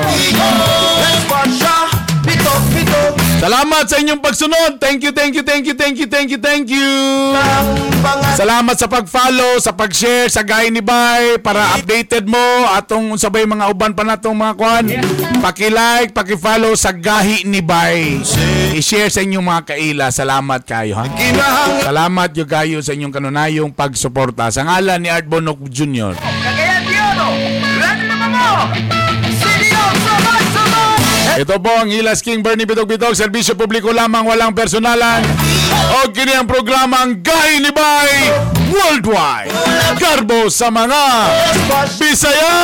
Salamat 3.38 3.86
sa 3.86 4.02
inyong 4.02 4.18
pagsunod. 4.18 4.82
Thank 4.82 5.06
you, 5.06 5.14
thank 5.14 5.30
you, 5.30 5.46
thank 5.46 5.62
you, 5.62 5.74
thank 5.78 5.94
you, 5.94 6.06
thank 6.10 6.28
you, 6.34 6.40
thank 6.42 6.66
you. 6.66 6.90
Salamat 8.34 8.74
sa 8.74 8.90
pag-follow, 8.90 9.62
sa 9.62 9.70
pag-share 9.70 10.26
sa 10.26 10.42
Gay 10.42 10.74
ni 10.74 10.82
Bay 10.82 11.38
para 11.38 11.78
updated 11.78 12.26
mo 12.26 12.42
atong 12.74 13.14
sabay 13.14 13.46
mga 13.46 13.70
uban 13.70 13.94
pa 13.94 14.02
natong 14.02 14.34
mga 14.34 14.54
kwan. 14.58 14.84
Paki-like, 15.38 16.10
paki-follow 16.10 16.74
sa 16.74 16.90
Gahi 16.90 17.46
ni 17.46 17.62
Bay. 17.62 18.18
I-share 18.74 19.06
sa 19.06 19.22
inyong 19.22 19.46
mga 19.46 19.62
kaila. 19.70 20.10
Salamat 20.10 20.66
kayo 20.66 20.98
ha. 20.98 21.06
Salamat 21.86 22.34
yung 22.34 22.50
kayo 22.50 22.78
sa 22.82 22.90
inyong 22.90 23.14
kanunayong 23.14 23.70
pagsuporta. 23.70 24.50
Sa 24.50 24.66
ngalan 24.66 24.98
ni 24.98 25.08
Art 25.14 25.30
Bonok 25.30 25.62
Jr. 25.70 26.18
Cagayan 26.18 26.82
de 26.90 26.96
Oro, 26.98 27.28
Gran 27.78 27.98
Mamamo, 28.02 28.50
Seryoso 28.74 28.97
Magsumon! 28.97 28.97
Ito 31.38 31.54
po 31.62 31.70
ang 31.70 31.86
Hilas 31.86 32.18
King 32.18 32.42
Bernie 32.42 32.66
Bitog 32.66 32.90
Bitog, 32.90 33.14
serbisyo 33.14 33.54
publiko 33.54 33.94
lamang 33.94 34.26
walang 34.26 34.50
personalan. 34.50 35.22
O 36.02 36.10
kini 36.10 36.34
ang 36.34 36.50
programang 36.50 37.22
Gahi 37.22 37.62
ni 37.62 37.70
Bay 37.70 38.34
Worldwide. 38.74 39.54
Garbo 40.02 40.50
sa 40.50 40.66
mga 40.66 41.30
Bisaya! 41.94 42.58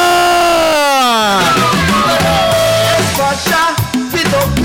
Pitok, 4.10 4.63